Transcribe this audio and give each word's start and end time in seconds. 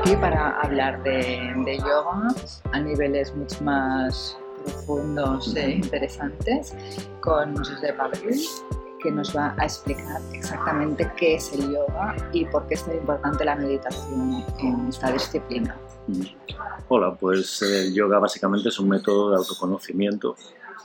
aquí 0.00 0.16
para 0.16 0.60
hablar 0.60 1.02
de, 1.02 1.52
de 1.64 1.78
yoga 1.78 2.28
a 2.72 2.80
niveles 2.80 3.34
mucho 3.34 3.62
más 3.64 4.38
profundos 4.64 5.54
e 5.56 5.70
interesantes 5.70 6.74
con 7.20 7.56
Josep 7.56 7.98
Abril, 7.98 8.40
que 9.02 9.10
nos 9.10 9.36
va 9.36 9.54
a 9.58 9.64
explicar 9.64 10.20
exactamente 10.32 11.10
qué 11.16 11.36
es 11.36 11.52
el 11.52 11.72
yoga 11.72 12.16
y 12.32 12.44
por 12.46 12.66
qué 12.66 12.74
es 12.74 12.84
tan 12.84 12.96
importante 12.96 13.44
la 13.44 13.56
meditación 13.56 14.44
en 14.58 14.88
esta 14.88 15.10
disciplina. 15.12 15.76
Hola, 16.88 17.14
pues 17.14 17.62
el 17.62 17.94
yoga 17.94 18.18
básicamente 18.18 18.68
es 18.68 18.78
un 18.78 18.88
método 18.88 19.30
de 19.30 19.36
autoconocimiento 19.36 20.36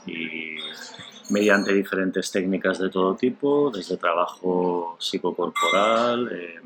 y 0.06 0.56
mediante 1.30 1.72
diferentes 1.72 2.30
técnicas 2.30 2.78
de 2.78 2.90
todo 2.90 3.14
tipo, 3.14 3.70
desde 3.70 3.96
trabajo 3.96 4.96
psicocorporal, 4.98 6.30
eh, 6.32 6.60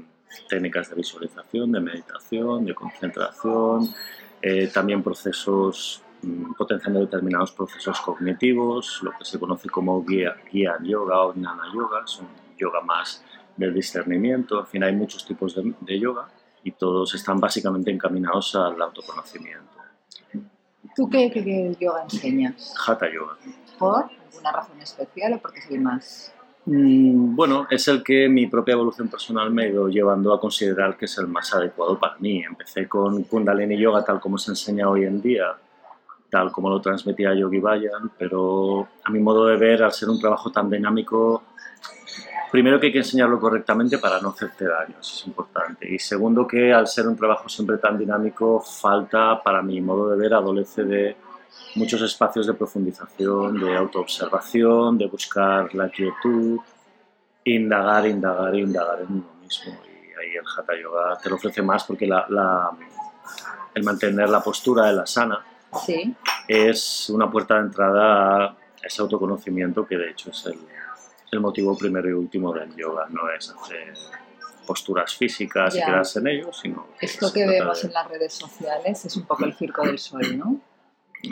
técnicas 0.48 0.90
de 0.90 0.96
visualización, 0.96 1.72
de 1.72 1.80
meditación, 1.80 2.64
de 2.64 2.74
concentración, 2.74 3.88
eh, 4.42 4.68
también 4.72 5.02
procesos 5.02 6.02
mm, 6.22 6.52
potenciando 6.54 7.00
determinados 7.00 7.52
procesos 7.52 8.00
cognitivos, 8.00 9.00
lo 9.02 9.12
que 9.12 9.24
se 9.24 9.38
conoce 9.38 9.68
como 9.68 10.04
guía, 10.04 10.36
guía 10.50 10.76
yoga 10.82 11.22
o 11.22 11.32
jnana 11.32 11.64
yoga, 11.74 12.06
son 12.06 12.28
yoga 12.56 12.80
más 12.80 13.24
del 13.56 13.74
discernimiento, 13.74 14.60
en 14.60 14.66
fin, 14.66 14.84
hay 14.84 14.94
muchos 14.94 15.26
tipos 15.26 15.54
de, 15.54 15.74
de 15.80 15.98
yoga 15.98 16.28
y 16.62 16.72
todos 16.72 17.14
están 17.14 17.40
básicamente 17.40 17.90
encaminados 17.90 18.54
al 18.54 18.80
autoconocimiento. 18.80 19.78
¿Tú 20.94 21.08
qué, 21.08 21.30
qué, 21.30 21.44
qué 21.44 21.76
yoga 21.78 22.02
enseñas? 22.02 22.74
Hatha 22.86 23.06
yoga. 23.12 23.36
¿Por 23.78 24.04
alguna 24.04 24.52
razón 24.52 24.80
especial 24.80 25.34
o 25.34 25.38
porque 25.38 25.60
es 25.60 25.70
el 25.70 25.80
más 25.80 26.34
Bueno, 26.70 27.66
es 27.70 27.88
el 27.88 28.02
que 28.02 28.28
mi 28.28 28.46
propia 28.46 28.74
evolución 28.74 29.08
personal 29.08 29.50
me 29.50 29.64
ha 29.64 29.68
ido 29.68 29.88
llevando 29.88 30.34
a 30.34 30.40
considerar 30.40 30.98
que 30.98 31.06
es 31.06 31.16
el 31.16 31.26
más 31.26 31.54
adecuado 31.54 31.98
para 31.98 32.16
mí. 32.18 32.42
Empecé 32.42 32.86
con 32.86 33.22
Kundalini 33.22 33.78
Yoga 33.78 34.04
tal 34.04 34.20
como 34.20 34.36
se 34.36 34.50
enseña 34.50 34.86
hoy 34.86 35.04
en 35.04 35.22
día, 35.22 35.54
tal 36.28 36.52
como 36.52 36.68
lo 36.68 36.78
transmitía 36.82 37.34
Yogi 37.34 37.58
Bayan, 37.58 38.10
pero 38.18 38.86
a 39.02 39.10
mi 39.10 39.18
modo 39.18 39.46
de 39.46 39.56
ver, 39.56 39.82
al 39.82 39.92
ser 39.92 40.10
un 40.10 40.20
trabajo 40.20 40.52
tan 40.52 40.68
dinámico, 40.68 41.42
primero 42.52 42.78
que 42.78 42.88
hay 42.88 42.92
que 42.92 42.98
enseñarlo 42.98 43.40
correctamente 43.40 43.96
para 43.96 44.20
no 44.20 44.28
hacerte 44.28 44.66
daño, 44.66 44.96
eso 45.00 45.14
es 45.14 45.26
importante. 45.26 45.90
Y 45.90 45.98
segundo 45.98 46.46
que 46.46 46.74
al 46.74 46.86
ser 46.86 47.08
un 47.08 47.16
trabajo 47.16 47.48
siempre 47.48 47.78
tan 47.78 47.96
dinámico, 47.96 48.60
falta, 48.60 49.42
para 49.42 49.62
mi 49.62 49.80
modo 49.80 50.10
de 50.10 50.18
ver, 50.18 50.34
adolece 50.34 50.84
de 50.84 51.16
muchos 51.74 52.02
espacios 52.02 52.46
de 52.46 52.54
profundización, 52.54 53.60
de 53.60 53.76
autoobservación, 53.76 54.98
de 54.98 55.06
buscar 55.06 55.74
la 55.74 55.88
quietud, 55.90 56.58
indagar, 57.44 58.06
indagar, 58.06 58.54
indagar 58.56 59.00
en 59.02 59.06
uno 59.12 59.34
mismo. 59.42 59.72
Y 59.84 60.20
ahí 60.20 60.34
el 60.36 60.44
Hatha 60.56 60.72
Yoga 60.80 61.18
te 61.22 61.28
lo 61.30 61.36
ofrece 61.36 61.62
más 61.62 61.84
porque 61.84 62.06
la, 62.06 62.26
la- 62.28 62.70
el 63.74 63.82
mantener 63.84 64.28
la 64.28 64.42
postura 64.42 64.86
de 64.86 64.92
la 64.94 65.06
sana 65.06 65.44
Sí. 65.84 66.14
es 66.48 67.10
una 67.10 67.30
puerta 67.30 67.54
de 67.54 67.60
entrada 67.60 68.44
a 68.46 68.56
ese 68.82 69.02
autoconocimiento 69.02 69.86
que 69.86 69.96
de 69.96 70.10
hecho 70.10 70.30
es 70.30 70.46
el, 70.46 70.58
el 71.30 71.40
motivo 71.40 71.76
primero 71.76 72.08
y 72.08 72.12
último 72.14 72.52
del 72.52 72.74
yoga, 72.74 73.06
no 73.10 73.30
es 73.30 73.50
hacer 73.50 73.92
posturas 74.66 75.14
físicas 75.14 75.74
y 75.76 75.78
quedarse 75.78 76.18
en 76.20 76.26
ello, 76.28 76.52
sino 76.52 76.88
Esto 77.00 77.28
se 77.28 77.34
que 77.34 77.46
vemos 77.46 77.82
de- 77.82 77.88
en 77.88 77.94
las 77.94 78.08
redes 78.08 78.32
sociales 78.34 79.04
es 79.04 79.16
un 79.16 79.24
poco 79.24 79.44
el 79.44 79.54
circo 79.54 79.82
del 79.82 79.98
sol, 79.98 80.38
¿no? 80.38 80.60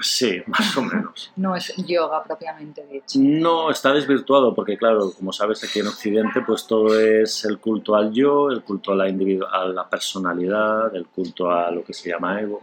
Sí, 0.02 0.42
más 0.46 0.76
o 0.76 0.82
menos. 0.82 1.32
No 1.36 1.54
es 1.54 1.74
yoga 1.76 2.22
propiamente 2.24 2.84
dicho. 2.86 3.18
No, 3.18 3.70
está 3.70 3.92
desvirtuado 3.92 4.54
porque, 4.54 4.76
claro, 4.76 5.12
como 5.12 5.32
sabes, 5.32 5.62
aquí 5.64 5.80
en 5.80 5.88
Occidente, 5.88 6.42
pues 6.46 6.66
todo 6.66 6.98
es 6.98 7.44
el 7.44 7.58
culto 7.58 7.94
al 7.94 8.12
yo, 8.12 8.50
el 8.50 8.62
culto 8.62 8.92
a 8.92 8.96
la, 8.96 9.04
a 9.04 9.64
la 9.66 9.88
personalidad, 9.88 10.94
el 10.94 11.06
culto 11.06 11.50
a 11.50 11.70
lo 11.70 11.84
que 11.84 11.92
se 11.92 12.10
llama 12.10 12.40
ego. 12.40 12.62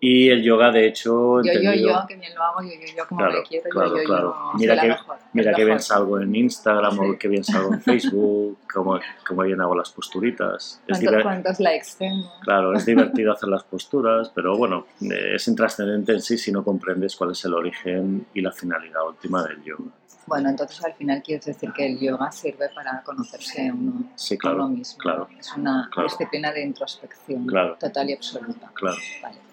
Y 0.00 0.28
el 0.28 0.44
yoga, 0.44 0.70
de 0.70 0.86
hecho, 0.86 1.42
Yo, 1.42 1.42
yo, 1.42 1.52
entendido- 1.52 2.00
yo, 2.02 2.06
que 2.06 2.14
bien 2.16 2.32
lo 2.34 2.42
hago, 2.44 2.62
yo, 2.62 2.68
yo, 2.68 2.96
yo, 2.96 3.06
como 3.08 3.18
Claro, 3.18 3.38
me 3.38 3.42
quiero, 3.42 3.68
claro, 3.70 3.88
yo, 3.90 3.96
yo, 3.98 4.04
claro. 4.04 4.34
yo, 4.52 4.58
Mira 4.58 4.80
que- 4.80 4.88
mejor, 4.88 5.16
Mira 5.32 5.52
que 5.54 5.64
bien 5.64 5.80
salgo 5.80 6.20
en 6.20 6.34
Instagram 6.36 6.92
Sí. 6.92 7.00
o 7.00 7.18
que 7.18 7.28
bien 7.28 7.42
salgo 7.44 7.74
en 7.74 7.80
Facebook, 7.82 8.58
como, 8.72 9.00
como 9.26 9.42
bien 9.42 9.60
hago 9.60 9.74
las 9.74 9.90
posturitas. 9.90 10.80
Es 10.86 11.00
¿Cuántos, 11.00 11.22
cuántos 11.24 11.60
likes 11.60 11.88
tengo? 11.98 12.30
Claro, 12.42 12.72
es 12.74 12.86
divertido 13.22 13.32
hacer 13.32 13.48
las 13.48 13.64
posturas, 13.64 14.30
pero 14.32 14.56
bueno, 14.56 14.86
eh, 15.00 15.34
es 15.34 15.48
intrascendente 15.48 16.12
en 16.12 16.22
sí 16.22 16.38
si 16.38 16.52
no 16.52 16.62
comprendes 16.62 17.16
cuál 17.16 17.32
es 17.32 17.44
el 17.44 17.54
origen 17.54 18.24
y 18.34 18.40
la 18.40 18.52
finalidad 18.52 19.04
última 19.06 19.42
del 19.42 19.62
yoga. 19.64 19.90
Bueno, 20.28 20.50
entonces 20.50 20.84
al 20.84 20.92
final 20.94 21.22
quieres 21.22 21.46
decir 21.46 21.72
que 21.72 21.86
el 21.86 21.98
yoga 21.98 22.30
sirve 22.30 22.68
para 22.74 23.02
conocerse 23.02 23.72
uno, 23.72 24.10
Sí, 24.14 24.36
claro, 24.36 24.56
uno 24.66 24.68
mismo. 24.68 24.98
claro. 24.98 25.28
Es 25.38 25.52
una 25.56 25.88
Claro. 25.92 26.08
disciplina 26.08 26.52
de 26.52 26.62
introspección 26.64 27.46
total 27.80 28.10
y 28.10 28.12
absoluta. 28.12 28.70
Vale. 28.82 28.96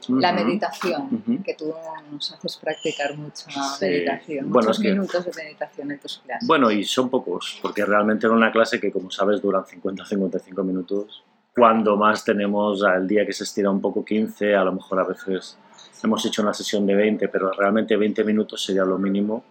La 0.10 0.34
Ujú. 0.34 0.44
meditación, 0.46 1.02
Ujú. 1.26 1.44
que 1.44 1.54
tú 1.56 1.74
nos 2.12 2.32
haces 2.32 2.58
practicar 2.58 3.18
mucha 3.18 3.50
Sí. 3.52 3.86
meditación, 3.86 4.52
Bueno, 4.52 4.68
muchos 4.68 4.78
es 4.78 4.84
que- 4.84 4.92
minutos 4.92 5.26
de 5.26 5.32
meditación 5.44 5.92
en 5.92 6.00
tus 6.00 6.18
clases. 6.20 6.48
Bueno, 6.48 6.70
y 6.72 6.84
son 6.84 7.10
pocos, 7.10 7.58
porque 7.62 7.84
realmente 7.86 8.28
en 8.28 8.34
una 8.34 8.52
clase 8.52 8.80
que, 8.80 8.92
como 8.92 9.10
sabes, 9.10 9.42
duran 9.42 9.66
50-55 9.66 10.64
minutos, 10.64 11.24
cuando 11.56 11.96
más 11.96 12.24
tenemos 12.26 12.84
al 12.84 13.08
día 13.08 13.26
que 13.26 13.34
se 13.34 13.46
estira 13.46 13.70
un 13.72 13.82
poco 13.82 14.04
15, 14.06 14.56
a 14.56 14.64
lo 14.64 14.74
mejor 14.74 15.00
a 15.00 15.06
veces 15.06 15.58
hemos 16.04 16.24
hecho 16.26 16.42
una 16.44 16.54
sesión 16.54 16.86
de 16.86 16.94
20, 16.94 17.28
pero 17.30 17.52
realmente 17.54 17.96
20 17.96 18.24
minutos 18.24 18.64
sería 18.64 18.84
lo 18.84 18.98
mínimo 19.00 19.44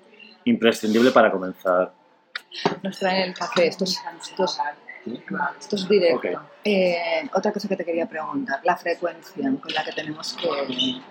imprescindible 0.44 1.10
para 1.10 1.30
comenzar. 1.30 1.92
Nos 2.82 2.98
traen 2.98 3.28
el 3.30 3.34
café, 3.34 3.66
esto 3.66 3.84
es, 3.84 4.00
esto 4.22 4.44
es- 4.44 4.58
esto 5.60 5.76
es 5.76 5.88
directo. 5.88 6.16
Ok. 6.16 6.24
Eh, 6.64 7.28
otra 7.34 7.52
cosa 7.52 7.68
que 7.68 7.76
te 7.76 7.84
quería 7.84 8.06
preguntar, 8.06 8.60
la 8.64 8.76
frecuencia 8.76 9.44
con 9.60 9.72
la 9.74 9.84
que 9.84 9.92
tenemos 9.92 10.32
que 10.34 10.48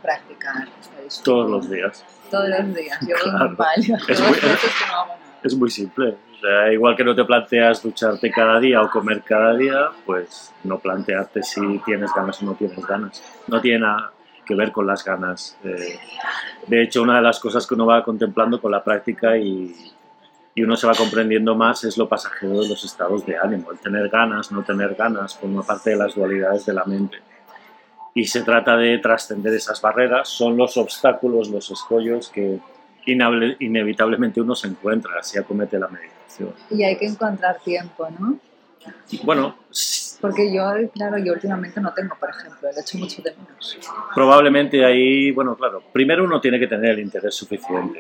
practicar 0.02 0.68
esta 0.82 1.02
disciplina. 1.02 1.24
Todos 1.24 1.50
los 1.52 1.70
días. 1.70 2.06
Todos 2.32 2.50
los 2.50 2.74
días, 2.76 3.00
yo 3.08 3.16
Claro. 3.24 3.56
Yo 3.88 3.96
Es 4.08 4.20
muy- 4.22 4.32
no 4.32 4.48
nada. 4.88 5.18
Es 5.44 5.56
muy 5.56 5.70
simple. 5.70 6.10
O 6.34 6.40
sea, 6.46 6.74
igual 6.74 6.96
que 6.96 7.04
no 7.04 7.14
te 7.16 7.24
planteas 7.24 7.84
ducharte 7.84 8.32
cada 8.32 8.60
día 8.60 8.82
o 8.82 8.90
comer 8.90 9.22
cada 9.22 9.56
día, 9.56 9.90
pues 10.06 10.52
no 10.64 10.80
plantearte 10.80 11.44
si 11.44 11.62
tienes 11.86 12.12
ganas 12.16 12.42
o 12.42 12.46
no 12.46 12.54
tienes 12.56 12.84
ganas. 12.86 13.22
No 13.48 13.62
tiene 13.62 13.80
nada 13.80 14.12
que 14.44 14.56
ver 14.56 14.72
con 14.72 14.86
las 14.88 15.04
ganas. 15.04 15.58
Eh, 15.64 16.00
de 16.68 16.84
hecho, 16.84 17.02
una 17.02 17.16
de 17.18 17.22
las 17.22 17.40
cosas 17.40 17.66
que 17.68 17.74
uno 17.76 17.86
va 17.86 18.04
contemplando 18.04 18.60
con 18.62 18.72
la 18.72 18.84
práctica 18.84 19.38
y, 19.38 19.76
y 20.56 20.64
uno 20.64 20.76
se 20.76 20.88
va 20.88 20.94
comprendiendo 20.96 21.56
más 21.56 21.84
es 21.84 21.98
lo 21.98 22.08
pasajero 22.08 22.62
de 22.62 22.70
los 22.70 22.84
estados 22.84 23.26
de 23.26 23.38
ánimo. 23.38 23.72
El 23.72 23.80
tener 23.80 24.10
ganas, 24.10 24.52
no 24.52 24.64
tener 24.64 24.96
ganas, 24.96 25.36
forma 25.38 25.64
parte 25.64 25.92
de 25.92 25.96
las 25.98 26.16
dualidades 26.16 26.66
de 26.66 26.74
la 26.74 26.86
mente. 26.86 27.18
Y 28.16 28.26
se 28.26 28.44
trata 28.44 28.78
de 28.78 29.00
trascender 29.00 29.54
esas 29.54 29.82
barreras. 29.82 30.30
Son 30.30 30.56
los 30.56 30.78
obstáculos, 30.78 31.50
los 31.50 31.72
escollos 31.72 32.30
que 32.30 32.60
inevitablemente 33.60 34.40
uno 34.42 34.56
se 34.56 34.68
encuentra, 34.68 35.12
así 35.20 35.38
acomete 35.38 35.78
la 35.80 35.88
meditación. 35.88 36.54
Y 36.70 36.84
hay 36.84 36.98
que 36.98 37.06
encontrar 37.08 37.60
tiempo, 37.60 38.08
¿no? 38.20 38.38
Bueno, 39.24 39.56
s- 39.72 40.03
Porque 40.24 40.54
yo, 40.54 40.64
claro, 40.94 41.18
yo 41.18 41.34
últimamente 41.34 41.82
no 41.82 41.94
tengo, 41.94 42.16
por 42.18 42.30
ejemplo, 42.30 42.70
el 42.70 42.78
hecho 42.80 42.98
mucho 42.98 43.22
de 43.22 43.32
menos. 43.36 43.78
probablemente 44.16 44.86
ahí, 44.86 45.32
bueno, 45.32 45.54
claro, 45.58 45.84
primero 45.92 46.24
uno 46.24 46.40
tiene 46.40 46.58
que 46.58 46.68
tener 46.68 46.92
el 46.92 47.00
interés 47.02 47.36
suficiente. 47.36 48.00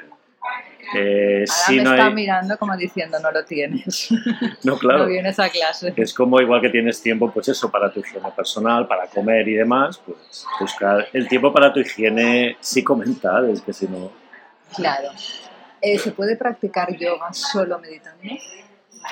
Eh, 0.95 1.44
Ahora 1.50 1.66
si 1.67 1.75
me 1.78 1.83
no 1.83 1.91
está 1.91 2.06
hay, 2.06 2.13
mirando 2.13 2.57
como 2.57 2.78
diciendo, 2.78 3.17
no 3.19 3.29
lo 3.29 3.44
tienes. 3.44 4.09
no, 4.63 4.78
claro, 4.78 5.00
No 5.00 5.06
vienes 5.07 5.38
a 5.38 5.50
clase. 5.50 5.94
es 5.97 6.13
como 6.13 6.39
igual 6.39 6.62
que 6.62 6.69
tienes 6.69 7.01
tiempo, 7.01 7.29
pues 7.29 7.50
eso, 7.50 7.69
para 7.69 7.91
tu 7.91 8.00
higiene 8.00 8.31
personal, 8.31 8.88
para 8.88 9.07
comer 9.07 9.45
y 9.50 9.56
demás, 9.56 10.00
pues 10.06 10.45
buscar 10.62 11.07
el 11.12 11.28
tiempo 11.28 11.51
para 11.51 11.73
tu 11.73 11.81
higiene 11.81 12.56
psicomental, 12.62 13.50
es 13.50 13.62
que 13.62 13.73
si 13.73 13.85
no, 13.88 14.12
Claro. 14.77 15.09
Eh, 15.81 16.00
¿Se 16.00 16.12
puede 16.13 16.38
practicar 16.38 16.95
yoga 16.95 17.33
solo 17.33 17.77
meditando? 17.80 18.24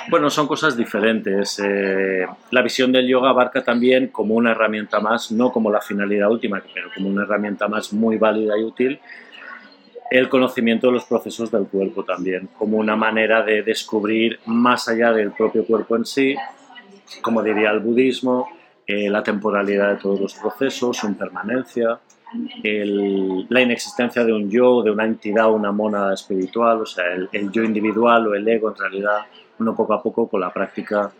Bueno, 0.09 0.29
son 0.29 0.47
cosas 0.47 0.75
diferentes. 0.77 1.59
Eh, 1.63 2.25
la 2.51 2.61
visión 2.61 2.91
del 2.91 3.07
yoga 3.07 3.29
abarca 3.29 3.63
también 3.63 4.07
como 4.07 4.35
una 4.35 4.51
herramienta 4.51 4.99
más, 4.99 5.31
no 5.31 5.51
como 5.51 5.69
la 5.71 5.81
finalidad 5.81 6.29
última, 6.31 6.61
pero 6.73 6.89
como 6.95 7.09
una 7.09 7.23
herramienta 7.23 7.67
más 7.67 7.91
muy 7.93 8.17
válida 8.17 8.57
y 8.57 8.63
útil, 8.63 8.99
el 10.09 10.27
conocimiento 10.29 10.88
de 10.88 10.93
los 10.93 11.05
procesos 11.05 11.51
del 11.51 11.67
cuerpo 11.67 12.03
también, 12.03 12.49
como 12.57 12.77
una 12.77 12.95
manera 12.95 13.43
de 13.43 13.63
descubrir 13.63 14.39
más 14.45 14.88
allá 14.88 15.11
del 15.13 15.31
propio 15.31 15.65
cuerpo 15.65 15.95
en 15.95 16.05
sí, 16.05 16.35
como 17.21 17.41
diría 17.43 17.71
el 17.71 17.79
budismo, 17.79 18.49
eh, 18.88 19.09
la 19.09 19.23
temporalidad 19.23 19.89
de 19.93 19.95
todos 19.97 20.19
los 20.19 20.33
procesos, 20.33 20.97
su 20.97 21.07
impermanencia, 21.07 21.99
el- 22.63 23.45
la 23.49 23.61
inexistencia 23.61 24.23
de 24.23 24.33
un 24.33 24.49
yo, 24.49 24.81
de 24.83 24.91
una 24.91 25.05
entidad, 25.05 25.51
una 25.51 25.71
mónada 25.71 26.13
espiritual, 26.13 26.81
o 26.81 26.85
sea, 26.85 27.05
el, 27.13 27.29
el 27.31 27.51
yo 27.51 27.63
individual 27.63 28.27
o 28.27 28.35
el 28.35 28.47
ego 28.47 28.69
en 28.69 28.77
realidad, 28.77 29.19
uno 29.62 29.75
poco 29.75 29.94
a 29.94 30.02
poco 30.02 30.28
con 30.28 30.42
la 30.42 30.52
práctica, 30.52 31.12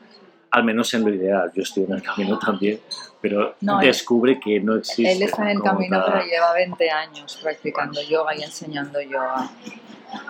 al 0.52 0.64
menos 0.64 0.94
en 0.94 1.04
lo 1.04 1.14
ideal, 1.14 1.52
yo 1.56 1.64
estoy 1.64 1.84
en 1.84 1.94
el 1.94 2.04
camino 2.04 2.38
también, 2.38 2.80
pero 3.22 3.56
No, 3.62 3.80
él- 3.80 3.88
descubre 3.88 4.40
que 4.40 4.60
no 4.60 4.76
existe. 4.76 5.12
Él 5.12 5.22
está 5.24 5.44
en 5.44 5.58
el 5.58 5.62
camino, 5.64 6.04
pero 6.06 6.24
lleva 6.26 6.54
20 6.54 6.90
años 6.92 7.40
practicando 7.42 8.02
yoga 8.02 8.36
y 8.36 8.44
enseñando 8.44 9.00
yoga. 9.02 9.50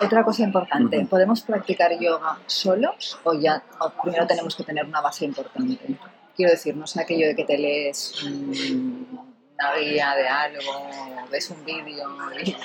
Otra 0.00 0.22
cosa 0.22 0.44
importante. 0.44 1.04
¿podemos 1.06 1.42
practicar 1.42 1.98
yoga 1.98 2.38
solos 2.46 3.18
o 3.24 3.34
ya 3.34 3.62
o 3.80 3.90
primero 4.02 4.26
tenemos 4.26 4.54
que 4.54 4.62
tener 4.62 4.84
una 4.84 5.00
base 5.00 5.24
importante? 5.24 5.78
quiero 6.36 6.52
decir, 6.52 6.76
no 6.76 6.86
sé 6.86 7.00
aquello 7.00 7.26
de 7.26 7.36
que 7.36 7.44
te 7.44 7.58
lees 7.58 8.22
una 8.22 9.74
guía 9.78 10.14
de 10.14 10.28
algo, 10.28 10.88
ves 11.30 11.50
un 11.50 11.64
vídeo 11.64 12.08
y, 12.44 12.56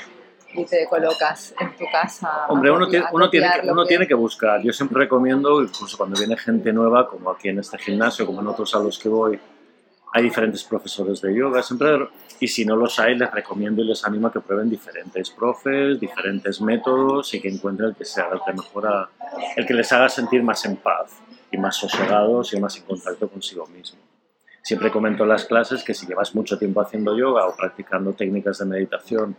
te 0.69 0.87
colocas 0.89 1.53
en 1.59 1.75
tu 1.75 1.85
casa. 1.91 2.47
Hombre, 2.47 2.71
uno, 2.71 2.87
tiene, 2.87 3.05
uno, 3.11 3.29
tiene, 3.29 3.47
que, 3.61 3.69
uno 3.69 3.85
tiene 3.85 4.07
que 4.07 4.13
buscar. 4.13 4.61
Yo 4.61 4.73
siempre 4.73 5.01
recomiendo, 5.01 5.61
incluso 5.61 5.97
cuando 5.97 6.17
viene 6.17 6.37
gente 6.37 6.71
nueva, 6.73 7.07
como 7.07 7.29
aquí 7.29 7.49
en 7.49 7.59
este 7.59 7.77
gimnasio, 7.77 8.25
como 8.25 8.41
en 8.41 8.47
otros 8.47 8.73
a 8.75 8.79
los 8.79 8.97
que 8.97 9.09
voy, 9.09 9.39
hay 10.13 10.23
diferentes 10.23 10.63
profesores 10.63 11.21
de 11.21 11.35
yoga, 11.35 11.61
siempre, 11.61 12.07
y 12.39 12.47
si 12.47 12.65
no 12.65 12.75
los 12.75 12.97
hay, 12.99 13.15
les 13.15 13.29
recomiendo 13.29 13.81
y 13.81 13.85
les 13.85 14.03
animo 14.05 14.27
a 14.27 14.31
que 14.31 14.39
prueben 14.39 14.69
diferentes 14.69 15.29
profes, 15.29 15.99
diferentes 15.99 16.61
métodos 16.61 17.33
y 17.33 17.41
que 17.41 17.49
encuentren 17.49 17.89
el 17.89 17.95
que 17.95 18.05
sea 18.05 18.29
el 18.31 18.39
que 18.45 18.53
mejora, 18.53 19.09
el 19.55 19.65
que 19.65 19.73
les 19.73 19.91
haga 19.91 20.09
sentir 20.09 20.43
más 20.43 20.63
en 20.65 20.77
paz 20.77 21.11
y 21.51 21.57
más 21.57 21.75
sosegados 21.75 22.53
y 22.53 22.59
más 22.59 22.77
en 22.77 22.83
contacto 22.83 23.27
consigo 23.27 23.67
mismo. 23.67 23.99
Siempre 24.63 24.91
comento 24.91 25.23
en 25.23 25.29
las 25.29 25.45
clases 25.45 25.83
que 25.83 25.93
si 25.93 26.05
llevas 26.05 26.35
mucho 26.35 26.57
tiempo 26.57 26.81
haciendo 26.81 27.17
yoga 27.17 27.45
o 27.47 27.55
practicando 27.55 28.13
técnicas 28.13 28.57
de 28.59 28.65
meditación 28.65 29.37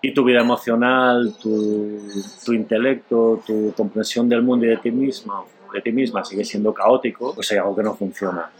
y 0.00 0.14
tu 0.14 0.24
vida 0.24 0.40
emocional, 0.40 1.34
tu, 1.40 1.98
tu 2.44 2.52
intelecto, 2.52 3.42
tu 3.46 3.72
comprensión 3.76 4.28
del 4.28 4.42
mundo 4.42 4.66
y 4.66 4.68
de 4.68 4.76
ti 4.76 4.90
mismo 4.90 5.46
de 5.72 5.80
ti 5.80 5.92
misma 5.92 6.24
sigue 6.24 6.44
siendo 6.44 6.72
caótico, 6.72 7.34
pues 7.34 7.50
hay 7.52 7.58
algo 7.58 7.76
que 7.76 7.82
no 7.82 7.94
funciona. 7.94 8.50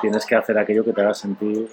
tienes 0.00 0.26
que 0.26 0.34
hacer 0.34 0.58
aquello 0.58 0.84
que 0.84 0.92
te 0.92 1.00
haga 1.00 1.14
sentir 1.14 1.68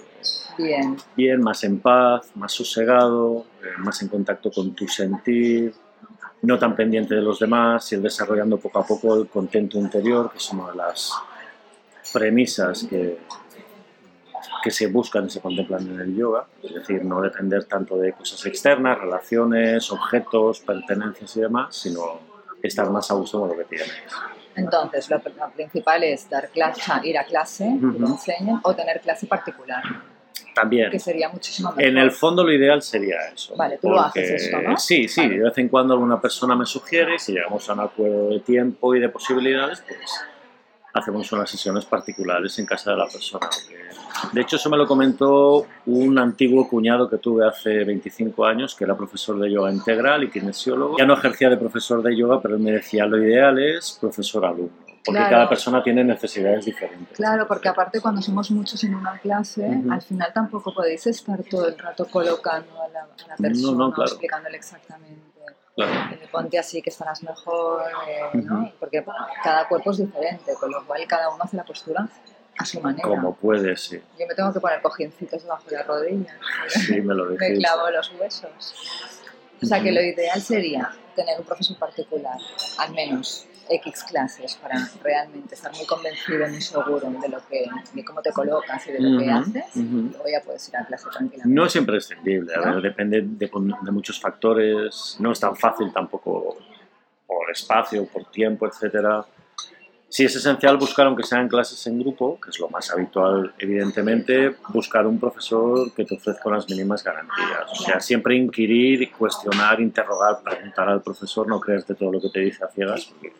bien, 0.56 0.96
bien 1.16 1.40
más 1.40 1.64
en 1.64 1.80
paz, 1.80 2.30
más 2.34 2.52
sosegado, 2.52 3.46
eh, 3.62 3.78
más 3.78 4.00
en 4.02 4.08
contacto 4.08 4.50
con 4.50 4.74
tu 4.74 4.86
sentir, 4.86 5.74
no 6.42 6.58
tan 6.58 6.76
pendiente 6.76 7.14
de 7.14 7.22
los 7.22 7.38
demás, 7.38 7.90
y 7.92 7.96
ir 7.96 8.02
desarrollando 8.02 8.58
poco 8.58 8.78
a 8.78 8.86
poco 8.86 9.16
el 9.16 9.28
contento 9.28 9.78
interior, 9.78 10.30
que 10.30 10.38
es 10.38 10.50
una 10.52 10.70
de 10.70 10.76
las 10.76 11.12
premisas 12.12 12.84
que, 12.84 13.18
que 14.62 14.70
se 14.70 14.86
buscan 14.86 15.26
y 15.26 15.30
se 15.30 15.40
contemplan 15.40 15.86
en 15.88 16.00
el 16.00 16.16
yoga, 16.16 16.46
es 16.62 16.74
decir, 16.74 17.04
no 17.04 17.20
depender 17.20 17.64
tanto 17.64 17.96
de 17.96 18.12
cosas 18.12 18.44
externas, 18.46 18.98
relaciones, 18.98 19.90
objetos, 19.90 20.60
pertenencias 20.60 21.36
y 21.36 21.40
demás, 21.40 21.74
sino 21.76 22.20
estar 22.62 22.90
más 22.90 23.10
a 23.10 23.14
gusto 23.14 23.40
con 23.40 23.48
lo 23.48 23.56
que 23.56 23.64
tienes. 23.64 23.92
Entonces, 24.56 25.08
lo, 25.08 25.20
principal 25.54 26.02
es 26.04 26.28
dar 26.28 26.48
clase, 26.50 26.82
ir 27.04 27.18
a 27.18 27.24
clase, 27.24 27.64
uh 27.64 28.60
o 28.62 28.74
tener 28.74 29.00
clase 29.00 29.26
particular. 29.26 29.82
También. 30.54 30.90
Que 30.90 30.98
sería 30.98 31.28
muchísimo 31.28 31.70
mejor. 31.70 31.84
En 31.84 31.96
el 31.96 32.10
fondo 32.10 32.42
lo 32.44 32.52
ideal 32.52 32.82
sería 32.82 33.16
eso. 33.32 33.54
Vale, 33.56 33.78
tú 33.78 33.88
lo 33.88 34.00
haces 34.00 34.42
esto, 34.42 34.60
¿no? 34.60 34.76
Sí, 34.76 35.08
sí, 35.08 35.28
de 35.28 35.38
vez 35.38 35.56
en 35.58 35.68
cuando 35.68 35.94
alguna 35.94 36.20
persona 36.20 36.56
me 36.56 36.66
sugiere, 36.66 37.18
si 37.18 37.32
llegamos 37.32 37.68
a 37.70 37.74
un 37.74 37.80
acuerdo 37.80 38.30
de 38.30 38.40
tiempo 38.40 38.94
y 38.94 39.00
de 39.00 39.08
posibilidades, 39.08 39.82
pues 39.86 39.98
hacemos 40.92 41.30
unas 41.32 41.50
sesiones 41.50 41.84
particulares 41.84 42.58
en 42.58 42.66
casa 42.66 42.90
de 42.90 42.96
la 42.96 43.06
persona. 43.06 43.48
De 44.32 44.40
hecho, 44.40 44.56
eso 44.56 44.68
me 44.70 44.76
lo 44.76 44.86
comentó 44.86 45.66
un 45.86 46.18
antiguo 46.18 46.68
cuñado 46.68 47.08
que 47.08 47.18
tuve 47.18 47.46
hace 47.46 47.84
25 47.84 48.44
años, 48.44 48.74
que 48.74 48.84
era 48.84 48.96
profesor 48.96 49.38
de 49.38 49.50
yoga 49.50 49.72
integral 49.72 50.24
y 50.24 50.30
kinesiólogo. 50.30 50.98
Ya 50.98 51.06
no 51.06 51.14
ejercía 51.14 51.48
de 51.48 51.56
profesor 51.56 52.02
de 52.02 52.16
yoga, 52.16 52.40
pero 52.40 52.56
él 52.56 52.60
me 52.60 52.72
decía, 52.72 53.06
lo 53.06 53.18
ideal 53.18 53.58
es 53.58 53.96
profesor-alumno 54.00 54.90
porque 55.04 55.20
cada 55.20 55.48
persona 55.48 55.82
tiene 55.82 56.04
necesidades 56.04 56.64
diferentes. 56.64 57.16
Claro, 57.16 57.46
porque 57.46 57.68
aparte 57.68 58.00
cuando 58.00 58.20
somos 58.20 58.50
muchos 58.50 58.82
en 58.84 58.94
una 58.94 59.18
clase, 59.18 59.82
al 59.90 60.02
final 60.02 60.30
tampoco 60.32 60.74
podéis 60.74 61.06
estar 61.06 61.42
todo 61.44 61.68
el 61.68 61.78
rato 61.78 62.06
colocando 62.06 62.82
a 62.82 62.88
la, 62.88 63.36
persona, 63.36 63.92
explicándole 64.04 64.56
exactamente. 64.56 65.29
Claro. 65.76 65.92
Ponte 66.30 66.58
así 66.58 66.82
que 66.82 66.90
estarás 66.90 67.22
mejor, 67.22 67.82
eh, 68.08 68.38
¿no? 68.42 68.72
Porque 68.78 69.04
cada 69.42 69.66
cuerpo 69.68 69.90
es 69.92 69.98
diferente, 69.98 70.52
con 70.58 70.70
lo 70.70 70.84
cual 70.86 71.06
cada 71.06 71.30
uno 71.30 71.42
hace 71.44 71.56
la 71.56 71.64
postura 71.64 72.08
a 72.58 72.64
su 72.64 72.80
manera. 72.80 73.08
Como 73.08 73.34
puede, 73.34 73.76
sí. 73.76 74.00
Yo 74.18 74.26
me 74.26 74.34
tengo 74.34 74.52
que 74.52 74.60
poner 74.60 74.82
cojincitos 74.82 75.42
debajo 75.42 75.64
de 75.68 75.76
la 75.76 75.82
rodilla. 75.84 76.38
Sí, 76.68 77.00
me 77.00 77.14
lo 77.14 77.26
dijiste. 77.30 77.52
me 77.52 77.58
clavo 77.58 77.90
los 77.90 78.12
huesos. 78.18 78.74
O 79.62 79.66
sea 79.66 79.82
que 79.82 79.92
lo 79.92 80.00
ideal 80.00 80.40
sería 80.40 80.90
tener 81.14 81.38
un 81.38 81.44
profesor 81.44 81.76
particular, 81.78 82.38
al 82.78 82.92
menos 82.92 83.46
X 83.70 84.04
clases 84.04 84.56
para 84.56 84.76
realmente 85.02 85.54
estar 85.54 85.72
muy 85.74 85.86
convencido, 85.86 86.46
muy 86.48 86.60
seguro 86.60 87.08
de 87.08 87.28
lo 87.28 87.38
que, 87.48 87.66
de 87.92 88.04
cómo 88.04 88.20
te 88.20 88.32
colocas 88.32 88.86
y 88.88 88.92
de 88.92 89.00
lo 89.00 89.18
que 89.18 89.30
haces, 89.30 89.76
luego 89.76 90.24
ya 90.30 90.40
puedes 90.44 90.68
ir 90.68 90.76
a 90.76 90.84
clase 90.84 91.06
tranquilamente. 91.10 91.54
No 91.54 91.66
es 91.66 91.76
imprescindible, 91.76 92.54
a 92.54 92.60
ver, 92.60 92.82
depende 92.82 93.22
de, 93.22 93.46
de, 93.48 93.90
muchos 93.92 94.20
factores, 94.20 95.16
no 95.20 95.32
es 95.32 95.40
tan 95.40 95.56
fácil 95.56 95.92
tampoco 95.92 96.58
por 97.26 97.50
espacio, 97.50 98.06
por 98.06 98.24
tiempo, 98.30 98.66
etcétera. 98.66 99.24
Sí 100.10 100.24
es 100.24 100.34
esencial 100.34 100.76
buscar, 100.76 101.06
aunque 101.06 101.22
sean 101.22 101.48
clases 101.48 101.86
en 101.86 102.00
grupo, 102.00 102.36
que 102.40 102.50
es 102.50 102.58
lo 102.58 102.68
más 102.68 102.90
habitual, 102.90 103.54
evidentemente, 103.60 104.56
buscar 104.70 105.06
un 105.06 105.20
profesor 105.20 105.92
que 105.92 106.04
te 106.04 106.16
ofrezca 106.16 106.50
las 106.50 106.68
mínimas 106.68 107.04
garantías. 107.04 107.70
O 107.70 107.76
sea, 107.76 108.00
siempre 108.00 108.34
inquirir, 108.34 109.12
cuestionar, 109.12 109.80
interrogar, 109.80 110.40
preguntar 110.42 110.88
al 110.88 111.00
profesor, 111.00 111.46
no 111.46 111.60
creerte 111.60 111.94
todo 111.94 112.10
lo 112.10 112.20
que 112.20 112.28
te 112.28 112.40
dice 112.40 112.64
a 112.64 112.68
ciegas, 112.68 113.04
porque 113.04 113.32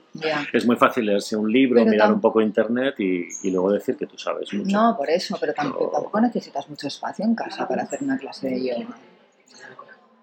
es 0.52 0.64
muy 0.64 0.76
fácil 0.76 1.06
leerse 1.06 1.36
un 1.36 1.50
libro, 1.50 1.84
mirar 1.84 2.12
un 2.12 2.20
poco 2.20 2.40
internet 2.40 2.94
y, 2.98 3.26
y, 3.42 3.50
luego 3.50 3.72
decir 3.72 3.96
que 3.96 4.06
tú 4.06 4.16
sabes 4.16 4.54
mucho. 4.54 4.70
No, 4.70 4.96
por 4.96 5.10
eso, 5.10 5.36
pero 5.40 5.52
tampoco, 5.52 5.90
tampoco 5.90 6.20
necesitas 6.20 6.68
mucho 6.68 6.86
espacio 6.86 7.24
en 7.24 7.34
casa 7.34 7.66
para 7.66 7.82
hacer 7.82 8.00
una 8.00 8.16
clase 8.16 8.48
de 8.48 8.64
yoga. 8.64 8.96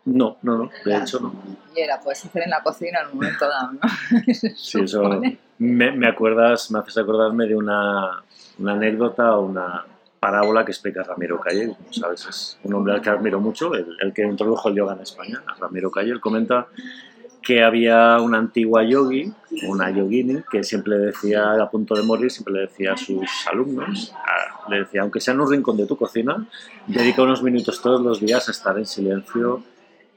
No, 0.08 0.38
no, 0.42 0.58
no, 0.58 0.70
de 0.86 0.98
hecho 0.98 1.20
no. 1.20 1.34
Y 1.76 1.82
era, 1.82 2.00
puedes 2.00 2.24
hacer 2.24 2.44
en 2.44 2.52
la 2.52 2.64
cocina 2.64 3.02
en 3.02 3.08
un 3.08 3.16
momento 3.16 3.46
dado, 3.46 3.74
¿no? 3.74 3.80
sí, 4.56 4.80
eso 4.80 5.04
me, 5.60 5.92
me, 5.92 6.08
acuerdas, 6.08 6.72
me 6.72 6.80
haces 6.80 6.98
acordarme 6.98 7.46
de 7.46 7.56
una, 7.56 8.24
una 8.58 8.72
anécdota 8.72 9.36
o 9.36 9.42
una 9.42 9.84
parábola 10.18 10.64
que 10.64 10.72
explica 10.72 11.04
Ramiro 11.04 11.42
Calle, 11.42 11.76
sabes, 11.92 12.26
es 12.26 12.58
un 12.64 12.76
hombre 12.76 12.94
al 12.94 13.02
que 13.02 13.10
admiro 13.10 13.42
mucho, 13.42 13.74
el, 13.74 13.98
el 14.00 14.14
que 14.14 14.24
introdujo 14.24 14.70
el 14.70 14.76
yoga 14.76 14.94
en 14.94 15.02
España, 15.02 15.44
Ramiro 15.60 15.92
Calle, 15.92 16.12
él 16.12 16.22
comenta 16.22 16.68
que 17.42 17.62
había 17.62 18.18
una 18.22 18.38
antigua 18.38 18.84
yogi, 18.84 19.32
una 19.68 19.90
yogini, 19.92 20.42
que 20.50 20.64
siempre 20.64 20.98
decía, 20.98 21.52
a 21.52 21.70
punto 21.70 21.96
de 21.96 22.04
morir, 22.04 22.32
siempre 22.32 22.54
le 22.54 22.62
decía 22.62 22.94
a 22.94 22.98
sus 22.98 23.30
alumnos, 23.52 24.14
le 24.70 24.80
decía, 24.80 25.02
aunque 25.02 25.20
sea 25.20 25.34
en 25.34 25.42
un 25.42 25.52
rincón 25.52 25.76
de 25.76 25.86
tu 25.86 25.98
cocina, 25.98 26.46
dedica 26.88 27.24
unos 27.24 27.44
minutos 27.44 27.82
todos 27.82 28.02
los 28.02 28.22
días 28.22 28.48
a 28.48 28.52
estar 28.52 28.78
en 28.78 28.86
silencio 28.86 29.64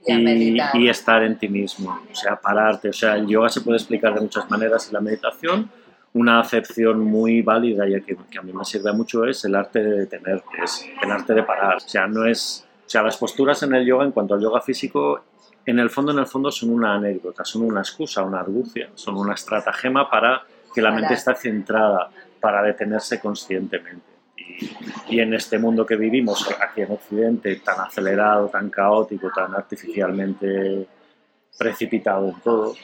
y, 0.06 0.88
estar 0.88 1.23
en 1.23 1.38
ti 1.38 1.49
mismo, 1.49 2.00
o 2.11 2.14
sea, 2.14 2.37
pararte. 2.37 2.88
O 2.88 2.92
sea, 2.92 3.16
el 3.16 3.26
yoga 3.26 3.49
se 3.49 3.61
puede 3.61 3.78
explicar 3.78 4.14
de 4.14 4.21
muchas 4.21 4.50
maneras 4.50 4.88
y 4.90 4.95
la 4.95 5.00
meditación, 5.00 5.71
una 6.12 6.40
acepción 6.40 7.00
muy 7.00 7.42
válida 7.42 7.88
y 7.88 8.00
que, 8.02 8.16
que 8.30 8.38
a 8.38 8.42
mí 8.42 8.52
me 8.52 8.64
sirve 8.64 8.92
mucho 8.92 9.25
es 9.25 9.45
el 9.45 9.54
arte 9.54 9.83
de 9.83 10.00
detener, 10.00 10.42
es 10.62 10.87
el 11.02 11.11
arte 11.11 11.35
de 11.35 11.42
parar. 11.42 11.76
O 11.76 11.80
sea, 11.80 12.07
no 12.07 12.26
es, 12.26 12.66
o 12.87 12.90
sea, 12.90 13.02
las 13.02 13.16
posturas 13.16 13.62
en 13.62 13.75
el 13.75 13.87
yoga, 13.87 14.04
en 14.04 14.12
cuanto 14.12 14.35
al 14.35 14.40
yoga 14.40 14.61
físico, 14.61 15.23
en 15.66 15.78
el 15.78 15.90
fondo, 15.90 16.12
en 16.12 16.19
el 16.19 16.26
fondo 16.26 16.50
son 16.50 16.71
una 16.71 16.95
anécdota, 16.95 17.45
son 17.45 17.62
una 17.62 17.80
excusa, 17.80 18.23
una 18.23 18.40
argucia, 18.40 18.88
son 18.95 19.16
una 19.16 19.35
estratagema 19.35 20.09
para 20.09 20.42
que 20.75 20.80
la 20.80 20.90
mente 20.90 21.14
esté 21.14 21.35
centrada, 21.35 22.11
para 22.40 22.62
detenerse 22.62 23.21
conscientemente. 23.21 24.10
Y, 25.09 25.21
en 25.21 25.35
este 25.35 25.59
mundo 25.59 25.85
que 25.85 25.97
vivimos 25.97 26.49
aquí 26.61 26.83
en 26.83 26.92
Occidente, 26.92 27.57
tan 27.57 27.80
acelerado, 27.80 28.49
tan 28.49 28.71
caótico, 28.71 29.30
tan 29.35 29.54
artificialmente 29.54 30.87
precipitado 31.59 32.28
en 32.28 32.40
todo, 32.40 32.75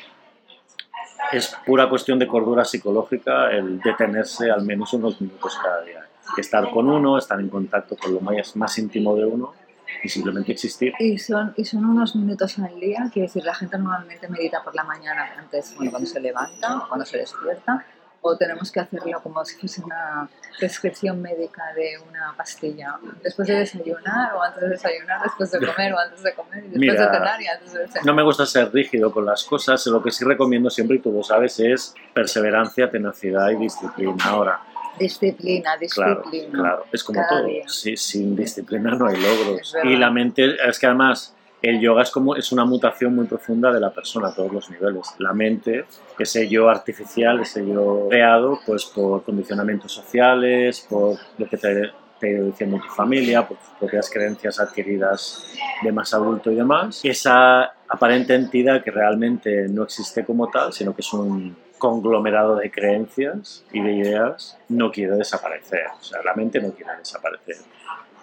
es 1.32 1.56
pura 1.64 1.88
cuestión 1.88 2.18
de 2.18 2.26
cordura 2.26 2.64
psicológica 2.64 3.50
el 3.50 3.80
detenerse 3.80 4.50
al 4.50 4.64
menos 4.64 4.92
unos 4.92 5.20
minutos 5.20 5.58
cada 5.62 5.82
día. 5.82 6.06
Estar 6.36 6.70
con 6.70 6.88
uno, 6.88 7.18
estar 7.18 7.40
en 7.40 7.48
contacto 7.48 7.96
con 7.96 8.12
lo 8.12 8.20
más, 8.20 8.56
más 8.56 8.78
íntimo 8.78 9.14
de 9.16 9.24
uno 9.24 9.54
y 10.02 10.08
simplemente 10.08 10.52
existir. 10.52 10.92
Y 10.98 11.18
son, 11.18 11.54
y 11.56 11.64
son 11.64 11.84
unos 11.84 12.16
minutos 12.16 12.58
al 12.58 12.78
día, 12.78 13.08
quiero 13.12 13.28
decir, 13.28 13.44
la 13.44 13.54
gente 13.54 13.78
normalmente 13.78 14.28
medita 14.28 14.62
por 14.62 14.74
la 14.74 14.84
mañana 14.84 15.30
antes, 15.38 15.74
bueno, 15.76 15.90
cuando 15.90 16.08
se 16.08 16.20
levanta 16.20 16.78
o 16.78 16.88
cuando 16.88 17.06
se 17.06 17.18
despierta, 17.18 17.84
o 18.20 18.36
tenemos 18.36 18.72
que 18.72 18.80
hacerlo 18.80 19.20
como 19.22 19.44
si 19.44 19.56
fuese 19.56 19.82
una 19.82 20.28
prescripción 20.58 21.20
médica 21.22 21.62
de 21.74 21.98
una 22.08 22.34
pastilla, 22.36 22.96
después 23.22 23.46
de 23.46 23.54
desayunar 23.56 24.34
o 24.34 24.42
antes 24.42 24.62
de 24.62 24.68
desayunar, 24.70 25.22
después 25.22 25.50
de 25.50 25.58
comer 25.58 25.92
o 25.92 25.98
antes 25.98 26.22
de 26.22 26.34
comer, 26.34 26.64
y 26.64 26.68
después 26.68 26.98
de 26.98 27.06
cenar 27.06 27.42
y 27.42 27.46
antes 27.46 27.72
de 27.72 27.88
cenar. 27.88 28.06
No 28.06 28.14
me 28.14 28.22
gusta 28.22 28.46
ser 28.46 28.72
rígido 28.72 29.12
con 29.12 29.26
las 29.26 29.44
cosas, 29.44 29.86
lo 29.86 30.02
que 30.02 30.10
sí 30.10 30.24
recomiendo 30.24 30.70
siempre, 30.70 30.96
y 30.96 31.00
tú 31.00 31.12
lo 31.12 31.22
sabes, 31.22 31.60
es 31.60 31.94
perseverancia, 32.14 32.90
tenacidad 32.90 33.50
y 33.50 33.56
disciplina. 33.56 34.24
Ahora, 34.24 34.60
Disciplina, 34.98 35.76
disciplina. 35.76 36.48
Claro, 36.50 36.52
claro. 36.52 36.86
es 36.90 37.04
como 37.04 37.20
todo. 37.28 37.46
sin 37.66 38.34
disciplina 38.34 38.92
no 38.92 39.06
hay 39.06 39.16
logros. 39.16 39.76
Y 39.84 39.96
la 39.96 40.10
mente, 40.10 40.56
es 40.66 40.78
que 40.78 40.86
además 40.86 41.35
el 41.62 41.80
yoga 41.80 42.02
es 42.02 42.10
como 42.10 42.36
es 42.36 42.52
una 42.52 42.64
mutación 42.64 43.14
muy 43.14 43.26
profunda 43.26 43.72
de 43.72 43.80
la 43.80 43.90
persona 43.90 44.28
a 44.28 44.34
todos 44.34 44.52
los 44.52 44.70
niveles. 44.70 45.14
La 45.18 45.32
mente, 45.32 45.84
ese 46.18 46.48
yo 46.48 46.68
artificial, 46.68 47.40
ese 47.40 47.66
yo 47.66 48.06
creado, 48.08 48.58
pues 48.66 48.84
por 48.84 49.22
condicionamientos 49.24 49.92
sociales, 49.92 50.86
por 50.88 51.16
lo 51.38 51.48
que 51.48 51.56
te, 51.56 51.92
te 52.20 52.26
ha 52.26 52.30
ido 52.30 52.46
diciendo 52.46 52.78
tu 52.78 52.92
familia, 52.92 53.46
por 53.46 53.56
tus 53.56 53.68
propias 53.78 54.10
creencias 54.10 54.60
adquiridas 54.60 55.54
de 55.82 55.92
más 55.92 56.12
adulto 56.14 56.50
y 56.50 56.54
demás. 56.54 57.00
Esa 57.02 57.72
aparente 57.88 58.34
entidad 58.34 58.82
que 58.82 58.90
realmente 58.90 59.68
no 59.68 59.84
existe 59.84 60.24
como 60.24 60.48
tal, 60.50 60.72
sino 60.72 60.94
que 60.94 61.00
es 61.00 61.12
un 61.12 61.56
conglomerado 61.78 62.56
de 62.56 62.70
creencias 62.70 63.64
y 63.72 63.80
de 63.80 63.92
ideas 63.92 64.58
no 64.68 64.90
quiere 64.90 65.16
desaparecer. 65.16 65.86
O 65.98 66.02
sea, 66.02 66.22
la 66.22 66.34
mente 66.34 66.60
no 66.60 66.72
quiere 66.72 66.96
desaparecer. 66.98 67.56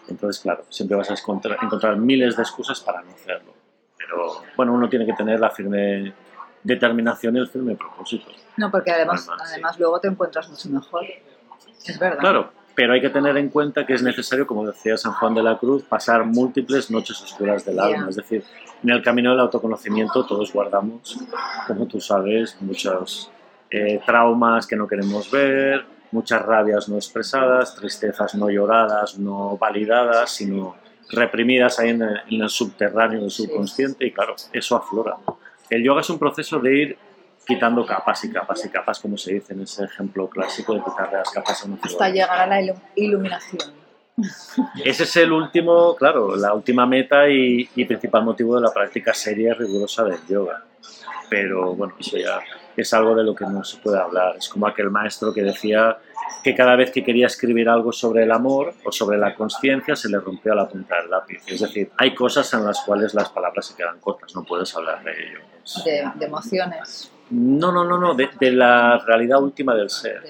Entonces, 0.07 0.41
claro, 0.41 0.65
siempre 0.69 0.97
vas 0.97 1.09
a 1.09 1.13
encontrar, 1.13 1.57
encontrar 1.61 1.97
miles 1.97 2.35
de 2.35 2.43
excusas 2.43 2.79
para 2.81 3.01
no 3.01 3.11
hacerlo. 3.11 3.53
Pero, 3.97 4.41
bueno, 4.55 4.73
uno 4.73 4.89
tiene 4.89 5.05
que 5.05 5.13
tener 5.13 5.39
la 5.39 5.49
firme 5.49 6.13
determinación 6.63 7.35
y 7.35 7.39
el 7.39 7.47
firme 7.47 7.75
propósito. 7.75 8.31
No, 8.57 8.71
porque 8.71 8.91
además, 8.91 9.29
además 9.39 9.77
luego 9.79 9.99
te 9.99 10.07
encuentras 10.07 10.49
mucho 10.49 10.69
mejor. 10.69 11.03
Es 11.85 11.99
verdad. 11.99 12.19
Claro, 12.19 12.51
pero 12.75 12.93
hay 12.93 13.01
que 13.01 13.09
tener 13.09 13.37
en 13.37 13.49
cuenta 13.49 13.85
que 13.85 13.93
es 13.93 14.01
necesario, 14.01 14.47
como 14.47 14.65
decía 14.65 14.97
San 14.97 15.13
Juan 15.13 15.35
de 15.35 15.43
la 15.43 15.57
Cruz, 15.57 15.83
pasar 15.83 16.25
múltiples 16.25 16.89
noches 16.89 17.21
oscuras 17.21 17.65
del 17.65 17.79
alma. 17.79 18.09
Es 18.09 18.15
decir, 18.15 18.43
en 18.83 18.89
el 18.89 19.03
camino 19.03 19.31
del 19.31 19.39
autoconocimiento 19.41 20.25
todos 20.25 20.51
guardamos, 20.51 21.19
como 21.67 21.85
tú 21.87 21.99
sabes, 21.99 22.57
muchos 22.61 23.29
eh, 23.69 24.01
traumas 24.05 24.65
que 24.65 24.75
no 24.75 24.87
queremos 24.87 25.29
ver, 25.29 25.85
muchas 26.13 26.41
rabias 26.43 26.87
no 26.87 26.95
expresadas, 26.95 27.75
tristezas 27.75 28.35
no 28.35 28.49
lloradas, 28.49 29.17
no 29.17 29.57
validadas, 29.57 30.29
sino 30.31 30.75
reprimidas 31.09 31.79
ahí 31.79 31.89
en 31.89 32.03
el, 32.03 32.49
subterráneo 32.49 33.21
del 33.21 33.31
subconsciente 33.31 34.05
y 34.05 34.11
claro, 34.11 34.35
eso 34.53 34.75
aflora. 34.77 35.17
El 35.69 35.83
yoga 35.83 36.01
es 36.01 36.09
un 36.09 36.19
proceso 36.19 36.59
de 36.59 36.77
ir 36.77 36.97
quitando 37.45 37.85
capas 37.85 38.23
y 38.23 38.31
capas 38.31 38.63
y 38.65 38.69
capas, 38.69 38.99
como 38.99 39.17
se 39.17 39.33
dice 39.33 39.53
en 39.53 39.61
ese 39.61 39.83
ejemplo 39.85 40.29
clásico 40.29 40.73
de 40.75 40.83
quitarle 40.83 41.17
las 41.17 41.31
capas 41.31 41.63
a 41.63 41.65
un 41.65 41.79
Hasta 41.81 42.09
llegar 42.09 42.39
a 42.39 42.47
la 42.47 42.73
iluminación. 42.95 43.82
Ese 44.83 45.03
es 45.03 45.15
el 45.17 45.31
último, 45.31 45.95
claro, 45.95 46.35
la 46.35 46.53
última 46.53 46.85
meta 46.85 47.29
y, 47.29 47.69
y, 47.75 47.85
principal 47.85 48.23
motivo 48.23 48.55
de 48.55 48.61
la 48.61 48.71
práctica 48.71 49.13
seria 49.13 49.51
y 49.51 49.53
rigurosa 49.53 50.03
del 50.03 50.19
yoga. 50.27 50.63
Pero 51.29 51.73
bueno, 51.75 51.95
eso 51.99 52.17
ya 52.17 52.39
es 52.75 52.93
algo 52.93 53.15
de 53.15 53.23
lo 53.23 53.35
que 53.35 53.45
no 53.45 53.63
se 53.63 53.77
puede 53.77 53.99
hablar. 53.99 54.35
Es 54.37 54.49
como 54.49 54.67
aquel 54.67 54.89
maestro 54.89 55.33
que 55.33 55.41
decía 55.41 55.97
que 56.43 56.55
cada 56.55 56.75
vez 56.75 56.91
que 56.91 57.03
quería 57.03 57.27
escribir 57.27 57.69
algo 57.69 57.91
sobre 57.91 58.23
el 58.23 58.31
amor 58.31 58.73
o 58.83 58.91
sobre 58.91 59.17
la 59.17 59.35
conciencia 59.35 59.95
se 59.95 60.09
le 60.09 60.19
rompía 60.19 60.53
la 60.53 60.67
punta 60.67 60.97
del 61.01 61.09
lápiz. 61.09 61.41
Es 61.47 61.61
decir, 61.61 61.91
hay 61.97 62.13
cosas 62.13 62.51
en 62.53 62.65
las 62.65 62.81
cuales 62.81 63.13
las 63.13 63.29
palabras 63.29 63.67
se 63.67 63.75
quedan 63.75 63.99
cortas, 63.99 64.35
no 64.35 64.43
puedes 64.43 64.75
hablar 64.75 65.03
de 65.03 65.11
ello. 65.11 65.39
De, 65.85 66.25
emociones. 66.25 67.11
No, 67.29 67.71
no, 67.71 67.83
no, 67.83 67.97
no, 67.97 68.13
de, 68.13 68.51
la 68.51 68.97
realidad 68.99 69.41
última 69.41 69.73
del 69.75 69.89
ser. 69.89 70.21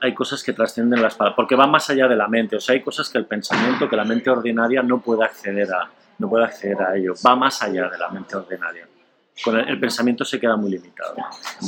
Hay 0.00 0.14
cosas 0.14 0.42
que 0.42 0.52
trascienden 0.52 1.00
las 1.00 1.14
palabras, 1.14 1.36
porque 1.36 1.54
van 1.54 1.70
más 1.70 1.88
allá 1.90 2.06
de 2.08 2.16
la 2.16 2.28
mente. 2.28 2.56
O 2.56 2.60
sea, 2.60 2.74
hay 2.74 2.82
cosas 2.82 3.08
que 3.08 3.18
el 3.18 3.26
pensamiento, 3.26 3.88
que 3.88 3.96
la 3.96 4.04
mente 4.04 4.30
ordinaria 4.30 4.82
no 4.82 5.00
puede 5.00 5.24
acceder 5.24 5.72
a, 5.72 5.90
no 6.18 6.28
puede 6.28 6.44
acceder 6.44 6.80
a 6.82 6.96
ello. 6.96 7.14
Va 7.26 7.34
más 7.36 7.62
allá 7.62 7.88
de 7.88 7.98
la 7.98 8.08
mente 8.10 8.36
ordinaria. 8.36 8.86
Con 9.44 9.56
el, 9.58 9.78
pensamiento 9.78 10.24
se 10.24 10.40
queda 10.40 10.56
muy 10.56 10.70
limitado. 10.70 11.14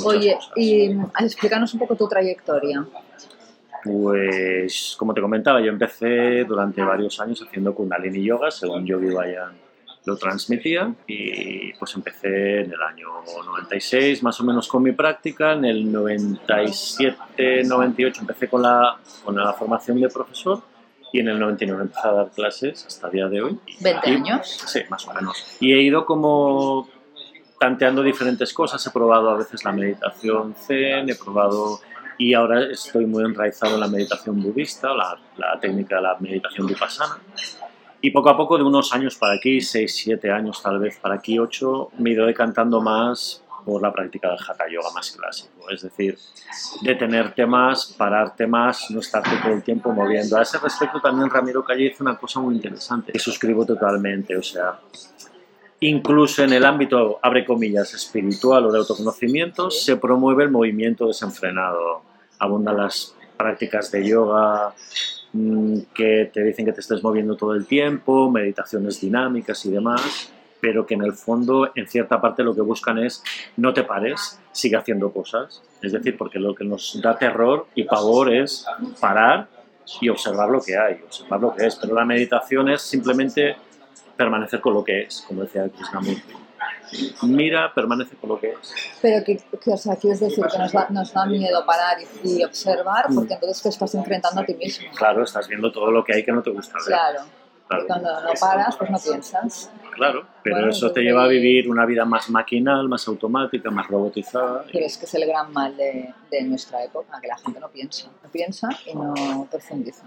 Oye, 0.04 0.38
y 0.56 0.96
explícanos 1.20 1.72
un 1.74 1.80
poco 1.80 1.96
tu 1.96 2.08
trayectoria. 2.08 2.84
Pues, 3.84 4.96
como 4.98 5.14
te 5.14 5.20
comentaba, 5.20 5.60
yo 5.60 5.68
empecé 5.68 6.44
durante 6.44 6.82
varios 6.82 7.20
años 7.20 7.42
haciendo 7.46 7.74
Kundalini 7.74 8.24
Yoga, 8.24 8.50
según 8.50 8.86
Yogi 8.86 9.10
Bayan 9.10 9.67
lo 10.08 10.16
transmitía, 10.16 10.92
y 11.06 11.72
pues 11.74 11.94
empecé 11.94 12.62
en 12.62 12.72
el 12.72 12.82
año 12.82 13.08
96 13.44 14.22
más 14.22 14.40
o 14.40 14.44
menos 14.44 14.66
con 14.66 14.82
mi 14.82 14.92
práctica, 14.92 15.52
en 15.52 15.66
el 15.66 15.92
97, 15.92 17.64
98 17.64 18.22
empecé 18.22 18.48
con 18.48 18.62
la, 18.62 18.96
con 19.22 19.36
la 19.36 19.52
formación 19.52 20.00
de 20.00 20.08
profesor, 20.08 20.62
y 21.12 21.20
en 21.20 21.28
el 21.28 21.38
99 21.38 21.82
empecé 21.82 22.08
a 22.08 22.12
dar 22.12 22.30
clases 22.30 22.86
hasta 22.86 23.06
el 23.08 23.12
día 23.12 23.28
de 23.28 23.42
hoy. 23.42 23.58
¿20 23.80 24.06
años? 24.06 24.62
Sí, 24.66 24.80
más 24.88 25.06
o 25.06 25.12
menos. 25.12 25.56
Y 25.60 25.72
he 25.72 25.82
ido 25.82 26.06
como 26.06 26.88
tanteando 27.58 28.02
diferentes 28.02 28.52
cosas, 28.54 28.86
he 28.86 28.90
probado 28.90 29.30
a 29.30 29.36
veces 29.36 29.64
la 29.64 29.72
meditación 29.72 30.54
zen, 30.54 31.10
he 31.10 31.14
probado 31.14 31.80
y 32.16 32.34
ahora 32.34 32.64
estoy 32.64 33.06
muy 33.06 33.24
enraizado 33.24 33.74
en 33.74 33.80
la 33.80 33.88
meditación 33.88 34.42
budista, 34.42 34.92
la, 34.92 35.18
la 35.36 35.60
técnica 35.60 35.96
de 35.96 36.02
la 36.02 36.16
meditación 36.18 36.66
vipassana. 36.66 37.18
Y 38.00 38.10
poco 38.10 38.30
a 38.30 38.36
poco, 38.36 38.56
de 38.56 38.62
unos 38.62 38.92
años 38.92 39.16
para 39.16 39.34
aquí, 39.34 39.60
6, 39.60 39.92
7 39.94 40.30
años 40.30 40.62
tal 40.62 40.78
vez 40.78 40.98
para 40.98 41.16
aquí, 41.16 41.38
8, 41.38 41.90
me 41.98 42.10
he 42.10 42.12
ido 42.12 42.26
decantando 42.26 42.80
más 42.80 43.42
por 43.64 43.82
la 43.82 43.92
práctica 43.92 44.28
del 44.28 44.38
Hatha 44.38 44.64
Yoga 44.70 44.90
más 44.94 45.10
clásico, 45.10 45.68
es 45.68 45.82
decir, 45.82 46.16
detener 46.80 47.34
temas, 47.34 47.94
parar 47.98 48.34
temas, 48.34 48.86
no 48.90 49.00
estar 49.00 49.22
todo 49.42 49.52
el 49.52 49.62
tiempo 49.62 49.92
moviendo. 49.92 50.38
A 50.38 50.42
ese 50.42 50.58
respecto 50.58 51.00
también 51.00 51.28
Ramiro 51.28 51.62
Calle 51.64 51.86
hizo 51.86 52.02
una 52.02 52.16
cosa 52.16 52.40
muy 52.40 52.54
interesante 52.54 53.12
que 53.12 53.18
suscribo 53.18 53.66
totalmente, 53.66 54.36
o 54.36 54.42
sea, 54.42 54.78
incluso 55.80 56.44
en 56.44 56.52
el 56.52 56.64
ámbito, 56.64 57.18
abre 57.20 57.44
comillas, 57.44 57.92
espiritual 57.92 58.64
o 58.66 58.72
de 58.72 58.78
autoconocimiento, 58.78 59.70
se 59.70 59.96
promueve 59.96 60.44
el 60.44 60.50
movimiento 60.50 61.06
desenfrenado. 61.08 62.02
Abundan 62.38 62.76
las 62.76 63.14
prácticas 63.36 63.90
de 63.90 64.06
yoga 64.06 64.74
que 65.94 66.30
te 66.32 66.42
dicen 66.42 66.64
que 66.64 66.72
te 66.72 66.80
estés 66.80 67.02
moviendo 67.02 67.36
todo 67.36 67.54
el 67.54 67.66
tiempo, 67.66 68.30
meditaciones 68.30 69.00
dinámicas 69.00 69.64
y 69.66 69.70
demás, 69.70 70.32
pero 70.60 70.86
que 70.86 70.94
en 70.94 71.02
el 71.02 71.12
fondo, 71.12 71.70
en 71.74 71.86
cierta 71.88 72.20
parte, 72.20 72.42
lo 72.42 72.54
que 72.54 72.60
buscan 72.60 72.98
es 72.98 73.22
no 73.56 73.72
te 73.72 73.84
pares, 73.84 74.40
sigue 74.52 74.76
haciendo 74.76 75.12
cosas. 75.12 75.62
Es 75.82 75.92
decir, 75.92 76.16
porque 76.16 76.38
lo 76.38 76.54
que 76.54 76.64
nos 76.64 77.00
da 77.00 77.16
terror 77.16 77.66
y 77.74 77.84
pavor 77.84 78.32
es 78.32 78.66
parar 79.00 79.48
y 80.00 80.08
observar 80.08 80.50
lo 80.50 80.60
que 80.60 80.76
hay, 80.76 81.00
observar 81.04 81.40
lo 81.40 81.54
que 81.54 81.66
es. 81.66 81.76
Pero 81.76 81.94
la 81.94 82.04
meditación 82.04 82.68
es 82.68 82.82
simplemente 82.82 83.56
permanecer 84.16 84.60
con 84.60 84.74
lo 84.74 84.82
que 84.82 85.02
es, 85.02 85.24
como 85.26 85.42
decía 85.42 85.68
Krishnamurti 85.68 86.37
mira, 87.22 87.72
permanece 87.74 88.16
con 88.16 88.30
lo 88.30 88.40
que 88.40 88.50
es. 88.50 88.74
Pero 89.00 89.24
que, 89.24 89.40
o 89.70 89.76
sea, 89.76 89.96
quieres 89.96 90.20
decir 90.20 90.44
que 90.44 90.58
nos 90.58 90.72
da, 90.72 90.88
nos 90.90 91.12
da 91.12 91.26
miedo 91.26 91.64
parar 91.66 91.98
y, 92.24 92.42
observar, 92.44 93.10
mm. 93.10 93.14
porque 93.14 93.34
entonces 93.34 93.62
te 93.62 93.68
estás 93.68 93.94
enfrentando 93.94 94.40
a 94.40 94.44
ti 94.44 94.54
mismo. 94.54 94.88
Claro, 94.96 95.22
estás 95.22 95.48
viendo 95.48 95.70
todo 95.72 95.90
lo 95.90 96.04
que 96.04 96.14
hay 96.14 96.24
que 96.24 96.32
no 96.32 96.42
te 96.42 96.50
gusta 96.50 96.74
ver. 96.78 96.86
Claro. 96.86 97.20
Y 97.70 97.86
cuando 97.86 98.08
no 98.22 98.30
paras, 98.40 98.76
pues 98.76 98.90
no 98.90 98.98
piensas. 98.98 99.70
Claro, 99.94 100.26
pero 100.42 100.70
eso 100.70 100.90
te 100.90 101.02
lleva 101.02 101.24
a 101.24 101.26
vivir 101.26 101.68
una 101.68 101.84
vida 101.84 102.06
más 102.06 102.30
maquinal, 102.30 102.88
más 102.88 103.06
automática, 103.08 103.70
más 103.70 103.86
robotizada. 103.88 104.64
Pero 104.72 104.86
es 104.86 104.96
que 104.96 105.04
es 105.04 105.14
el 105.14 105.26
gran 105.26 105.52
mal 105.52 105.76
de, 105.76 106.14
de 106.30 106.42
nuestra 106.44 106.82
época, 106.82 107.20
que 107.20 107.28
la 107.28 107.36
gente 107.36 107.60
no 107.60 107.68
piensa. 107.68 108.08
No 108.22 108.30
piensa 108.30 108.68
y 108.86 108.94
no 108.94 109.46
profundiza. 109.50 110.06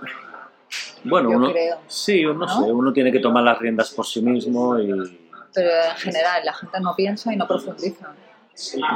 Bueno, 1.03 1.29
uno, 1.29 1.51
sí, 1.88 2.23
no, 2.23 2.47
sé, 2.47 2.71
uno 2.71 2.93
tiene 2.93 3.11
que 3.11 3.19
tomar 3.19 3.43
las 3.43 3.57
riendas 3.59 3.91
por 3.91 4.05
sí 4.05 4.21
mismo 4.21 4.79
y 4.79 5.19
pero 5.53 5.70
en 5.70 5.98
general 5.98 6.46
la 6.46 6.53
gente 6.53 6.79
no 6.79 6.96
piensa 6.96 7.34
y 7.34 7.38
no 7.38 7.48
profundiza. 7.48 8.13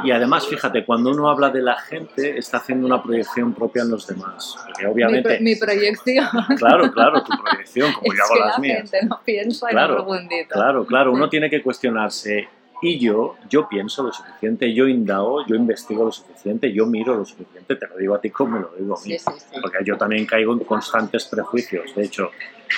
Y 0.04 0.10
además, 0.10 0.46
fíjate, 0.46 0.84
cuando 0.84 1.10
uno 1.10 1.28
habla 1.28 1.50
de 1.50 1.62
la 1.62 1.76
gente, 1.76 2.38
está 2.38 2.58
haciendo 2.58 2.86
una 2.86 3.02
proyección 3.02 3.52
propia 3.54 3.82
en 3.82 3.90
los 3.90 4.06
demás. 4.06 4.56
Porque 4.64 4.86
obviamente. 4.86 5.40
Mi, 5.40 5.56
proyección. 5.56 6.26
Claro, 6.56 6.92
claro, 6.92 7.22
tu 7.24 7.32
proyección, 7.42 7.92
como 7.92 8.12
yo 8.14 8.22
hago 8.22 8.34
que 8.34 8.40
las 8.40 8.58
la 8.58 8.74
gente 8.76 9.06
no 9.06 9.20
piensa 9.24 9.72
y 9.72 9.74
no 9.74 9.86
profundiza. 9.88 10.48
Claro, 10.50 10.86
claro, 10.86 11.12
uno 11.12 11.28
tiene 11.28 11.50
que 11.50 11.62
cuestionarse. 11.62 12.48
Y 12.82 12.98
yo, 12.98 13.36
yo 13.48 13.66
pienso 13.66 14.02
lo 14.02 14.12
suficiente, 14.12 14.72
yo 14.74 14.86
indago, 14.86 15.46
yo 15.46 15.56
investigo 15.56 16.04
lo 16.04 16.12
suficiente, 16.12 16.70
yo 16.70 16.84
miro 16.84 17.16
lo 17.16 17.24
suficiente, 17.24 17.74
te 17.74 17.86
lo 17.88 17.96
digo 17.96 18.14
a 18.14 18.20
ti 18.20 18.28
como 18.28 18.58
me 18.58 18.60
lo 18.60 18.70
digo 18.78 18.98
a 18.98 19.02
mí. 19.02 19.16
Porque 19.62 19.78
yo 19.82 19.96
también 19.96 20.26
caigo 20.26 20.52
en 20.52 20.58
constantes 20.58 21.24
prejuicios. 21.24 21.94
De 21.94 22.04
hecho, 22.04 22.30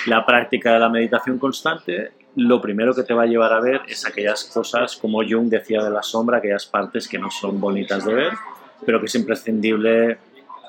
la 0.05 0.25
práctica 0.25 0.73
de 0.73 0.79
la 0.79 0.87
meditación 0.87 1.37
constante 1.37 2.13
lo 2.35 2.61
primero 2.61 2.93
que 2.93 3.03
te 3.03 3.13
va 3.13 3.23
a 3.23 3.27
llevar 3.27 3.53
a 3.53 3.59
ver 3.59 3.81
es 3.87 4.05
aquellas 4.05 4.45
cosas, 4.45 4.95
como 4.97 5.19
Jung 5.23 5.49
decía 5.49 5.83
de 5.83 5.89
la 5.89 6.03
sombra, 6.03 6.37
aquellas 6.37 6.65
partes 6.65 7.07
que 7.07 7.17
no 7.17 7.29
son 7.31 7.59
bonitas 7.59 8.05
de 8.05 8.13
ver, 8.13 8.33
pero 8.85 8.99
que 8.99 9.07
es 9.07 9.15
imprescindible 9.15 10.17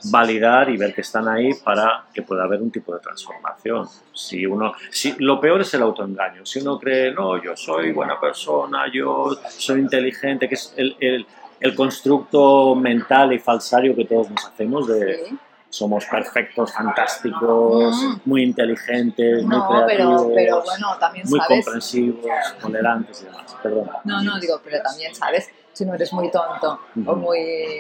validar 0.05 0.71
y 0.71 0.77
ver 0.77 0.95
que 0.95 1.03
están 1.03 1.29
ahí 1.29 1.51
para 1.63 2.05
que 2.15 2.23
pueda 2.23 2.45
haber 2.45 2.63
un 2.63 2.71
tipo 2.71 2.95
de 2.95 3.01
transformación. 3.01 3.87
Si 4.15 4.47
uno, 4.47 4.73
si, 4.91 5.15
lo 5.19 5.41
peor 5.41 5.61
es 5.61 5.75
el 5.75 5.83
autoengaño. 5.83 6.47
Si 6.47 6.61
uno 6.61 6.79
cree, 6.79 7.13
no, 7.13 7.43
yo 7.43 7.57
soy 7.57 7.93
buena 7.93 8.19
persona, 8.19 8.91
yo 8.91 9.37
soy 9.51 9.81
inteligente, 9.81 10.49
que 10.49 10.55
es 10.55 10.73
el, 10.77 10.97
el, 11.01 11.27
el 11.61 11.75
constructo 11.75 12.75
mental 12.75 13.33
y 13.35 13.39
falsario 13.39 13.95
que 13.95 14.07
todos 14.07 14.31
nos 14.31 14.47
hacemos 14.47 14.89
de, 14.89 15.31
somos 15.71 16.05
perfectos, 16.05 16.73
fantásticos, 16.73 17.97
mm. 17.97 18.21
muy 18.25 18.43
inteligentes, 18.43 19.45
muy 19.45 19.61
creativos, 19.69 20.23
pero, 20.23 20.35
pero 20.35 20.63
bueno, 20.63 20.99
también 20.99 21.27
muy 21.29 21.41
comprensivos, 21.41 22.27
tolerantes 22.61 23.23
y 23.23 23.25
demás. 23.27 23.57
Perdón. 23.63 23.91
No, 24.05 24.23
no, 24.23 24.39
digo, 24.41 24.61
pero 24.65 24.83
también 24.83 25.15
sabes 25.15 25.49
si 25.73 25.87
no 25.87 25.95
eres 25.95 26.13
muy 26.13 26.31
tonto 26.31 26.81
o, 27.07 27.17
muy, 27.17 27.79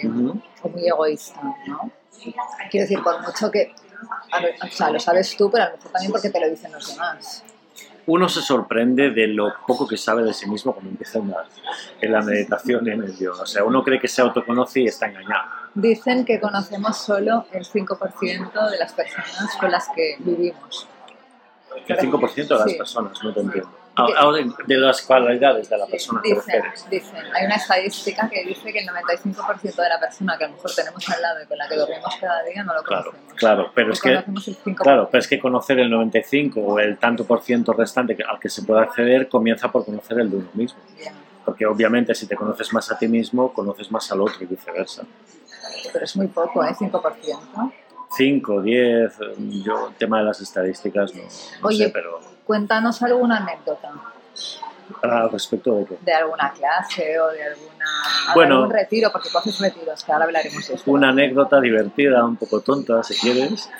o 0.62 0.68
muy 0.68 0.86
egoísta, 0.86 1.42
¿no? 1.66 1.90
Quiero 2.70 2.84
decir, 2.84 3.02
por 3.02 3.20
mucho 3.22 3.50
que, 3.50 3.74
o 4.62 4.66
sea, 4.68 4.90
lo 4.90 5.00
sabes 5.00 5.36
tú, 5.36 5.50
pero 5.50 5.64
a 5.64 5.66
lo 5.70 5.76
mejor 5.76 5.92
también 5.92 6.12
porque 6.12 6.30
te 6.30 6.40
lo 6.40 6.48
dicen 6.48 6.72
los 6.72 6.88
demás 6.88 7.44
uno 8.06 8.28
se 8.28 8.42
sorprende 8.42 9.10
de 9.10 9.28
lo 9.28 9.52
poco 9.66 9.86
que 9.86 9.96
sabe 9.96 10.24
de 10.24 10.32
sí 10.32 10.48
mismo 10.48 10.72
cuando 10.72 10.90
empieza 10.90 11.18
en 11.18 11.30
la, 11.30 11.44
en 12.00 12.12
la 12.12 12.20
meditación 12.22 12.86
y 12.86 12.90
en 12.90 13.02
el 13.02 13.16
yoga. 13.16 13.42
O 13.42 13.46
sea, 13.46 13.62
uno 13.62 13.84
cree 13.84 14.00
que 14.00 14.08
se 14.08 14.20
autoconoce 14.20 14.80
y 14.80 14.86
está 14.86 15.06
engañado. 15.06 15.59
Dicen 15.74 16.24
que 16.24 16.40
conocemos 16.40 16.96
solo 16.98 17.46
el 17.52 17.64
5% 17.64 18.70
de 18.70 18.78
las 18.78 18.92
personas 18.92 19.56
con 19.58 19.70
las 19.70 19.88
que 19.94 20.16
vivimos. 20.18 20.86
El 21.86 21.96
5% 21.96 22.34
de 22.48 22.54
las 22.64 22.74
personas, 22.74 23.22
no 23.22 23.32
te 23.32 23.40
entiendo. 23.40 23.70
Ah, 23.96 24.06
ah, 24.18 24.32
de, 24.32 24.50
de 24.66 24.78
las 24.78 25.02
cualidades 25.02 25.68
de 25.68 25.76
la 25.76 25.84
persona 25.86 26.20
que 26.22 26.30
Dicen, 26.34 26.44
refieres. 26.62 26.86
dicen, 26.90 27.16
hay 27.34 27.44
una 27.46 27.56
estadística 27.56 28.28
que 28.30 28.44
dice 28.44 28.72
que 28.72 28.78
el 28.78 28.86
95% 28.88 29.82
de 29.82 29.88
la 29.88 29.98
persona 30.00 30.38
que 30.38 30.44
a 30.44 30.48
lo 30.48 30.54
mejor 30.54 30.70
tenemos 30.74 31.08
al 31.10 31.20
lado 31.20 31.42
y 31.42 31.46
con 31.46 31.58
la 31.58 31.68
que 31.68 31.76
dormimos 31.76 32.16
cada 32.20 32.42
día 32.44 32.62
no 32.62 32.74
lo 32.74 32.82
Claro, 32.84 33.10
conocemos. 33.10 33.34
claro, 33.34 33.70
pero 33.74 33.92
es 33.92 34.00
que 34.00 34.10
conocemos 34.14 34.48
el 34.48 34.56
5%. 34.56 34.82
Claro, 34.82 35.08
pero 35.10 35.20
es 35.20 35.28
que 35.28 35.38
conocer 35.40 35.78
el 35.80 35.90
95 35.90 36.60
o 36.60 36.78
el 36.78 36.98
tanto 36.98 37.24
por 37.24 37.42
ciento 37.42 37.72
restante 37.72 38.16
que- 38.16 38.22
al 38.22 38.38
que 38.38 38.48
se 38.48 38.62
puede 38.62 38.80
acceder 38.80 39.28
comienza 39.28 39.70
por 39.70 39.84
conocer 39.84 40.20
el 40.20 40.30
de 40.30 40.36
uno 40.36 40.48
mismo. 40.54 40.78
Bien. 40.96 41.12
Porque 41.44 41.66
obviamente 41.66 42.14
si 42.14 42.26
te 42.26 42.36
conoces 42.36 42.72
más 42.72 42.90
a 42.92 42.98
ti 42.98 43.08
mismo, 43.08 43.52
conoces 43.52 43.90
más 43.90 44.10
al 44.12 44.20
otro 44.20 44.36
y 44.40 44.46
viceversa. 44.46 45.02
Pero 45.92 46.04
es 46.04 46.16
muy 46.16 46.26
poco, 46.28 46.64
¿eh? 46.64 46.74
5%. 46.78 47.72
5, 48.16 48.60
10, 48.62 49.12
yo 49.64 49.88
el 49.88 49.94
tema 49.94 50.18
de 50.18 50.24
las 50.24 50.40
estadísticas 50.40 51.14
no, 51.14 51.22
no 51.22 51.68
Oye. 51.68 51.84
sé, 51.86 51.90
pero 51.90 52.18
Cuéntanos 52.44 53.00
alguna 53.02 53.36
anécdota 53.36 53.92
al 55.02 55.30
respecto 55.30 55.76
de 55.76 55.84
que 55.86 55.96
de 56.00 56.12
alguna 56.12 56.52
clase 56.52 57.20
o 57.20 57.28
de 57.28 57.44
alguna 57.44 57.84
Bueno. 58.34 58.56
algún 58.56 58.70
retiro, 58.72 59.10
porque 59.12 59.28
tú 59.30 59.38
haces 59.38 59.60
retiros, 59.60 60.02
que 60.02 60.12
ahora 60.12 60.24
hablaremos 60.24 60.66
de 60.66 60.74
eso. 60.74 60.82
una 60.90 61.10
anécdota 61.10 61.60
divertida, 61.60 62.24
un 62.24 62.36
poco 62.36 62.60
tonta 62.60 63.00
si 63.04 63.14
quieres, 63.14 63.70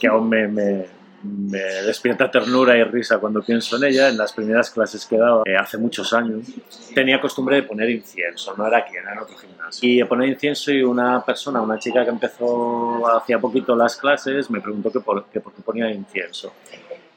que 0.00 0.08
aún 0.08 0.28
me, 0.28 0.48
me- 0.48 0.95
me 1.22 1.58
despierta 1.58 2.30
ternura 2.30 2.76
y 2.76 2.84
risa 2.84 3.18
cuando 3.18 3.42
pienso 3.42 3.76
en 3.76 3.84
ella, 3.84 4.08
en 4.08 4.16
las 4.16 4.32
primeras 4.32 4.70
clases 4.70 5.06
que 5.06 5.16
daba, 5.16 5.42
eh, 5.46 5.56
hace 5.56 5.78
muchos 5.78 6.12
años, 6.12 6.46
tenía 6.94 7.20
costumbre 7.20 7.56
de 7.56 7.62
poner 7.62 7.90
incienso, 7.90 8.54
no 8.56 8.66
era 8.66 8.78
aquí, 8.78 8.96
era 8.96 9.12
en 9.12 9.18
otro 9.18 9.36
gimnasio. 9.36 9.88
Y 9.88 10.04
poner 10.04 10.28
incienso 10.28 10.72
y 10.72 10.82
una 10.82 11.24
persona, 11.24 11.60
una 11.60 11.78
chica 11.78 12.04
que 12.04 12.10
empezó 12.10 13.06
hacía 13.16 13.38
poquito 13.38 13.74
las 13.74 13.96
clases, 13.96 14.50
me 14.50 14.60
preguntó 14.60 14.90
que 14.90 15.00
por, 15.00 15.26
que 15.26 15.40
por 15.40 15.52
qué 15.52 15.62
ponía 15.62 15.90
incienso. 15.90 16.52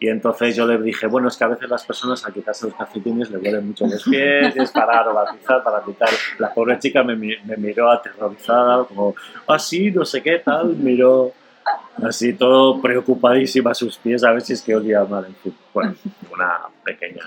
Y 0.02 0.08
entonces 0.08 0.56
yo 0.56 0.66
le 0.66 0.78
dije, 0.82 1.08
bueno, 1.08 1.28
es 1.28 1.36
que 1.36 1.44
a 1.44 1.48
veces 1.48 1.70
las 1.70 1.86
personas 1.86 2.26
al 2.26 2.32
quitarse 2.32 2.68
los 2.68 2.76
calcetines 2.76 3.30
le 3.30 3.38
huelen 3.38 3.68
mucho 3.68 3.86
los 3.86 4.02
pies, 4.04 4.56
es 4.56 4.72
para 4.72 5.00
aromatizar, 5.02 5.62
para 5.62 5.84
quitar. 5.84 6.08
La 6.38 6.54
pobre 6.54 6.80
chica 6.80 7.04
me, 7.04 7.18
me 7.18 7.58
miró 7.58 7.92
aterrorizada, 7.92 8.86
como, 8.86 9.14
así, 9.48 9.92
no 9.92 10.06
sé 10.06 10.22
qué 10.24 10.40
tal, 10.40 10.68
miró 10.78 11.34
así 12.04 12.34
todo 12.34 12.82
preocupadísima 12.82 13.72
a 13.72 13.74
sus 13.74 13.98
pies, 13.98 14.24
a 14.24 14.32
ver 14.32 14.42
si 14.42 14.54
es 14.54 14.62
que 14.62 14.76
olía 14.76 15.04
mal. 15.04 15.28
Bueno, 15.74 15.96
una 16.32 16.60
pequeña 16.84 17.24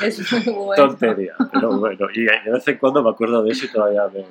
Es 0.00 0.32
muy 0.32 0.54
bueno. 0.54 0.88
tontería, 0.88 1.34
pero 1.52 1.78
bueno, 1.78 2.06
y 2.14 2.22
de 2.22 2.50
vez 2.52 2.68
en 2.68 2.78
cuando 2.78 3.02
me 3.02 3.10
acuerdo 3.10 3.42
de 3.42 3.50
eso 3.52 3.66
y 3.66 3.72
todavía 3.72 4.02
me, 4.12 4.24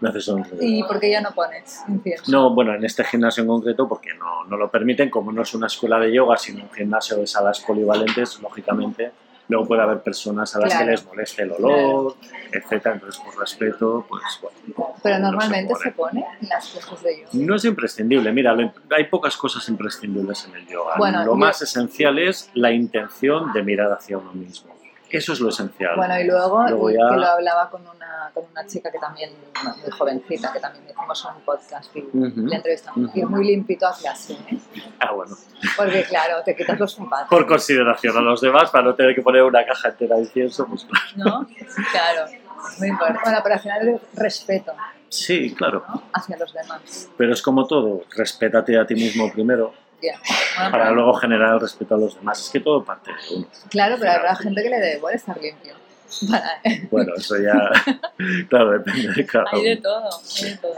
me 0.00 0.08
hace 0.08 0.20
sonreír. 0.20 0.58
¿Y 0.60 0.82
por 0.82 0.98
qué 1.00 1.10
ya 1.10 1.20
no 1.20 1.30
pones 1.32 1.82
incienso? 1.88 2.30
No, 2.30 2.54
bueno, 2.54 2.74
en 2.74 2.84
este 2.84 3.04
gimnasio 3.04 3.42
en 3.42 3.48
concreto, 3.48 3.88
porque 3.88 4.14
no, 4.14 4.44
no 4.44 4.56
lo 4.56 4.70
permiten, 4.70 5.10
como 5.10 5.32
no 5.32 5.42
es 5.42 5.54
una 5.54 5.66
escuela 5.66 5.98
de 5.98 6.12
yoga, 6.12 6.36
sino 6.36 6.64
un 6.64 6.70
gimnasio 6.70 7.16
de 7.16 7.26
salas 7.26 7.60
polivalentes, 7.60 8.40
lógicamente, 8.40 9.12
luego 9.48 9.66
puede 9.66 9.82
haber 9.82 10.02
personas 10.02 10.54
a 10.56 10.60
las 10.60 10.70
Claro. 10.70 10.84
que 10.86 10.90
les 10.92 11.04
moleste 11.06 11.42
el 11.42 11.52
olor, 11.52 12.16
etcétera. 12.52 12.94
Entonces, 12.96 13.20
por 13.22 13.38
respeto, 13.38 14.04
pues 14.08 14.22
bueno. 14.42 14.94
Pero 15.02 15.18
no 15.18 15.30
normalmente 15.30 15.74
se 15.74 15.82
se 15.84 15.90
pone. 15.92 16.24
en 16.40 16.48
las 16.48 16.66
clases 16.68 17.02
de 17.02 17.16
yoga. 17.18 17.28
No 17.32 17.54
es 17.54 17.64
imprescindible, 17.64 18.32
mira, 18.32 18.56
hay 18.96 19.04
pocas 19.04 19.36
cosas 19.36 19.68
imprescindibles 19.68 20.44
en 20.46 20.56
el 20.56 20.66
yoga. 20.66 20.94
Bueno, 20.98 21.20
lo 21.20 21.32
yo- 21.32 21.34
más 21.36 21.62
esencial 21.62 22.18
es 22.18 22.50
la 22.54 22.72
intención 22.72 23.52
de 23.52 23.62
mirar 23.62 23.92
hacia 23.92 24.18
uno 24.18 24.32
mismo. 24.32 24.74
Eso 25.10 25.32
es 25.32 25.40
lo 25.40 25.48
esencial. 25.50 25.96
Bueno, 25.96 26.18
y 26.20 26.24
luego, 26.24 26.62
Luego 26.68 26.90
y 26.90 26.94
ya- 26.94 27.08
que 27.10 27.16
lo 27.16 27.26
hablaba 27.26 27.70
con 27.70 27.82
una, 27.82 28.30
con 28.34 28.44
una 28.50 28.66
chica 28.66 28.90
que 28.90 28.98
también, 28.98 29.30
muy 29.64 29.90
jovencita, 29.90 30.52
que 30.52 30.60
también 30.60 30.84
hicimos 30.90 31.24
un 31.24 31.40
podcast 31.42 31.94
y 31.96 32.00
Ujú. 32.00 32.46
le 32.46 32.56
entrevistamos. 32.56 33.08
Ujú. 33.10 33.18
Ir 33.18 33.26
muy 33.26 33.46
limpito 33.46 33.86
a 33.86 33.96
clase, 33.96 34.32
¿eh? 34.34 34.58
Ah, 34.98 35.12
bueno. 35.12 35.36
Porque 35.76 36.02
claro, 36.04 36.42
te 36.44 36.56
quitas 36.56 36.78
los 36.80 36.94
zapatos, 36.94 37.28
Por 37.28 37.46
consideración 37.46 38.16
a 38.16 38.20
los 38.20 38.40
demás, 38.40 38.70
para 38.70 38.84
no 38.84 38.94
tener 38.94 39.14
que 39.14 39.22
poner 39.22 39.42
una 39.44 39.64
caja 39.64 39.88
entera 39.90 40.16
de 40.16 40.22
incienso, 40.22 40.66
pues 40.66 40.84
claro. 40.86 41.40
¿no? 41.40 41.48
Claro, 41.92 42.26
es 42.26 42.78
muy 42.80 42.88
importante. 42.88 43.20
Bueno, 43.24 43.38
pero 43.42 43.54
al 43.54 43.60
final 43.60 43.88
es 43.88 44.00
respeto, 44.14 44.72
Sí, 45.08 45.54
claro. 45.54 45.84
¿no? 45.88 46.02
Hacia 46.12 46.36
los 46.36 46.52
demás. 46.52 47.08
Pero 47.16 47.32
es 47.32 47.40
como 47.40 47.64
todo, 47.66 48.02
respétate 48.10 48.76
a 48.78 48.84
ti 48.86 48.94
mismo 48.96 49.32
primero 49.32 49.72
Bueno, 50.00 50.70
para 50.70 50.90
luego 50.90 51.14
generar 51.14 51.54
el 51.54 51.60
respeto 51.60 51.94
a 51.94 51.98
los 51.98 52.14
demás. 52.16 52.40
Es 52.40 52.50
que 52.50 52.60
todo 52.60 52.84
parte 52.84 53.10
de 53.12 53.36
uno. 53.36 53.46
Claro, 53.70 53.96
pero 53.98 54.12
habrá 54.12 54.34
gente 54.36 54.62
que 54.62 54.70
le 54.70 54.76
debe 54.78 54.96
igual 54.96 55.14
estar 55.14 55.36
limpio. 55.40 55.74
Para- 56.30 56.60
Bueno, 56.90 57.12
eso 57.16 57.34
ya, 57.38 57.70
claro, 58.48 58.70
depende 58.72 59.12
de 59.12 59.26
cada 59.26 59.44
Hay 59.52 59.62
de 59.64 59.72
uno. 59.72 59.82
todo, 59.82 60.08
hay 60.38 60.50
de 60.50 60.56
todo. 60.58 60.76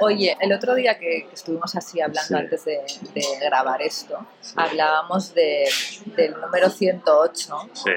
Oye, 0.00 0.36
el 0.40 0.52
otro 0.52 0.74
día 0.74 0.98
que, 0.98 1.26
que 1.28 1.34
estuvimos 1.34 1.74
así 1.76 2.00
hablando 2.00 2.22
Sí. 2.28 2.34
antes 2.34 2.64
de, 2.64 2.78
de 3.14 3.22
grabar 3.40 3.82
esto, 3.82 4.18
hablábamos 4.56 5.34
de, 5.34 5.64
del 6.16 6.40
número 6.40 6.70
108, 6.70 7.56
Sí. 7.74 7.90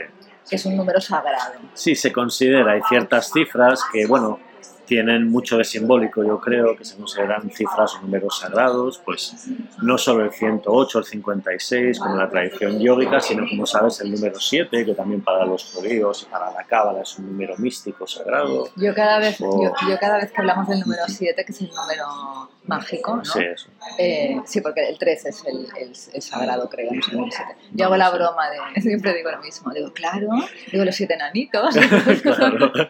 que 0.50 0.56
es 0.56 0.66
un 0.66 0.76
número 0.76 1.00
sagrado. 1.00 1.54
sí, 1.74 1.96
se 1.96 2.12
considera, 2.12 2.74
hay 2.74 2.82
ciertas 2.90 3.32
cifras 3.32 3.80
que, 3.94 4.06
bueno, 4.08 4.40
tienen 4.86 5.30
mucho 5.30 5.58
de 5.58 5.64
simbólico, 5.64 6.24
yo 6.24 6.40
creo, 6.40 6.76
que 6.76 6.86
se 6.86 6.98
consideran 6.98 7.50
cifras 7.50 7.96
o 7.96 8.02
números 8.02 8.40
sagrados, 8.40 9.02
pues 9.04 9.48
no 9.82 9.98
solo 9.98 10.26
el 10.26 10.32
108, 10.32 11.00
el 11.00 11.06
56, 11.06 12.00
como 12.00 12.16
la 12.16 12.30
tradición 12.30 12.80
yógica, 12.80 13.20
sino, 13.20 13.48
como 13.48 13.66
sabes, 13.66 14.02
el 14.02 14.12
número 14.12 14.40
7, 14.40 14.86
que 14.86 14.94
también 14.94 15.22
para 15.22 15.46
los 15.46 15.74
judíos 15.74 16.26
y 16.28 16.32
para 16.32 16.52
la 16.52 16.64
cábala 16.64 17.02
es 17.02 17.18
un 17.18 17.28
número 17.28 17.56
místico 17.58 18.08
sagrado. 18.08 18.70
Yo 18.76 18.94
cada 18.94 19.20
vez, 19.20 19.38
yo, 19.40 19.74
yo 19.90 19.98
cada 20.00 20.18
vez 20.18 20.32
que 20.32 20.42
hablamos 20.42 20.68
del 20.68 20.82
número 20.82 21.04
7, 21.08 21.44
que 21.46 21.52
es 21.52 21.62
el 21.62 21.70
número 21.70 22.50
mágico, 22.78 23.16
¿no? 23.18 23.26
Sí, 23.26 23.40
eso. 23.44 23.70
Eh, 23.98 24.38
sí, 24.46 24.62
porque 24.62 24.88
el 24.88 24.98
3 24.98 25.26
es 25.26 25.44
el, 25.46 25.68
el- 25.80 25.94
el 26.14 26.22
sagrado, 26.22 26.70
creo, 26.70 26.92
no 26.92 27.02
sé 27.02 27.12
el 27.12 27.18
número 27.18 27.36
7. 27.36 27.56
Yo 27.74 27.86
hago 27.86 27.98
la 27.98 28.10
broma 28.10 28.44
de, 28.50 28.82
siempre 28.82 29.14
digo 29.14 29.32
lo 29.32 29.40
mismo, 29.42 29.72
digo, 29.74 29.92
claro, 29.94 30.28
digo 30.72 30.86
los 30.86 30.96
siete 30.96 31.14
enanitos, 31.16 31.76
Claro. 32.24 32.72
todo 32.72 32.88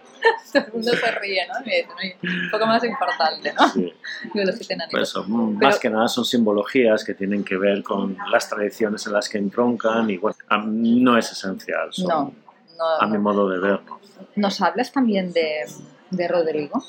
el 0.67 0.73
mundo 0.73 0.91
se 0.91 1.11
ríe, 1.19 1.47
¿no? 1.47 1.53
Un 1.59 2.51
poco 2.51 2.65
más 2.65 2.83
importante, 2.83 3.53
¿no? 3.53 3.67
Sí. 3.69 3.93
Digo 4.33 4.45
los 4.45 4.55
siete 4.55 4.73
enanitos. 4.75 4.99
Pues 4.99 5.09
eso, 5.09 5.23
mm, 5.27 5.57
Pero- 5.57 5.69
más 5.69 5.79
que 5.79 5.89
nada 5.89 6.07
son 6.07 6.25
simbologías 6.25 7.03
que 7.03 7.13
tienen 7.13 7.43
que 7.43 7.57
ver 7.57 7.83
con 7.83 8.17
las 8.31 8.49
tradiciones 8.49 9.05
en 9.07 9.13
las 9.13 9.29
que 9.29 9.37
entroncan 9.37 10.09
y 10.09 10.17
bueno, 10.17 10.35
no 10.65 11.17
es 11.17 11.31
esencial, 11.31 11.91
son, 11.91 12.07
No, 12.07 12.33
no, 12.77 12.85
a 13.01 13.07
mi 13.07 13.17
modo 13.17 13.49
de 13.49 13.59
ver. 13.59 13.79
¿no? 13.85 13.99
¿Nos 14.35 14.61
hablas 14.61 14.91
también 14.91 15.31
de, 15.33 15.65
de 16.11 16.27
Rodrigo? 16.27 16.83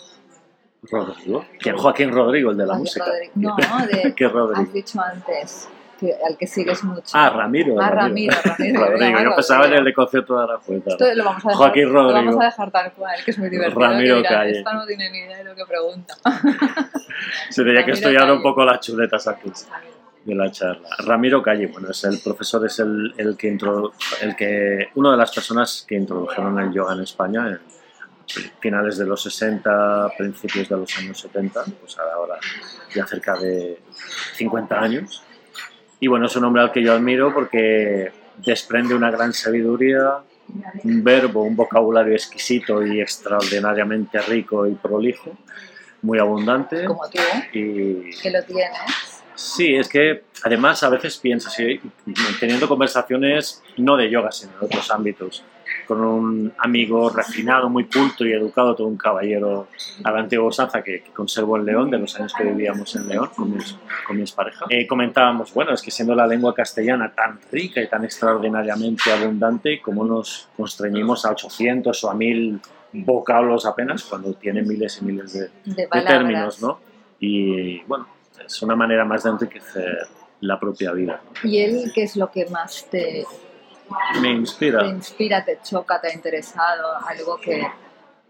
Rodrigo. 0.90 1.44
¿Quién? 1.60 1.76
Joaquín 1.76 2.12
Rodrigo, 2.12 2.50
el 2.50 2.56
de 2.56 2.66
la 2.66 2.74
Joaquín 2.74 2.82
música. 2.84 3.06
Rodrigo. 3.06 3.32
No, 3.36 3.86
de, 3.86 4.14
¿Qué 4.14 4.28
Rodrigo? 4.28 4.62
has 4.62 4.72
dicho 4.72 5.00
antes, 5.00 5.68
que, 5.98 6.12
al 6.26 6.36
que 6.36 6.46
sigues 6.46 6.82
mucho. 6.84 7.02
Ah, 7.14 7.30
Ramiro. 7.30 7.80
Ah, 7.80 7.90
Ramiro, 7.90 8.34
Ramiro. 8.44 8.86
Rodrigo, 8.90 9.20
yo 9.22 9.34
pensaba 9.34 9.66
en 9.66 9.72
el 9.74 9.84
de 9.84 9.94
concierto 9.94 10.36
de 10.36 10.44
Arajueta. 10.44 10.90
Esto 10.90 11.14
lo 11.14 11.24
vamos 11.24 11.44
a 11.44 11.48
dejar, 11.48 11.56
Joaquín 11.66 11.92
lo 11.92 12.04
vamos 12.04 12.12
Rodrigo. 12.14 12.42
a 12.42 12.44
dejar 12.44 12.70
tal 12.70 12.92
cual, 12.92 13.24
que 13.24 13.30
es 13.30 13.38
muy 13.38 13.48
divertido. 13.48 13.80
Ramiro 13.80 14.16
dirán, 14.18 14.32
Calle. 14.34 14.58
Esta 14.58 14.74
no 14.74 14.86
tiene 14.86 15.10
ni 15.10 15.18
idea 15.18 15.38
de 15.38 15.44
lo 15.44 15.54
que 15.54 15.64
pregunta. 15.66 16.14
Se 17.50 17.64
tenía 17.64 17.84
que 17.84 17.92
estudiar 17.92 18.22
Calle. 18.22 18.32
un 18.32 18.42
poco 18.42 18.64
las 18.64 18.80
chuletas 18.80 19.26
antes 19.28 19.68
de 20.24 20.34
la 20.34 20.50
charla. 20.50 20.88
Ramiro 20.98 21.42
Calle, 21.42 21.66
bueno, 21.66 21.90
es 21.90 22.02
el 22.04 22.18
profesor, 22.22 22.64
es 22.66 22.78
el, 22.78 23.14
el 23.16 23.36
que 23.36 23.52
introdu- 23.52 23.92
el 24.22 24.34
que, 24.34 24.88
una 24.94 25.12
de 25.12 25.16
las 25.18 25.30
personas 25.34 25.84
que 25.86 25.94
introdujeron 25.96 26.58
el 26.60 26.72
yoga 26.72 26.94
en 26.94 27.02
España 27.02 27.46
en 27.48 27.60
finales 28.60 28.98
de 28.98 29.06
los 29.06 29.22
60, 29.22 30.10
principios 30.16 30.68
de 30.68 30.76
los 30.76 30.98
años 30.98 31.18
70, 31.20 31.64
pues 31.80 31.96
ahora 31.98 32.38
ya 32.94 33.06
cerca 33.06 33.36
de 33.38 33.78
50 34.34 34.80
años. 34.80 35.22
Y 36.00 36.08
bueno, 36.08 36.26
es 36.26 36.36
un 36.36 36.44
hombre 36.44 36.62
al 36.62 36.72
que 36.72 36.82
yo 36.82 36.92
admiro 36.92 37.32
porque 37.32 38.12
desprende 38.38 38.94
una 38.94 39.10
gran 39.10 39.32
sabiduría, 39.32 40.18
un 40.82 41.04
verbo, 41.04 41.42
un 41.42 41.56
vocabulario 41.56 42.12
exquisito 42.12 42.84
y 42.84 43.00
extraordinariamente 43.00 44.20
rico 44.20 44.66
y 44.66 44.74
prolijo, 44.74 45.36
muy 46.02 46.18
abundante. 46.18 46.84
Como 46.84 47.08
tú, 47.08 47.18
Y 47.52 48.10
que 48.20 48.30
lo 48.30 48.42
tienes. 48.42 49.22
sí, 49.34 49.74
es 49.74 49.88
que 49.88 50.24
además 50.42 50.82
a 50.82 50.90
veces 50.90 51.16
piensas, 51.16 51.58
y 51.58 51.80
teniendo 52.38 52.68
conversaciones 52.68 53.62
no 53.78 53.96
de 53.96 54.10
yoga, 54.10 54.30
sino 54.32 54.52
de 54.58 54.66
otros 54.66 54.90
ámbitos, 54.90 55.42
con 55.86 56.00
un 56.00 56.52
amigo 56.58 57.10
refinado, 57.10 57.68
muy 57.68 57.84
culto 57.84 58.24
y 58.26 58.32
educado, 58.32 58.74
todo 58.74 58.86
un 58.86 58.96
caballero 58.96 59.68
a 60.02 60.10
la 60.10 60.20
antigua 60.20 60.46
usanza 60.46 60.82
que, 60.82 61.02
que 61.02 61.10
conservo 61.10 61.56
en 61.56 61.64
León, 61.64 61.90
de 61.90 61.98
los 61.98 62.14
años 62.16 62.32
que 62.36 62.44
vivíamos 62.44 62.94
en 62.96 63.08
León 63.08 63.30
con 63.34 63.54
mis, 63.54 63.76
con 64.06 64.16
mis 64.18 64.32
parejas. 64.32 64.68
Eh, 64.70 64.86
comentábamos, 64.86 65.52
bueno, 65.54 65.72
es 65.72 65.82
que 65.82 65.90
siendo 65.90 66.14
la 66.14 66.26
lengua 66.26 66.54
castellana 66.54 67.12
tan 67.14 67.38
rica 67.50 67.80
y 67.80 67.88
tan 67.88 68.04
extraordinariamente 68.04 69.12
abundante, 69.12 69.80
¿cómo 69.80 70.04
nos 70.04 70.48
constreñimos 70.56 71.24
a 71.24 71.30
800 71.30 72.04
o 72.04 72.10
a 72.10 72.14
1000 72.14 72.60
vocablos 72.92 73.66
apenas 73.66 74.04
cuando 74.04 74.34
tiene 74.34 74.62
miles 74.62 74.98
y 75.00 75.04
miles 75.04 75.32
de, 75.32 75.50
De 75.64 75.88
de 75.92 76.02
términos, 76.02 76.62
¿no? 76.62 76.78
Y 77.18 77.82
bueno, 77.84 78.06
es 78.44 78.62
una 78.62 78.76
manera 78.76 79.04
más 79.04 79.24
de 79.24 79.30
enriquecer 79.30 80.06
la 80.40 80.60
propia 80.60 80.92
vida. 80.92 81.20
¿no? 81.24 81.50
¿Y 81.50 81.58
él 81.58 81.92
qué 81.94 82.02
es 82.04 82.16
lo 82.16 82.30
que 82.30 82.46
más 82.46 82.86
te, 82.90 83.24
Me 84.20 84.30
inspira. 84.30 84.80
te 84.80 84.86
inspira, 84.86 85.44
te 85.44 85.58
choca, 85.62 86.00
te 86.00 86.08
ha 86.08 86.12
interesado? 86.14 86.96
Algo 87.06 87.36
que, 87.38 87.66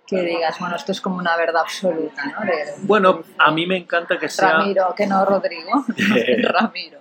que 0.06 0.22
digas, 0.22 0.58
bueno, 0.58 0.76
esto 0.76 0.92
es 0.92 1.00
como 1.00 1.16
una 1.16 1.36
verdad 1.36 1.62
absoluta, 1.62 2.24
¿no? 2.26 2.40
De- 2.44 2.74
Bueno, 2.82 3.22
a 3.38 3.50
mí 3.50 3.66
me 3.66 3.76
encanta 3.76 4.18
que 4.18 4.28
sea... 4.28 4.52
Ramiro, 4.58 4.94
que 4.96 5.06
no 5.06 5.24
Rodrigo. 5.24 5.84
Ramiro. 6.42 6.98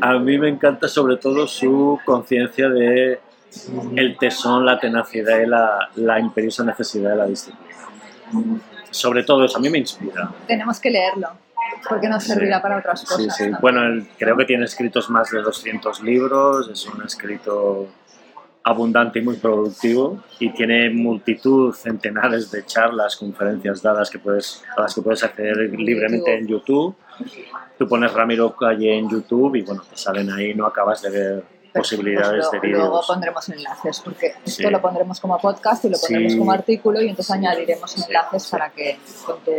A 0.00 0.14
mí 0.18 0.38
me 0.38 0.48
encanta 0.48 0.88
sobre 0.88 1.16
todo 1.16 1.46
su 1.46 2.00
conciencia 2.04 2.68
de 2.68 3.20
el 3.96 4.16
tesón, 4.18 4.64
la 4.66 4.80
tenacidad 4.80 5.38
y 5.40 5.46
la, 5.46 5.90
la 5.96 6.18
imperiosa 6.18 6.64
necesidad 6.64 7.10
de 7.10 7.16
la 7.16 7.26
disciplina. 7.26 7.74
Sobre 8.90 9.22
todo 9.24 9.44
eso, 9.44 9.58
a 9.58 9.60
mí 9.60 9.68
me 9.70 9.78
inspira. 9.78 10.30
Tenemos 10.46 10.80
que 10.80 10.90
leerlo, 10.90 11.28
porque 11.88 12.08
nos 12.08 12.24
servirá 12.24 12.56
Sí. 12.56 12.62
para 12.62 12.78
otras 12.78 13.04
cosas. 13.04 13.36
Sí, 13.36 13.44
sí. 13.44 13.50
Bueno, 13.60 13.82
él- 13.84 14.08
creo 14.18 14.36
que 14.36 14.44
tiene 14.44 14.64
escritos 14.64 15.10
más 15.10 15.30
de 15.30 15.40
200 15.42 16.00
libros, 16.02 16.68
es 16.68 16.86
un 16.86 17.02
escrito 17.02 17.88
abundante 18.64 19.18
y 19.18 19.22
muy 19.22 19.36
productivo 19.36 20.22
y 20.38 20.50
tiene 20.52 20.88
multitud, 20.90 21.74
centenares 21.74 22.50
de 22.52 22.64
charlas, 22.64 23.16
conferencias 23.16 23.82
dadas 23.82 24.08
que 24.08 24.18
puedes, 24.20 24.62
a 24.76 24.82
las 24.82 24.94
que 24.94 25.02
puedes 25.02 25.22
acceder 25.24 25.56
libremente 25.56 26.36
en 26.38 26.46
YouTube. 26.46 26.94
Tú 27.76 27.88
pones 27.88 28.12
Ramiro 28.12 28.54
Calle 28.54 28.96
en 28.98 29.08
YouTube 29.10 29.56
y 29.56 29.62
bueno, 29.62 29.82
te 29.88 29.96
salen 29.96 30.30
ahí, 30.30 30.54
no 30.54 30.66
acabas 30.66 31.02
de 31.02 31.10
ver 31.10 31.44
Pero, 31.72 31.82
posibilidades 31.82 32.46
pues, 32.50 32.62
de 32.62 32.68
luego, 32.68 32.76
luego 32.84 32.90
vídeos. 32.92 33.06
pondremos 33.08 33.48
enlaces, 33.48 34.00
porque 34.00 34.26
esto 34.44 34.62
Sí. 34.62 34.70
lo 34.70 34.80
pondremos 34.80 35.18
como 35.20 35.38
podcast 35.38 35.84
y 35.86 35.88
lo 35.90 35.98
pondremos 35.98 36.32
Sí. 36.32 36.38
como 36.38 36.52
artículo 36.52 37.00
y 37.02 37.08
entonces 37.08 37.30
añadiremos 37.32 37.90
Sí, 37.90 38.02
enlaces 38.06 38.46
para 38.48 38.70
que 38.70 38.98
con 39.26 39.40
tu 39.40 39.50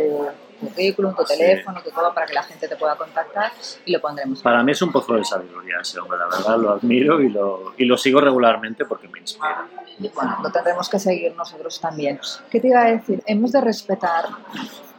currículum, 0.54 1.14
tu 1.14 1.24
Sí. 1.24 1.36
teléfono, 1.38 1.80
tu 1.82 1.90
todo, 1.90 2.12
para 2.14 2.26
que 2.26 2.34
la 2.34 2.42
gente 2.42 2.68
te 2.68 2.76
pueda 2.76 2.96
contactar 2.96 3.52
y 3.84 3.92
lo 3.92 4.00
pondremos. 4.00 4.42
Para 4.42 4.62
mí 4.62 4.72
es 4.72 4.82
un 4.82 4.90
pozo 4.92 5.14
de 5.14 5.24
sabiduría 5.24 5.76
ese 5.82 5.98
hombre, 6.00 6.18
la 6.18 6.26
verdad, 6.26 6.58
lo 6.58 6.70
admiro 6.72 7.20
y 7.20 7.28
lo, 7.30 7.74
y 7.76 7.84
lo 7.84 7.96
sigo 7.98 8.20
regularmente 8.20 8.84
porque 8.84 9.08
me 9.08 9.18
inspira. 9.20 9.66
Y 9.98 10.08
bueno, 10.08 10.38
lo 10.42 10.50
tendremos 10.50 10.88
que 10.88 10.98
seguir 10.98 11.34
nosotros 11.36 11.80
también. 11.80 12.18
¿Qué 12.50 12.60
te 12.60 12.68
iba 12.68 12.82
a 12.82 12.90
decir? 12.90 13.22
¿Hemos 13.26 13.52
de 13.52 13.60
respetar 13.60 14.24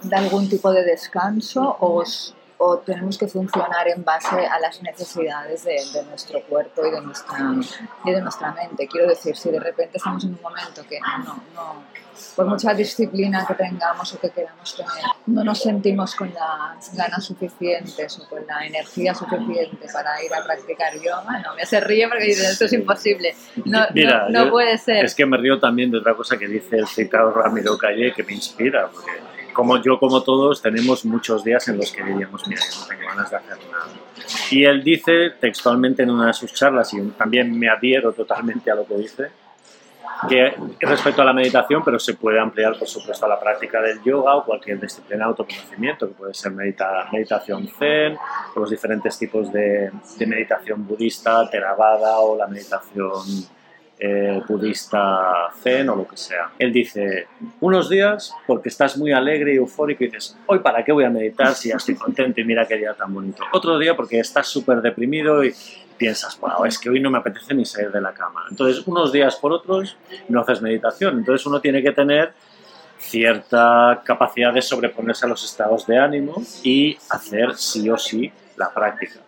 de 0.04 0.16
algún 0.16 0.48
tipo 0.48 0.72
de 0.72 0.84
descanso 0.84 1.76
o, 1.80 2.04
s- 2.04 2.34
o 2.58 2.78
tenemos 2.80 3.18
que 3.18 3.28
funcionar 3.28 3.88
en 3.90 4.04
base 4.04 4.46
a 4.48 4.60
las 4.60 4.82
necesidades 4.82 5.64
de, 5.66 5.76
de 5.94 6.04
nuestro 6.06 6.42
cuerpo 6.44 6.86
y 6.86 6.92
de, 6.92 7.02
nuestra, 7.02 7.38
y 8.06 8.12
de 8.12 8.22
nuestra 8.22 8.52
mente? 8.54 8.88
Quiero 8.88 9.08
decir, 9.10 9.36
si 9.36 9.52
de 9.52 9.60
repente 9.60 9.98
estamos 9.98 10.24
en 10.24 10.32
un 10.32 10.42
momento 10.42 10.82
que 10.88 11.00
no, 11.00 11.44
no, 11.54 11.84
por 12.36 12.46
mucha 12.46 12.74
disciplina 12.74 13.46
que 13.46 13.56
tengamos 13.56 14.14
o 14.14 14.20
que 14.20 14.30
queramos 14.30 14.74
tener, 14.76 14.92
no 15.26 15.44
nos 15.44 15.62
sentimos 15.62 16.16
con 16.16 16.34
las 16.34 16.96
ganas 16.96 17.26
suficientes 17.26 18.20
o 18.20 18.30
con 18.30 18.48
la 18.48 18.66
energía 18.66 19.14
suficiente 19.14 19.88
para 19.92 20.24
ir 20.24 20.34
a 20.34 20.44
practicar 20.44 20.94
yoga, 20.96 21.40
no, 21.44 21.56
me 21.56 21.66
se 21.66 21.80
ríe 21.82 22.08
porque 22.08 22.26
dice, 22.26 22.46
esto 22.52 22.66
es 22.66 22.74
imposible, 22.74 23.36
no, 23.66 23.82
no- 23.82 23.88
Mira, 23.94 24.28
no 24.30 24.46
yo- 24.46 24.52
puede 24.52 24.78
ser. 24.78 25.04
Es 25.04 25.14
que 25.14 25.26
me 25.26 25.36
río 25.38 25.60
también 25.60 25.92
de 25.92 25.98
otra 25.98 26.16
cosa 26.16 26.38
que 26.38 26.48
dice 26.48 26.78
el 26.78 26.88
citado 26.88 27.32
Ramiro 27.32 27.78
Calle 27.78 28.14
que 28.14 28.24
me 28.24 28.34
inspira, 28.34 28.88
porque 28.88 29.12
como 29.56 29.82
yo, 29.82 29.98
como 29.98 30.22
todos, 30.22 30.62
tenemos 30.62 31.06
muchos 31.06 31.44
días 31.44 31.68
en 31.70 31.78
los 31.78 31.92
que 31.92 32.04
diríamos, 32.04 32.48
mira, 32.48 32.62
no 32.80 32.86
tengo 32.88 33.08
ganas 33.08 33.32
de 33.32 33.38
hacer 33.38 33.58
nada. 33.72 33.88
Y 34.52 34.66
él 34.66 34.84
dice 34.84 35.32
textualmente 35.40 36.04
en 36.04 36.12
una 36.12 36.28
de 36.28 36.34
sus 36.34 36.54
charlas, 36.54 36.94
y 36.94 37.02
también 37.12 37.58
me 37.58 37.70
adhiero 37.70 38.14
totalmente 38.14 38.70
a 38.70 38.76
lo 38.76 38.86
que 38.86 38.96
dice, 38.98 39.32
que 40.30 40.54
respecto 40.80 41.22
a 41.22 41.26
la 41.26 41.34
meditación, 41.34 41.84
pero 41.84 42.00
se 42.00 42.14
puede 42.14 42.40
ampliar, 42.40 42.78
por 42.78 42.88
supuesto, 42.88 43.26
a 43.26 43.30
la 43.30 43.40
práctica 43.40 43.82
del 43.82 44.02
yoga 44.04 44.36
o 44.36 44.46
cualquier 44.46 44.80
disciplina 44.80 45.26
de 45.26 45.30
autoconocimiento, 45.30 46.08
que 46.08 46.14
puede 46.14 46.34
ser 46.34 46.52
medita- 46.52 47.10
meditación 47.12 47.68
zen, 47.68 48.18
o 48.56 48.60
los 48.60 48.70
diferentes 48.70 49.18
tipos 49.18 49.52
de, 49.52 49.92
de 50.18 50.26
meditación 50.26 50.86
budista, 50.86 51.50
Theravada 51.50 52.20
o 52.20 52.38
la 52.38 52.48
meditación 52.48 53.12
eh, 53.98 54.42
budista 54.48 55.52
zen 55.62 55.90
o 55.90 55.96
lo 55.96 56.08
que 56.08 56.18
sea. 56.18 56.52
Él 56.60 56.74
dice, 56.74 57.28
unos 57.62 57.90
días 57.90 58.34
porque 58.46 58.70
estás 58.70 58.98
muy 58.98 59.14
alegre 59.14 59.54
y 59.54 59.58
eufórico 59.58 60.04
y 60.04 60.08
dices, 60.08 60.38
hoy 60.48 60.60
para 60.60 60.84
qué 60.84 60.92
voy 60.92 61.06
a 61.06 61.10
meditar 61.10 61.54
si 61.56 61.70
ya 61.70 61.78
estoy 61.78 61.96
contento 61.96 62.42
y 62.42 62.44
mira 62.44 62.68
qué 62.68 62.78
día 62.78 62.94
tan 62.94 63.14
bonito. 63.14 63.44
Otro 63.54 63.78
día 63.80 63.96
porque 63.96 64.20
estás 64.20 64.48
súper 64.48 64.82
deprimido 64.82 65.44
y 65.44 65.54
piensas, 65.98 66.38
wow, 66.40 66.66
es 66.66 66.78
que 66.78 66.90
hoy 66.90 67.00
no 67.00 67.10
me 67.10 67.20
apetece 67.20 67.54
ni 67.54 67.64
salir 67.64 67.92
de 67.92 68.02
la 68.02 68.14
cama. 68.14 68.44
Entonces, 68.50 68.86
unos 68.86 69.14
días 69.14 69.38
por 69.38 69.54
otros 69.54 69.96
no 70.28 70.42
haces 70.42 70.62
meditación. 70.62 71.20
Entonces, 71.20 71.46
uno 71.46 71.62
tiene 71.62 71.82
que 71.82 71.92
tener 71.92 72.34
cierta 72.98 74.02
capacidad 74.04 74.54
de 74.54 74.62
sobreponerse 74.62 75.26
a 75.26 75.30
los 75.30 75.44
estados 75.46 75.88
de 75.88 75.98
ánimo 75.98 76.42
y 76.64 76.98
hacer 77.10 77.56
sí 77.56 77.90
o 77.90 77.98
sí 77.98 78.32
la 78.58 78.74
práctica. 78.74 79.20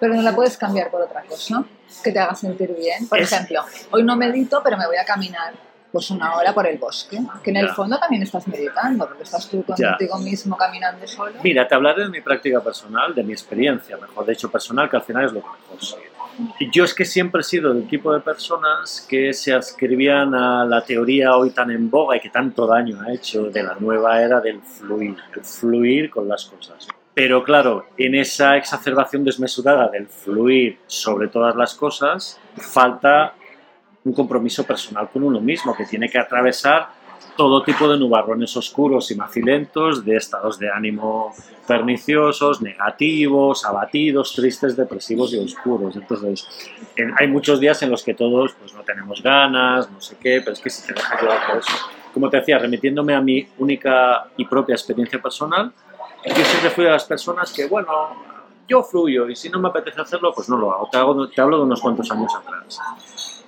Pero 0.00 0.14
no 0.14 0.22
la 0.22 0.34
puedes 0.34 0.56
cambiar 0.56 0.90
por 0.90 1.02
otra 1.02 1.22
cosa 1.22 1.64
que 2.02 2.12
te 2.12 2.18
haga 2.18 2.34
sentir 2.34 2.74
bien. 2.74 3.08
Por 3.08 3.18
Es- 3.20 3.32
ejemplo, 3.32 3.62
hoy 3.90 4.02
no 4.02 4.16
medito, 4.16 4.60
pero 4.62 4.76
me 4.76 4.86
voy 4.86 4.96
a 4.96 5.04
caminar 5.04 5.54
pues 5.92 6.10
una 6.10 6.34
hora 6.34 6.52
por 6.52 6.66
el 6.66 6.76
bosque. 6.76 7.18
Que 7.42 7.50
en 7.50 7.56
el 7.56 7.68
Ya. 7.68 7.74
fondo 7.74 7.96
también 7.98 8.22
estás 8.22 8.46
meditando, 8.48 9.06
porque 9.06 9.22
estás 9.22 9.48
tú 9.48 9.64
Ya. 9.78 9.90
contigo 9.90 10.18
mismo 10.18 10.54
caminando 10.56 11.06
solo. 11.06 11.32
Mira, 11.42 11.66
te 11.66 11.74
hablaré 11.74 12.02
de 12.02 12.08
mi 12.10 12.20
práctica 12.20 12.60
personal, 12.60 13.14
de 13.14 13.22
mi 13.22 13.32
experiencia, 13.32 13.96
mejor 13.96 14.26
dicho, 14.26 14.50
personal, 14.50 14.90
que 14.90 14.96
al 14.96 15.02
final 15.02 15.24
es 15.24 15.32
lo 15.32 15.40
que 15.40 15.46
mejor 15.48 15.82
sé. 15.84 15.96
Y 16.58 16.70
Yo 16.70 16.84
es 16.84 16.92
que 16.92 17.06
siempre 17.06 17.40
he 17.40 17.44
sido 17.44 17.72
del 17.72 17.88
tipo 17.88 18.12
de 18.12 18.20
personas 18.20 19.06
que 19.08 19.32
se 19.32 19.54
adscribían 19.54 20.34
a 20.34 20.66
la 20.66 20.82
teoría 20.84 21.34
hoy 21.34 21.48
tan 21.50 21.70
en 21.70 21.88
boga 21.88 22.16
y 22.16 22.20
que 22.20 22.28
tanto 22.28 22.66
daño 22.66 23.00
ha 23.00 23.10
hecho 23.14 23.44
de 23.44 23.62
la 23.62 23.74
nueva 23.76 24.20
era 24.20 24.38
del 24.42 24.60
fluir, 24.60 25.16
el 25.34 25.44
fluir 25.44 26.10
con 26.10 26.28
las 26.28 26.44
cosas. 26.44 26.88
Pero 27.16 27.42
claro, 27.42 27.86
en 27.96 28.14
esa 28.14 28.58
exacerbación 28.58 29.24
desmesurada 29.24 29.88
del 29.88 30.06
fluir 30.06 30.80
sobre 30.86 31.28
todas 31.28 31.56
las 31.56 31.74
cosas, 31.74 32.38
falta 32.58 33.32
un 34.04 34.12
compromiso 34.12 34.64
personal 34.64 35.08
con 35.10 35.22
uno 35.22 35.40
mismo, 35.40 35.74
que 35.74 35.86
tiene 35.86 36.10
que 36.10 36.18
atravesar 36.18 36.88
todo 37.34 37.62
tipo 37.62 37.88
de 37.88 37.98
nubarrones 37.98 38.54
oscuros 38.58 39.10
y 39.10 39.14
macilentos, 39.14 40.04
de 40.04 40.16
estados 40.16 40.58
de 40.58 40.70
ánimo 40.70 41.34
perniciosos, 41.66 42.60
negativos, 42.60 43.64
abatidos, 43.64 44.34
tristes, 44.34 44.76
depresivos 44.76 45.32
y 45.32 45.38
oscuros. 45.38 45.96
Entonces, 45.96 46.46
en- 46.96 47.14
hay 47.18 47.28
muchos 47.28 47.60
días 47.60 47.82
en 47.82 47.90
los 47.90 48.02
que 48.04 48.12
todos 48.12 48.52
pues, 48.60 48.74
no 48.74 48.82
tenemos 48.82 49.22
ganas, 49.22 49.90
no 49.90 50.02
sé 50.02 50.18
qué, 50.20 50.40
pero 50.40 50.52
es 50.52 50.60
que 50.60 50.68
si 50.68 50.86
te 50.86 50.92
dejas 50.92 51.22
llevar 51.22 51.46
por 51.46 51.58
eso. 51.60 51.72
Como 52.12 52.28
te 52.28 52.36
decía, 52.38 52.58
remitiéndome 52.58 53.14
a 53.14 53.22
mi 53.22 53.46
única 53.56 54.26
y 54.36 54.44
propia 54.44 54.74
experiencia 54.74 55.20
personal, 55.20 55.72
yo 56.26 56.44
siempre 56.44 56.70
fui 56.70 56.84
de 56.84 56.90
las 56.90 57.04
personas 57.04 57.52
que, 57.52 57.66
bueno, 57.66 57.92
yo 58.68 58.82
fluyo 58.82 59.28
y 59.28 59.36
si 59.36 59.48
no 59.48 59.60
me 59.60 59.68
apetece 59.68 60.00
hacerlo, 60.00 60.32
pues 60.34 60.48
no 60.48 60.56
lo 60.56 60.72
hago. 60.72 60.88
Te, 60.90 60.98
hago- 60.98 61.28
te 61.28 61.40
hablo 61.40 61.58
de 61.58 61.62
unos 61.64 61.80
cuantos 61.80 62.10
años 62.10 62.32
atrás. 62.34 62.78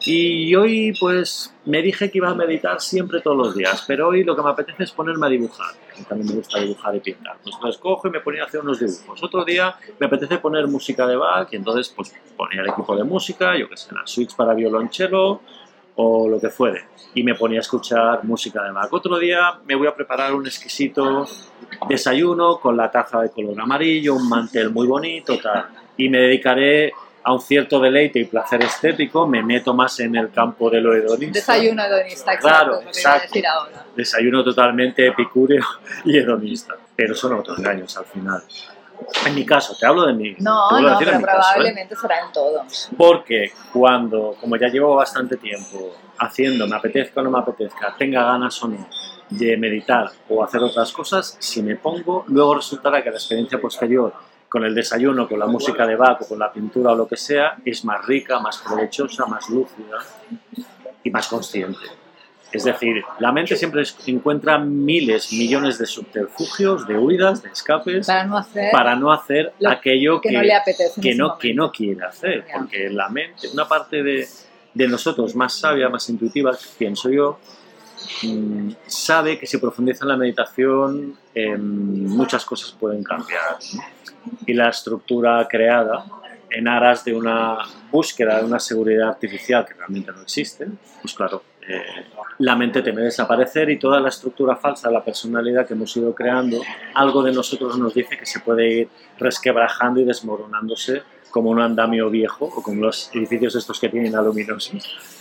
Y 0.06 0.54
hoy 0.54 0.94
pues 1.00 1.52
me 1.64 1.82
dije 1.82 2.10
que 2.10 2.18
iba 2.18 2.28
a 2.30 2.34
meditar 2.34 2.80
siempre 2.80 3.20
todos 3.20 3.36
los 3.36 3.54
días, 3.56 3.84
pero 3.86 4.08
hoy 4.08 4.22
lo 4.24 4.36
que 4.36 4.42
me 4.42 4.50
apetece 4.50 4.84
es 4.84 4.92
ponerme 4.92 5.26
a 5.26 5.28
dibujar. 5.28 5.74
A 6.00 6.04
también 6.08 6.28
me 6.30 6.36
gusta 6.36 6.60
dibujar 6.60 6.94
y 6.94 7.00
pintar. 7.00 7.36
Pues 7.42 7.56
entonces 7.56 7.80
cojo 7.80 8.06
y 8.06 8.10
me 8.12 8.20
ponía 8.20 8.44
a 8.44 8.46
hacer 8.46 8.60
unos 8.60 8.78
dibujos. 8.78 9.22
Otro 9.22 9.44
día 9.44 9.74
me 9.98 10.06
apetece 10.06 10.38
poner 10.38 10.68
música 10.68 11.04
de 11.06 11.16
Bach 11.16 11.48
y 11.52 11.56
entonces 11.56 11.92
pues 11.94 12.14
ponía 12.36 12.60
el 12.62 12.68
equipo 12.68 12.96
de 12.96 13.02
música, 13.04 13.56
yo 13.58 13.68
que 13.68 13.76
sé, 13.76 13.92
la 13.92 14.06
switch 14.06 14.36
para 14.36 14.54
violonchelo 14.54 15.40
o 16.00 16.28
lo 16.28 16.40
que 16.40 16.48
fuere. 16.48 16.84
Y 17.14 17.24
me 17.24 17.34
ponía 17.34 17.58
a 17.58 17.62
escuchar 17.62 18.22
música 18.22 18.62
de 18.62 18.70
Bach. 18.70 18.92
Otro 18.92 19.18
día 19.18 19.58
me 19.66 19.74
voy 19.74 19.88
a 19.88 19.94
preparar 19.94 20.32
un 20.32 20.46
exquisito 20.46 21.26
desayuno 21.88 22.58
con 22.60 22.76
la 22.76 22.88
taza 22.88 23.20
de 23.20 23.30
color 23.30 23.60
amarillo, 23.60 24.14
un 24.14 24.28
mantel 24.28 24.70
muy 24.70 24.86
bonito, 24.86 25.38
tal. 25.40 25.66
Y 25.96 26.08
me 26.08 26.18
dedicaré 26.18 26.92
a 27.24 27.32
un 27.32 27.40
cierto 27.40 27.80
deleite 27.80 28.20
y 28.20 28.24
placer 28.26 28.62
estético, 28.62 29.26
me 29.26 29.42
meto 29.42 29.74
más 29.74 29.98
en 29.98 30.14
el 30.14 30.30
campo 30.30 30.70
de 30.70 30.80
lo 30.80 30.94
hedonista. 30.94 31.40
Desayuno 31.40 31.84
hedonista, 31.84 32.32
exacto, 32.32 32.64
Claro, 32.64 32.80
exacto. 32.82 33.22
decir 33.22 33.46
ahora. 33.46 33.84
Desayuno 33.96 34.44
totalmente 34.44 35.04
epicúreo 35.04 35.64
y 36.04 36.16
hedonista. 36.16 36.76
Pero 36.94 37.16
son 37.16 37.32
autoengaños 37.32 37.96
al 37.96 38.04
final. 38.04 38.42
En 39.26 39.34
mi 39.34 39.44
caso, 39.44 39.76
te 39.78 39.86
hablo 39.86 40.06
de 40.06 40.12
mi. 40.12 40.34
No, 40.38 40.70
no, 40.70 40.98
pero 40.98 41.12
caso, 41.12 41.18
¿eh? 41.18 41.22
probablemente 41.22 41.96
será 41.96 42.20
en 42.26 42.32
todos. 42.32 42.88
Porque 42.96 43.52
cuando, 43.72 44.36
como 44.40 44.56
ya 44.56 44.68
llevo 44.68 44.94
bastante 44.94 45.36
tiempo 45.36 45.94
haciendo, 46.18 46.66
me 46.66 46.76
apetezca 46.76 47.20
o 47.20 47.24
no 47.24 47.30
me 47.30 47.38
apetezca, 47.38 47.94
tenga 47.96 48.24
ganas 48.24 48.62
o 48.62 48.68
no 48.68 48.86
de 49.30 49.56
meditar 49.56 50.10
o 50.28 50.42
hacer 50.42 50.62
otras 50.62 50.92
cosas, 50.92 51.36
si 51.38 51.62
me 51.62 51.76
pongo, 51.76 52.24
luego 52.28 52.54
resultará 52.54 53.02
que 53.02 53.10
la 53.10 53.16
experiencia 53.16 53.60
posterior 53.60 54.12
con 54.48 54.64
el 54.64 54.74
desayuno, 54.74 55.28
con 55.28 55.38
la 55.38 55.46
música 55.46 55.86
de 55.86 55.96
Bach 55.96 56.22
o 56.22 56.28
con 56.28 56.38
la 56.38 56.50
pintura 56.50 56.92
o 56.92 56.94
lo 56.94 57.06
que 57.06 57.16
sea, 57.16 57.58
es 57.64 57.84
más 57.84 58.06
rica, 58.06 58.40
más 58.40 58.58
provechosa, 58.58 59.26
más 59.26 59.48
lúcida 59.50 59.98
y 61.04 61.10
más 61.10 61.28
consciente. 61.28 61.78
Es 62.50 62.64
decir, 62.64 63.02
la 63.18 63.30
mente 63.30 63.56
siempre 63.56 63.82
encuentra 64.06 64.58
miles, 64.58 65.32
millones 65.32 65.78
de 65.78 65.84
subterfugios, 65.84 66.86
de 66.86 66.96
huidas, 66.96 67.42
de 67.42 67.50
escapes, 67.50 68.06
Para 68.06 68.24
no 68.24 68.38
hacer 68.38 68.70
para 68.72 68.96
no 68.96 69.12
hacer 69.12 69.52
lo 69.60 69.68
aquello 69.70 70.20
que 70.20 70.32
no 70.32 70.42
le 70.42 70.54
apetece 70.54 70.94
en 70.96 71.02
que 71.02 71.10
ese 71.10 71.18
no, 71.18 71.24
momento. 71.24 71.40
que 71.40 71.54
no 71.54 71.72
quiere 71.72 72.04
hacer, 72.04 72.46
porque 72.52 72.88
la 72.88 73.10
mente, 73.10 73.48
una 73.52 73.68
parte 73.68 74.02
de, 74.02 74.26
de 74.72 74.88
nosotros 74.88 75.34
más 75.34 75.58
sabia, 75.58 75.90
más 75.90 76.08
intuitiva, 76.08 76.56
pienso 76.78 77.10
yo, 77.10 77.38
mm, 78.22 78.70
sabe 78.86 79.38
que 79.38 79.46
si 79.46 79.58
profundiza 79.58 80.04
en 80.04 80.08
la 80.08 80.16
meditación 80.16 81.18
em, 81.34 82.06
muchas 82.06 82.44
cosas 82.46 82.72
pueden 82.72 83.02
cambiar. 83.02 83.58
Y 84.46 84.54
la 84.54 84.70
estructura 84.70 85.46
creada 85.48 86.04
en 86.50 86.66
aras 86.66 87.04
de 87.04 87.14
una 87.14 87.58
búsqueda 87.90 88.38
de 88.38 88.44
una 88.44 88.58
seguridad 88.58 89.08
artificial 89.08 89.66
que 89.66 89.74
realmente 89.74 90.12
no 90.12 90.22
existe, 90.22 90.66
pues 91.02 91.12
claro, 91.14 91.42
eh, 91.68 91.82
la 92.38 92.56
mente 92.56 92.80
teme 92.80 93.02
desaparecer 93.02 93.68
y 93.68 93.78
toda 93.78 94.00
la 94.00 94.08
estructura 94.08 94.56
falsa 94.56 94.90
la 94.90 95.04
personalidad 95.04 95.66
que 95.66 95.74
hemos 95.74 95.94
ido 95.96 96.14
creando, 96.14 96.60
algo 96.94 97.22
de 97.22 97.32
nosotros 97.32 97.78
nos 97.78 97.92
dice 97.92 98.16
que 98.16 98.24
se 98.24 98.40
puede 98.40 98.70
ir 98.70 98.88
resquebrajando 99.18 100.00
y 100.00 100.04
desmoronándose 100.04 101.02
como 101.30 101.50
un 101.50 101.60
andamio 101.60 102.08
viejo 102.08 102.46
o 102.46 102.62
como 102.62 102.82
los 102.82 103.10
edificios 103.14 103.54
estos 103.54 103.78
que 103.78 103.90
tienen 103.90 104.14
aluminosos. 104.14 105.17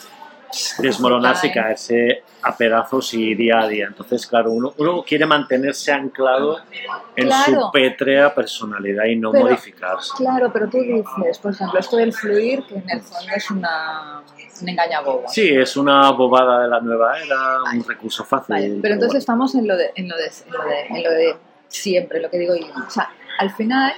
Desmoronarse 0.79 1.47
y 1.47 1.51
caerse 1.51 2.23
a 2.43 2.55
pedazos 2.55 3.13
y 3.13 3.36
día 3.36 3.60
a 3.60 3.67
día. 3.67 3.88
Entonces, 3.88 4.25
claro, 4.25 4.51
uno, 4.51 4.73
uno 4.77 5.03
quiere 5.03 5.25
mantenerse 5.25 5.91
anclado 5.91 6.60
en 7.15 7.31
su 7.31 7.43
Claro. 7.51 7.69
pétrea 7.73 8.33
personalidad 8.33 9.05
y 9.05 9.15
no 9.15 9.31
Pero- 9.31 9.45
modificarse. 9.45 10.12
Claro, 10.17 10.51
pero 10.53 10.69
tú 10.69 10.77
dices, 10.79 11.38
por 11.39 11.51
ejemplo, 11.53 11.79
esto 11.79 11.97
del 11.97 12.13
fluir, 12.13 12.63
que 12.63 12.75
en 12.75 12.89
el 12.89 13.01
fondo 13.01 13.31
es 13.36 13.51
una, 13.51 14.21
un 14.62 14.69
engañabobo. 14.69 15.23
Sí, 15.27 15.49
es 15.49 15.75
una 15.75 16.12
bobada 16.12 16.62
de 16.63 16.67
la 16.69 16.79
nueva 16.79 17.19
era, 17.19 17.57
un 17.73 17.83
recurso 17.83 18.23
fácil. 18.23 18.53
Vale, 18.55 18.79
pero 18.81 18.93
entonces 18.93 19.19
estamos 19.19 19.53
en 19.55 19.67
lo 19.67 19.75
de, 19.75 19.91
en 19.95 20.07
lo 20.07 20.15
de, 20.15 20.25
en 20.25 20.53
lo 20.53 20.63
de, 20.63 20.81
en 20.89 21.03
lo 21.03 21.12
de 21.12 21.36
siempre, 21.67 22.21
lo 22.21 22.29
que 22.29 22.38
digo 22.39 22.55
yo. 22.55 22.67
O 22.86 22.89
sea, 22.89 23.10
al 23.39 23.51
final 23.51 23.93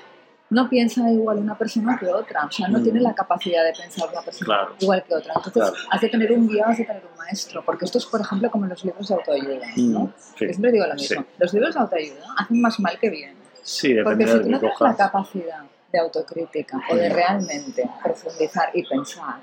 no 0.52 0.70
piensa 0.70 1.10
igual 1.12 1.38
una 1.38 1.58
persona 1.58 1.98
que 2.00 2.08
otra. 2.08 2.46
O 2.46 2.52
sea, 2.52 2.68
no 2.68 2.80
Mm. 2.80 2.84
tiene 2.84 3.00
la 3.02 3.14
capacidad 3.14 3.64
de 3.64 3.74
pensar 3.74 4.10
una 4.12 4.22
persona 4.22 4.46
Claro. 4.46 4.76
igual 4.80 5.04
que 5.04 5.14
otra. 5.16 5.34
Entonces, 5.36 5.54
Claro. 5.64 5.76
has 5.92 6.02
de 6.02 6.10
tener 6.10 6.32
un 6.32 6.48
guía, 6.48 6.66
has 6.68 6.78
de 6.78 6.86
tener 6.86 7.04
un 7.12 7.18
maestro. 7.18 7.64
Porque 7.66 7.86
esto 7.86 7.98
es, 8.00 8.06
por 8.06 8.22
ejemplo, 8.22 8.50
como 8.52 8.66
los 8.66 8.84
libros 8.84 9.08
de 9.08 9.14
autoayuda. 9.16 9.68
¿no? 9.78 10.00
Mm, 10.02 10.14
sí. 10.38 10.48
Siempre 10.50 10.72
digo 10.72 10.86
lo 10.88 10.96
mismo. 10.96 11.22
Sí. 11.22 11.28
Los 11.38 11.54
libros 11.54 11.74
de 11.76 11.80
autoayuda 11.82 12.26
hacen 12.38 12.62
más 12.62 12.80
mal 12.80 12.98
que 13.00 13.10
bien. 13.10 13.36
Sí, 13.62 13.96
Porque 14.04 14.26
si 14.26 14.32
tú 14.42 14.50
no 14.50 14.60
tienes 14.60 14.80
la 14.80 14.96
capacidad 14.96 15.60
de 15.92 16.00
autocrítica 16.00 16.80
o 16.92 16.96
de 16.96 17.10
realmente 17.10 17.90
profundizar 18.04 18.70
y 18.76 18.84
pensar. 18.88 19.40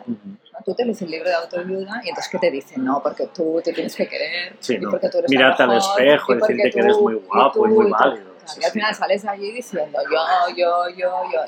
Tú 0.65 0.75
te 0.75 0.85
lees 0.85 1.03
el 1.03 1.11
libro 1.11 1.29
de 1.29 1.35
autoayuda 1.35 2.01
y 2.05 2.09
entonces 2.09 2.29
¿qué 2.31 2.39
te 2.39 2.51
dicen? 2.53 2.85
No, 2.85 3.01
porque 3.03 3.27
tú 3.35 3.61
te 3.65 3.73
tienes 3.73 3.95
que 3.97 4.07
querer 4.09 4.57
Sí, 4.61 4.75
y 4.75 4.79
no. 4.79 4.91
porque 4.91 5.09
tú 5.09 5.19
eres 5.19 5.31
Mirarte 5.31 5.63
al 5.65 5.77
espejo 5.77 6.33
y 6.35 6.37
decirte 6.37 6.71
que 6.71 6.79
eres 6.81 6.97
muy 6.99 7.15
guapo 7.15 7.67
y 7.67 7.71
muy 7.71 7.87
tú, 7.87 7.91
válido. 7.91 8.36
Sí, 8.47 8.65
al 8.65 8.71
final 8.73 8.95
sales 8.95 9.25
allí 9.25 9.53
diciendo 9.53 9.99
yo, 10.11 10.55
yo, 10.57 10.89
yo, 10.91 11.23
yo. 11.33 11.41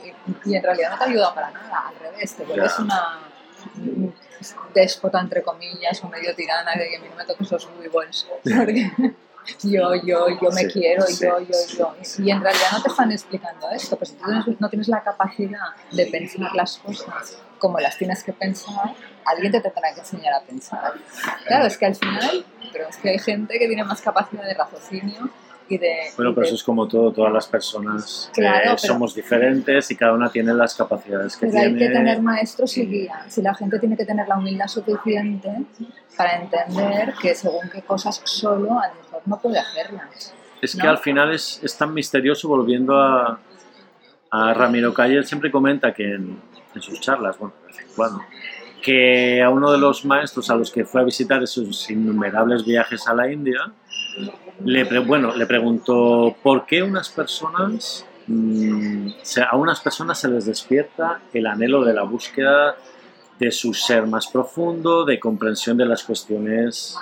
Y, 0.44 0.50
y 0.50 0.56
en 0.56 0.62
realidad 0.62 0.90
no 0.92 0.98
te 0.98 1.04
ayuda 1.04 1.34
para 1.34 1.50
nada, 1.50 1.88
al 1.88 1.94
revés, 1.98 2.34
te 2.36 2.44
vuelves 2.44 2.76
Ya. 2.76 2.82
una 2.84 3.18
déspota, 4.74 5.20
entre 5.20 5.42
comillas, 5.42 6.02
o 6.04 6.08
medio 6.08 6.34
tirana 6.34 6.72
de 6.74 6.88
que 6.88 6.96
a 6.96 7.00
mí 7.00 7.08
no 7.08 7.16
me 7.16 7.24
toques 7.24 7.46
esos 7.46 7.68
weebles. 7.78 8.26
Porque 8.44 8.92
yo, 9.62 9.94
yo, 10.04 10.28
yo 10.28 10.50
me 10.52 10.62
Sí, 10.62 10.66
quiero, 10.68 11.02
sí, 11.06 11.24
yo, 11.24 11.40
yo, 11.40 11.54
yo. 11.76 11.94
sí. 12.02 12.22
Y 12.24 12.30
en 12.30 12.40
realidad 12.40 12.68
no 12.72 12.82
te 12.82 12.88
están 12.88 13.10
explicando 13.12 13.70
esto, 13.70 13.96
pues 13.96 14.10
si 14.10 14.16
tú 14.16 14.56
no 14.58 14.68
tienes 14.68 14.88
la 14.88 15.02
capacidad 15.02 15.58
de 15.90 16.06
pensar 16.06 16.54
las 16.54 16.78
cosas 16.78 17.38
como 17.58 17.80
las 17.80 17.98
tienes 17.98 18.22
que 18.22 18.32
pensar, 18.32 18.94
alguien 19.24 19.50
te 19.50 19.60
tendrá 19.60 19.92
que 19.92 19.98
enseñar 20.00 20.32
a 20.34 20.40
pensar. 20.42 20.92
Claro, 21.44 21.66
es 21.66 21.76
que 21.76 21.86
al 21.86 21.96
final, 21.96 22.46
pero 22.72 22.86
es 22.88 22.96
que 22.98 23.08
hay 23.10 23.18
gente 23.18 23.58
que 23.58 23.66
tiene 23.66 23.82
más 23.82 24.00
capacidad 24.00 24.44
de 24.44 24.54
raciocinio 24.54 25.28
y 25.68 25.78
de... 25.78 25.94
Bueno, 26.16 26.32
pero 26.34 26.42
de- 26.42 26.46
eso 26.48 26.54
es 26.56 26.62
como 26.62 26.88
todo, 26.88 27.12
todas 27.12 27.32
las 27.32 27.46
personas 27.46 28.28
eh, 28.30 28.32
Claro, 28.34 28.58
pero- 28.64 28.78
somos 28.78 29.14
diferentes 29.14 29.90
y 29.90 29.96
cada 29.96 30.12
una 30.14 30.30
tiene 30.30 30.54
las 30.54 30.74
capacidades 30.74 31.36
que 31.36 31.46
Pero 31.46 31.58
hay 31.58 31.64
tiene. 31.74 31.78
que 31.88 31.92
tener 31.92 32.22
maestros 32.22 32.76
y 32.78 32.86
guías. 32.86 33.36
Y 33.38 33.42
la 33.42 33.54
gente 33.54 33.78
tiene 33.78 33.96
que 33.96 34.04
tener 34.04 34.26
la 34.28 34.38
humildad 34.38 34.66
suficiente 34.66 35.50
para 36.16 36.36
entender 36.40 37.14
que 37.20 37.34
según 37.34 37.68
qué 37.72 37.82
cosas 37.82 38.20
solo 38.24 38.78
a 38.80 38.88
lo 38.88 38.94
mejor 39.02 39.22
no 39.26 39.38
puede 39.38 39.58
hacerlas. 39.58 40.34
Es 40.60 40.74
que 40.74 40.82
¿no? 40.82 40.90
al 40.90 40.98
final 40.98 41.32
es, 41.32 41.60
es 41.62 41.76
tan 41.76 41.94
misterioso, 41.94 42.48
volviendo 42.48 43.00
a, 43.00 43.38
a 44.30 44.54
Ramiro 44.54 44.92
Calle, 44.92 45.16
él 45.18 45.26
siempre 45.26 45.50
comenta 45.52 45.92
que 45.94 46.14
en, 46.14 46.40
en 46.74 46.82
sus 46.82 47.00
charlas, 47.00 47.38
bueno, 47.38 47.54
de 47.60 47.66
vez 47.68 47.78
en 47.80 47.86
cuando, 47.94 48.22
que 48.82 49.42
a 49.42 49.50
uno 49.50 49.70
de 49.70 49.78
los 49.78 50.04
maestros 50.04 50.50
a 50.50 50.54
los 50.56 50.70
que 50.72 50.84
fue 50.84 51.00
a 51.00 51.04
visitar 51.04 51.42
esos 51.42 51.88
innumerables 51.90 52.64
viajes 52.64 53.06
a 53.06 53.14
la 53.14 53.30
India, 53.30 53.72
le, 54.64 54.86
pre- 54.86 54.98
bueno, 55.00 55.34
le 55.34 55.46
preguntó 55.46 56.36
por 56.42 56.66
qué 56.66 56.82
unas 56.82 57.08
personas, 57.08 58.04
mm, 58.26 59.08
a 59.50 59.56
unas 59.56 59.80
personas 59.80 60.18
se 60.20 60.28
les 60.28 60.46
despierta 60.46 61.20
el 61.32 61.46
anhelo 61.46 61.84
de 61.84 61.94
la 61.94 62.02
búsqueda 62.02 62.76
de 63.38 63.50
su 63.52 63.72
ser 63.74 64.06
más 64.06 64.26
profundo, 64.26 65.04
de 65.04 65.20
comprensión 65.20 65.76
de 65.76 65.86
las 65.86 66.02
cuestiones 66.02 66.96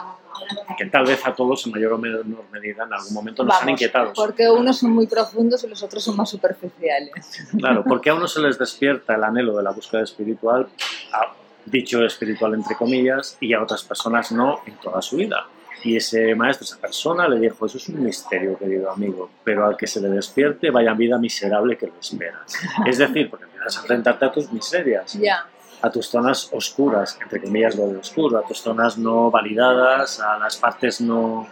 que 0.77 0.85
tal 0.87 1.07
vez 1.07 1.27
a 1.27 1.35
todos 1.35 1.65
en 1.67 1.73
mayor 1.73 1.95
o 1.95 1.99
menor 1.99 2.45
medida 2.53 2.85
en 2.85 2.93
algún 2.93 3.15
momento 3.15 3.43
nos 3.43 3.61
han 3.63 3.71
inquietado. 3.71 4.13
Porque 4.15 4.49
unos 4.51 4.79
son 4.79 4.91
muy 4.91 5.07
profundos 5.07 5.65
y 5.65 5.69
los 5.69 5.83
otros 5.83 6.05
son 6.05 6.15
más 6.17 6.29
superficiales. 6.29 7.11
Claro, 7.59 7.83
porque 7.89 8.11
a 8.11 8.15
uno 8.15 8.29
se 8.29 8.41
les 8.41 8.59
despierta 8.59 9.15
el 9.15 9.25
anhelo 9.25 9.57
de 9.57 9.63
la 9.63 9.71
búsqueda 9.71 10.03
espiritual, 10.03 10.69
a- 11.15 11.33
dicho 11.65 12.05
espiritual 12.05 12.53
entre 12.55 12.77
comillas, 12.77 13.39
y 13.41 13.55
a 13.55 13.63
otras 13.63 13.83
personas 13.83 14.31
no 14.31 14.61
en 14.67 14.75
toda 14.77 15.01
su 15.01 15.17
vida. 15.17 15.47
Y 15.85 15.97
ese 15.97 16.35
maestro, 16.35 16.65
esa 16.65 16.79
persona, 16.79 17.29
le 17.29 17.39
dijo, 17.39 17.67
eso 17.67 17.77
es 17.79 17.89
un 17.89 18.03
misterio, 18.03 18.59
querido 18.59 18.91
amigo, 18.91 19.31
pero 19.45 19.67
al 19.67 19.77
que 19.77 19.87
se 19.87 20.01
le 20.01 20.09
despierte, 20.09 20.71
vaya 20.71 20.95
vida 20.95 21.19
miserable 21.19 21.77
que 21.77 21.87
le 21.87 21.93
espera. 22.01 22.43
Es 22.87 22.99
decir, 22.99 23.31
porque 23.31 23.45
empiezas 23.45 23.77
a 23.77 23.81
enfrentarte 23.83 24.25
a 24.25 24.33
tus 24.33 24.51
miserias, 24.53 25.12
Ya. 25.15 25.47
a 25.83 25.91
tus 25.91 26.09
zonas 26.09 26.49
oscuras, 26.53 27.19
entre 27.23 27.41
comillas 27.41 27.77
lo 27.77 27.89
de 27.89 27.99
oscuro, 27.99 28.39
a 28.39 28.43
tus 28.43 28.59
zonas 28.61 28.97
no 28.99 29.31
validadas, 29.31 30.19
a 30.21 30.39
las 30.39 30.57
partes 30.57 31.01
no 31.01 31.47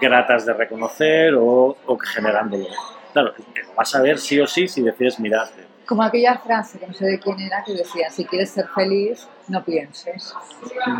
gratas 0.00 0.46
de 0.46 0.52
reconocer 0.54 1.34
o, 1.34 1.76
o 1.86 1.98
que 1.98 2.06
generan 2.06 2.50
dolor. 2.50 2.68
Claro, 3.12 3.34
vas 3.76 3.94
a 3.94 4.00
ver 4.02 4.18
sí 4.18 4.38
o 4.40 4.46
sí 4.46 4.68
si 4.68 4.80
decides 4.82 5.18
mirarte. 5.20 5.64
Como 5.92 6.04
aquella 6.04 6.38
frase 6.38 6.78
que 6.78 6.86
no 6.86 6.94
sé 6.94 7.04
de 7.04 7.18
quién 7.20 7.38
era 7.38 7.62
que 7.62 7.74
decía, 7.74 8.08
si 8.08 8.24
quieres 8.24 8.48
ser 8.48 8.66
feliz, 8.68 9.28
no 9.48 9.62
pienses. 9.62 10.34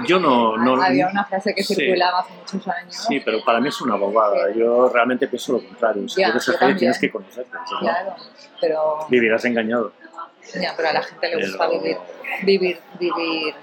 Yo 0.06 0.20
no... 0.20 0.58
no 0.58 0.82
Había 0.82 1.08
una 1.08 1.24
frase 1.24 1.54
que 1.54 1.62
sí. 1.64 1.74
circulaba 1.74 2.18
hace 2.20 2.34
muchos 2.34 2.68
años. 2.68 2.94
Sí, 3.08 3.18
pero 3.24 3.42
para 3.42 3.58
mí 3.58 3.68
es 3.68 3.80
una 3.80 3.94
bobada. 3.96 4.52
Yo 4.54 4.90
realmente 4.90 5.28
pienso 5.28 5.54
lo 5.54 5.64
contrario. 5.66 6.06
Si 6.10 6.20
Ya, 6.20 6.26
quieres 6.26 6.44
ser 6.44 6.56
feliz 6.56 6.60
también. 6.60 6.78
tienes 6.78 6.98
que 6.98 7.10
conocerte. 7.10 7.50
no, 7.56 7.78
Claro, 7.80 8.14
pero, 8.60 9.06
Vivirás 9.08 9.42
engañado. 9.46 9.94
ya, 10.60 10.74
pero 10.76 10.90
a 10.90 10.92
la 10.92 11.02
gente 11.02 11.28
le 11.30 11.36
gusta 11.46 11.66
Pero- 11.70 11.80
vivir, 11.80 11.96
vivir, 12.42 12.80
vivir 13.00 13.54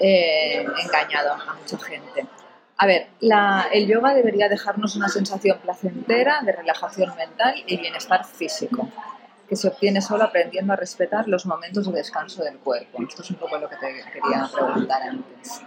eh, 0.00 0.66
engañado 0.82 1.34
a 1.34 1.54
mucha 1.54 1.78
gente. 1.78 2.26
A 2.76 2.86
ver, 2.86 3.06
la- 3.20 3.68
el 3.72 3.86
yoga 3.86 4.14
debería 4.14 4.48
dejarnos 4.48 4.96
una 4.96 5.06
sensación 5.08 5.58
placentera 5.60 6.40
de 6.42 6.50
relajación 6.50 7.14
mental 7.14 7.54
y 7.64 7.76
bienestar 7.76 8.24
físico, 8.24 8.88
que 9.48 9.56
se 9.56 9.68
obtiene 9.68 10.00
solo 10.00 10.24
aprendiendo 10.24 10.72
a 10.72 10.76
respetar 10.76 11.28
los 11.28 11.46
momentos 11.46 11.86
de 11.86 11.92
descanso 11.92 12.42
del 12.42 12.58
cuerpo. 12.58 13.02
Esto 13.06 13.22
es 13.22 13.30
un 13.30 13.36
poco 13.36 13.58
lo 13.58 13.68
que 13.68 13.76
te 13.76 13.86
quería 14.12 14.48
preguntar 14.52 15.02
antes. 15.02 15.62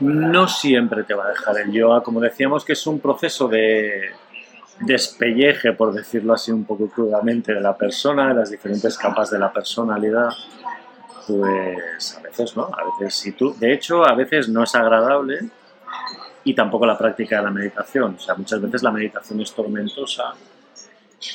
No 0.00 0.48
siempre 0.48 1.04
te 1.04 1.14
va 1.14 1.26
a 1.26 1.28
dejar 1.28 1.58
el 1.58 1.72
yoga. 1.72 2.02
Como 2.02 2.20
decíamos 2.20 2.64
que 2.64 2.72
es 2.72 2.86
un 2.86 3.00
proceso 3.00 3.48
de 3.48 4.10
despelleje, 4.80 5.72
por 5.72 5.92
decirlo 5.92 6.32
así 6.32 6.50
un 6.50 6.64
poco 6.64 6.88
crudamente, 6.88 7.52
de 7.52 7.60
la 7.60 7.76
persona, 7.76 8.28
de 8.28 8.34
las 8.34 8.50
diferentes 8.50 8.96
capas 8.96 9.30
de 9.30 9.38
la 9.38 9.52
personalidad, 9.52 10.30
pues 11.26 12.16
a 12.16 12.22
veces 12.22 12.56
no. 12.56 12.64
A 12.64 12.98
veces 12.98 13.14
si 13.14 13.32
tú, 13.32 13.54
de 13.58 13.72
hecho, 13.72 14.04
a 14.04 14.14
veces 14.14 14.48
no 14.48 14.64
es 14.64 14.74
agradable 14.74 15.40
y 16.44 16.54
tampoco 16.54 16.86
la 16.86 16.96
práctica 16.96 17.36
de 17.36 17.42
la 17.42 17.50
meditación. 17.50 18.14
O 18.14 18.18
sea, 18.18 18.34
muchas 18.34 18.60
veces 18.60 18.82
la 18.82 18.90
meditación 18.90 19.40
es 19.40 19.52
tormentosa. 19.52 20.32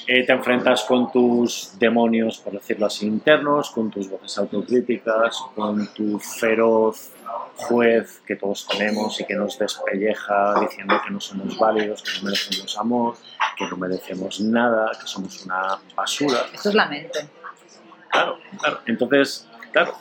Eh, 0.08 0.26
te 0.26 0.34
enfrentas 0.34 0.84
con 0.84 1.12
tus 1.12 1.78
demonios, 1.78 2.39
por 2.39 2.54
decirlo 2.54 2.88
así, 2.88 3.06
internos, 3.06 3.69
con 3.69 3.91
tus 3.91 4.10
voces 4.10 4.38
autocríticas, 4.39 5.38
con 5.54 5.93
tu 5.93 6.19
feroz 6.19 7.12
juez 7.56 8.21
que 8.26 8.36
todos 8.36 8.67
tenemos 8.67 9.19
y 9.21 9.26
que 9.26 9.36
nos 9.36 9.58
despelleja 9.60 10.60
diciendo 10.60 11.00
que 11.06 11.12
no 11.12 11.19
somos 11.19 11.58
válidos, 11.58 12.02
que 12.02 12.10
no 12.17 12.26
merecemos 12.26 12.78
amor, 12.78 13.15
que 13.58 13.67
no 13.67 13.78
merecemos 13.78 14.39
nada, 14.41 14.91
que 15.00 15.08
somos 15.08 15.45
una 15.45 15.80
basura. 15.95 16.45
Esto 16.52 16.69
es 16.69 16.76
la 16.76 16.88
mente. 16.88 17.28
Claro, 18.10 18.39
claro. 18.60 18.80
Entonces, 18.88 19.48
claro, 19.71 19.93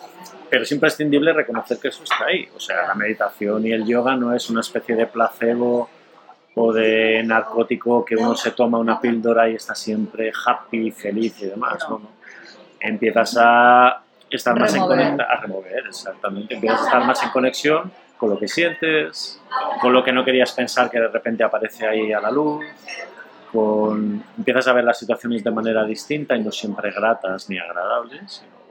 pero 0.49 0.63
es 0.63 0.73
imprescindible 0.73 1.33
reconocer 1.33 1.79
que 1.79 1.89
eso 1.89 2.05
está 2.05 2.27
ahí. 2.27 2.49
O 2.57 2.61
sea, 2.61 2.87
la 2.87 2.95
meditación 2.95 3.67
y 3.67 3.73
el 3.73 3.85
yoga 3.85 4.17
no 4.17 4.35
es 4.35 4.49
una 4.49 4.61
especie 4.61 4.97
de 4.97 5.07
placebo 5.07 5.91
o 6.57 6.73
de 6.73 7.23
narcótico 7.25 8.05
que 8.05 8.17
uno 8.17 8.35
se 8.37 8.53
toma 8.53 8.79
una 8.79 9.01
píldora 9.01 9.49
y 9.49 9.57
está 9.57 9.75
siempre 9.75 10.33
happy, 10.47 10.91
feliz 10.91 11.43
y 11.43 11.47
demás. 11.47 11.85
No. 11.89 12.01
Empiezas 12.81 13.37
a 13.41 14.03
estar 14.31 14.59
más 14.59 14.75
en 14.75 14.83
conexión, 14.83 15.21
a 15.21 15.41
remover, 15.41 15.85
exactamente. 15.87 16.55
Empiezas 16.55 16.81
a 16.81 16.85
estar 16.85 17.05
más 17.05 17.23
en 17.23 17.31
conexión 17.31 17.93
con 18.17 18.31
lo 18.31 18.39
que 18.39 18.49
sientes, 18.49 19.41
con 19.81 19.93
lo 19.93 20.05
que 20.05 20.13
no 20.13 20.25
querías 20.25 20.53
pensar 20.53 20.91
que 20.91 21.01
de 21.01 21.09
repente 21.09 21.43
aparece 21.43 21.87
ahí 21.87 22.13
a 22.13 22.21
la 22.21 22.31
luz, 22.31 22.65
con, 23.53 24.25
empiezas 24.37 24.69
a 24.69 24.73
ver 24.73 24.85
las 24.85 24.99
situaciones 24.99 25.43
de 25.43 25.51
manera 25.51 25.85
distinta 25.85 26.37
y 26.37 26.43
no 26.43 26.53
siempre 26.53 26.91
gratas 26.91 27.49
ni 27.49 27.59
agradables, 27.59 28.33
sino. 28.33 28.64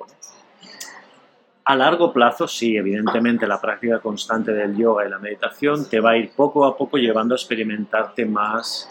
A 1.65 1.75
largo 1.75 2.11
plazo, 2.11 2.47
sí, 2.47 2.75
evidentemente 2.75 3.47
la 3.47 3.59
práctica 3.61 3.99
constante 3.99 4.51
del 4.51 4.75
yoga 4.75 5.05
y 5.05 5.09
la 5.09 5.17
meditación 5.17 5.87
te 5.89 5.99
va 6.01 6.11
a 6.11 6.17
ir 6.17 6.31
poco 6.35 6.65
a 6.65 6.75
poco 6.75 6.97
llevando 6.97 7.35
a 7.35 7.37
experimentarte 7.37 8.25
más 8.25 8.89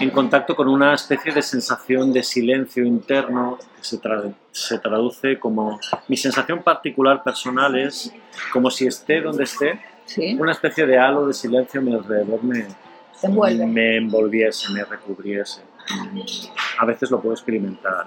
en 0.00 0.08
contacto 0.10 0.56
con 0.56 0.68
una 0.68 0.94
especie 0.94 1.32
de 1.34 1.42
sensación 1.42 2.12
de 2.12 2.22
silencio 2.22 2.82
interno 2.84 3.58
que 3.76 3.84
se, 3.84 4.00
tra- 4.00 4.32
se 4.52 4.78
traduce 4.78 5.38
como 5.38 5.78
mi 6.08 6.16
sensación 6.16 6.62
particular 6.62 7.22
personal 7.22 7.76
es 7.76 8.10
como 8.52 8.70
si 8.70 8.86
esté 8.86 9.20
donde 9.20 9.44
esté, 9.44 9.80
¿Sí? 10.06 10.34
una 10.40 10.52
especie 10.52 10.86
de 10.86 10.96
halo 10.98 11.26
de 11.26 11.34
silencio 11.34 11.80
a 11.80 11.82
mi 11.82 11.92
alrededor 11.92 12.42
me, 12.42 12.66
me 13.66 13.96
envolviese, 13.98 14.72
me 14.72 14.82
recubriese. 14.84 15.60
A 16.78 16.84
veces 16.86 17.10
lo 17.10 17.20
puedo 17.20 17.34
experimentar. 17.34 18.06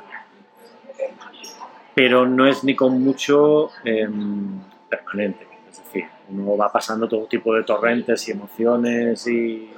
Pero 1.95 2.27
no 2.27 2.47
es 2.47 2.63
ni 2.63 2.75
con 2.75 3.01
mucho 3.01 3.69
em, 3.83 4.59
permanente. 4.89 5.47
Es 5.69 5.83
decir, 5.83 6.05
uno 6.29 6.57
va 6.57 6.71
pasando 6.71 7.07
todo 7.07 7.25
tipo 7.25 7.53
de 7.53 7.63
torrentes 7.63 8.27
y 8.27 8.31
emociones 8.31 9.27
y... 9.27 9.71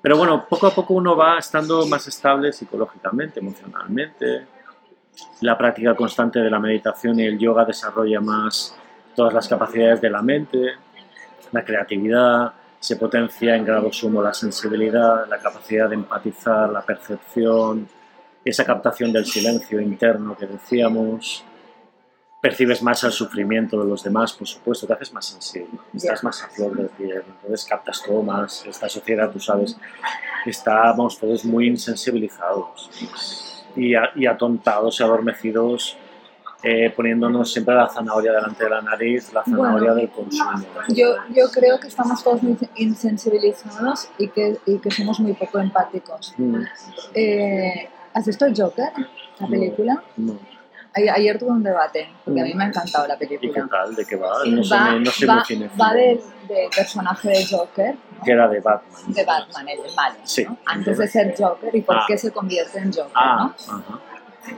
Pero 0.00 0.18
bueno, 0.18 0.46
poco 0.48 0.66
a 0.66 0.74
poco 0.74 0.94
uno 0.94 1.16
va 1.16 1.38
estando 1.38 1.86
más 1.86 2.06
estable 2.06 2.52
psicológicamente, 2.52 3.40
emocionalmente. 3.40 4.46
La 5.40 5.56
práctica 5.56 5.94
constante 5.94 6.40
de 6.40 6.50
la 6.50 6.58
meditación 6.58 7.18
y 7.18 7.24
el 7.24 7.38
yoga 7.38 7.64
desarrolla 7.64 8.20
más 8.20 8.76
todas 9.14 9.32
las 9.32 9.48
capacidades 9.48 10.00
de 10.00 10.10
la 10.10 10.20
mente, 10.20 10.72
la 11.52 11.64
creatividad, 11.64 12.52
se 12.78 12.96
potencia 12.96 13.56
en 13.56 13.64
grado 13.64 13.90
sumo 13.90 14.20
la 14.20 14.34
sensibilidad, 14.34 15.26
la 15.26 15.38
capacidad 15.38 15.88
de 15.88 15.94
empatizar, 15.94 16.68
la 16.68 16.82
percepción, 16.82 17.88
esa 18.44 18.64
captación 18.64 19.12
del 19.12 19.24
silencio 19.24 19.80
interno 19.80 20.36
que 20.36 20.46
decíamos, 20.46 21.44
percibes 22.44 22.82
más 22.82 23.02
el 23.04 23.12
sufrimiento 23.12 23.80
de 23.80 23.88
los 23.88 24.04
demás, 24.04 24.34
por 24.34 24.46
supuesto, 24.46 24.86
te 24.86 24.92
haces 24.92 25.14
más 25.14 25.24
sensible, 25.24 25.78
estás 25.94 26.22
más 26.22 26.42
a 26.42 26.48
flor 26.48 26.76
de 26.76 26.88
piel, 26.88 27.22
entonces 27.26 27.64
captas 27.64 28.02
todo 28.02 28.22
más. 28.22 28.66
Esta 28.66 28.86
sociedad, 28.86 29.30
tú 29.30 29.40
sabes, 29.40 29.78
estamos 30.44 31.18
todos 31.18 31.44
muy 31.46 31.68
insensibilizados 31.68 32.90
y, 33.74 33.92
y 34.14 34.26
atontados 34.26 35.00
y 35.00 35.02
adormecidos. 35.02 35.96
Eh, 36.66 36.90
poniéndonos 36.96 37.52
siempre 37.52 37.74
la 37.74 37.90
zanahoria 37.90 38.32
delante 38.32 38.64
de 38.64 38.70
la 38.70 38.80
nariz, 38.80 39.30
la 39.34 39.44
zanahoria 39.44 39.92
del 39.92 40.08
consumo. 40.08 40.64
Yo, 40.88 41.14
yo 41.28 41.50
creo 41.52 41.78
que 41.78 41.88
estamos 41.88 42.24
todos 42.24 42.42
muy 42.42 42.56
insensibilizados 42.76 44.08
y 44.16 44.28
que, 44.28 44.56
y 44.64 44.78
que 44.78 44.90
somos 44.90 45.20
muy 45.20 45.34
poco 45.34 45.58
empáticos. 45.58 46.32
Mm. 46.38 46.62
Eh, 47.12 47.90
¿Has 48.14 48.26
visto 48.26 48.46
el 48.46 48.54
Joker, 48.56 48.92
la 49.40 49.46
película? 49.48 50.02
No. 50.16 50.38
Ayer 50.94 51.36
tuve 51.36 51.50
un 51.50 51.64
debate, 51.64 52.08
porque 52.24 52.40
a 52.40 52.44
mí 52.44 52.54
me 52.54 52.64
ha 52.64 52.66
encantado 52.68 53.08
la 53.08 53.18
película. 53.18 53.50
¿Y 53.50 53.52
qué 53.52 53.62
tal? 53.68 53.94
¿De 53.96 54.04
qué 54.04 54.14
va? 54.14 54.44
No, 54.46 54.58
va, 54.58 54.62
sé, 54.62 55.00
no 55.00 55.10
sé 55.10 55.26
va, 55.26 55.44
va 55.80 55.94
del, 55.94 56.20
personaje 56.74 57.28
de 57.30 57.44
Joker. 57.44 57.96
Que 58.24 58.30
era 58.30 58.48
de 58.48 58.60
Batman. 58.60 59.12
De 59.12 59.24
Batman, 59.24 59.68
el 59.68 59.80
malo. 59.96 60.14
Sí. 60.22 60.44
¿no? 60.44 60.56
Antes 60.64 60.98
de 60.98 61.08
ser 61.08 61.34
Joker 61.36 61.74
y 61.74 61.80
por 61.82 61.96
ah. 61.96 62.04
qué 62.06 62.16
se 62.16 62.30
convierte 62.30 62.78
en 62.78 62.92
Joker, 62.92 63.10
ah, 63.16 63.52
¿no? 63.66 63.74
Ajá. 63.74 64.00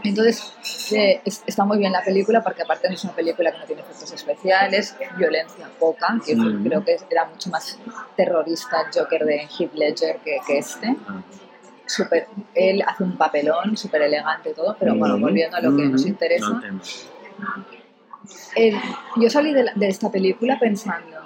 Entonces, 0.02 0.92
eh, 0.92 1.22
está 1.24 1.64
muy 1.64 1.78
bien 1.78 1.92
la 1.92 2.02
película 2.02 2.42
porque 2.42 2.62
aparte 2.62 2.88
no 2.88 2.94
es 2.94 3.04
una 3.04 3.14
película 3.14 3.52
que 3.52 3.58
no 3.58 3.64
tiene 3.64 3.82
efectos 3.82 4.12
especiales, 4.12 4.94
violencia 5.16 5.70
poca, 5.78 6.18
que 6.26 6.36
mm. 6.36 6.64
creo 6.64 6.84
que 6.84 6.98
era 7.08 7.24
mucho 7.24 7.48
más 7.48 7.78
terrorista 8.16 8.82
el 8.82 8.86
Joker 8.92 9.24
de 9.24 9.48
Heath 9.58 9.74
Ledger 9.74 10.18
que, 10.18 10.38
que 10.46 10.58
este. 10.58 10.94
Ah 11.08 11.22
super, 11.86 12.26
él 12.54 12.82
hace 12.86 13.04
un 13.04 13.16
papelón 13.16 13.76
súper 13.76 14.02
elegante 14.02 14.50
y 14.50 14.54
todo, 14.54 14.76
pero 14.78 14.94
bueno, 14.94 15.18
volviendo 15.18 15.56
a 15.56 15.60
lo 15.60 15.76
que 15.76 15.86
nos 15.86 16.06
interesa. 16.06 16.60
yo 19.16 19.30
salí 19.30 19.52
de, 19.52 19.70
de, 19.74 19.88
esta 19.88 20.10
película 20.10 20.58
pensando 20.58 21.16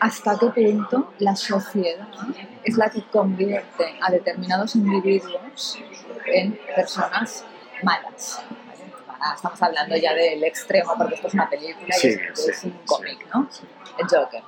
hasta 0.00 0.38
qué 0.38 0.46
punto 0.48 1.12
la 1.18 1.34
sociedad 1.34 2.08
es 2.64 2.76
la 2.76 2.90
que 2.90 3.02
convierte 3.02 3.84
a 4.00 4.10
determinados 4.10 4.76
individuos 4.76 5.78
en 6.26 6.58
personas 6.74 7.44
malas. 7.82 8.42
Estamos 9.34 9.62
hablando 9.62 9.96
ya 9.96 10.14
del 10.14 10.42
extremo, 10.44 10.94
porque 10.96 11.14
esto 11.14 11.28
es 11.28 11.34
una 11.34 11.48
película 11.48 11.94
y 12.02 12.06
es, 12.06 12.64
un 12.64 12.78
cómic, 12.86 13.26
¿no? 13.34 13.48
El 13.98 14.06
Joker. 14.06 14.42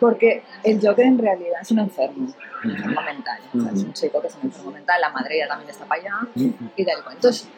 Porque 0.00 0.42
el 0.64 0.80
Joker 0.80 1.06
en 1.06 1.18
realidad 1.18 1.60
es 1.62 1.70
un 1.70 1.78
enfermo, 1.78 2.32
un 2.64 2.70
enfermo 2.70 3.02
mental. 3.02 3.40
es 3.74 3.82
un 3.82 3.92
chico 3.92 4.20
que 4.20 4.26
es 4.26 4.34
un 4.36 4.42
enfermo 4.42 4.70
mental, 4.72 5.00
la 5.00 5.10
madre 5.10 5.38
ya 5.38 5.48
también 5.48 5.70
está 5.70 5.84
para 5.84 6.00
allá 6.00 6.12
y 6.34 6.84
tal 6.84 7.04
Entonces, 7.12 7.48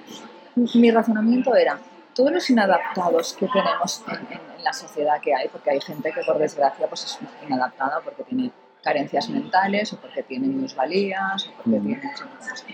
mi 0.54 0.90
razonamiento 0.90 1.54
era, 1.54 1.78
todos 2.14 2.30
los 2.30 2.48
inadaptados 2.48 3.32
que 3.34 3.48
tenemos 3.48 4.02
en, 4.08 4.64
la 4.64 4.72
sociedad 4.72 5.20
que 5.20 5.34
hay, 5.34 5.48
porque 5.48 5.70
hay 5.70 5.80
gente 5.80 6.10
que 6.10 6.22
por 6.22 6.38
desgracia 6.38 6.86
pues 6.86 7.04
es 7.04 7.18
inadaptada 7.46 8.00
porque 8.00 8.22
tiene 8.22 8.50
carencias 8.84 9.28
mentales 9.30 9.92
o 9.94 9.96
porque 9.96 10.22
tiene 10.22 10.46
minusvalías 10.46 11.48
o 11.48 11.52
porque 11.56 11.80
tiene... 11.80 12.02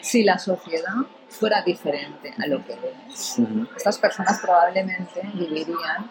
Si 0.02 0.24
la 0.24 0.38
sociedad 0.38 0.94
fuera 1.28 1.62
diferente 1.62 2.34
a 2.36 2.46
lo 2.48 2.64
que 2.66 2.76
es, 3.08 3.36
estas 3.76 3.98
personas 3.98 4.40
probablemente 4.40 5.22
vivirían 5.34 6.10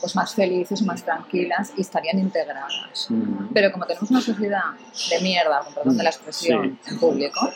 pues 0.00 0.14
más 0.14 0.34
felices, 0.34 0.82
más 0.82 1.02
tranquilas 1.02 1.72
y 1.76 1.80
estarían 1.80 2.18
integradas. 2.18 3.08
Pero 3.52 3.72
como 3.72 3.86
tenemos 3.86 4.10
una 4.10 4.20
sociedad 4.20 4.64
de 5.10 5.20
mierda, 5.20 5.60
con 5.64 5.74
perdón 5.74 5.96
de 5.96 6.04
la 6.04 6.10
expresión, 6.10 6.78
en 6.86 6.98
público, 7.00 7.50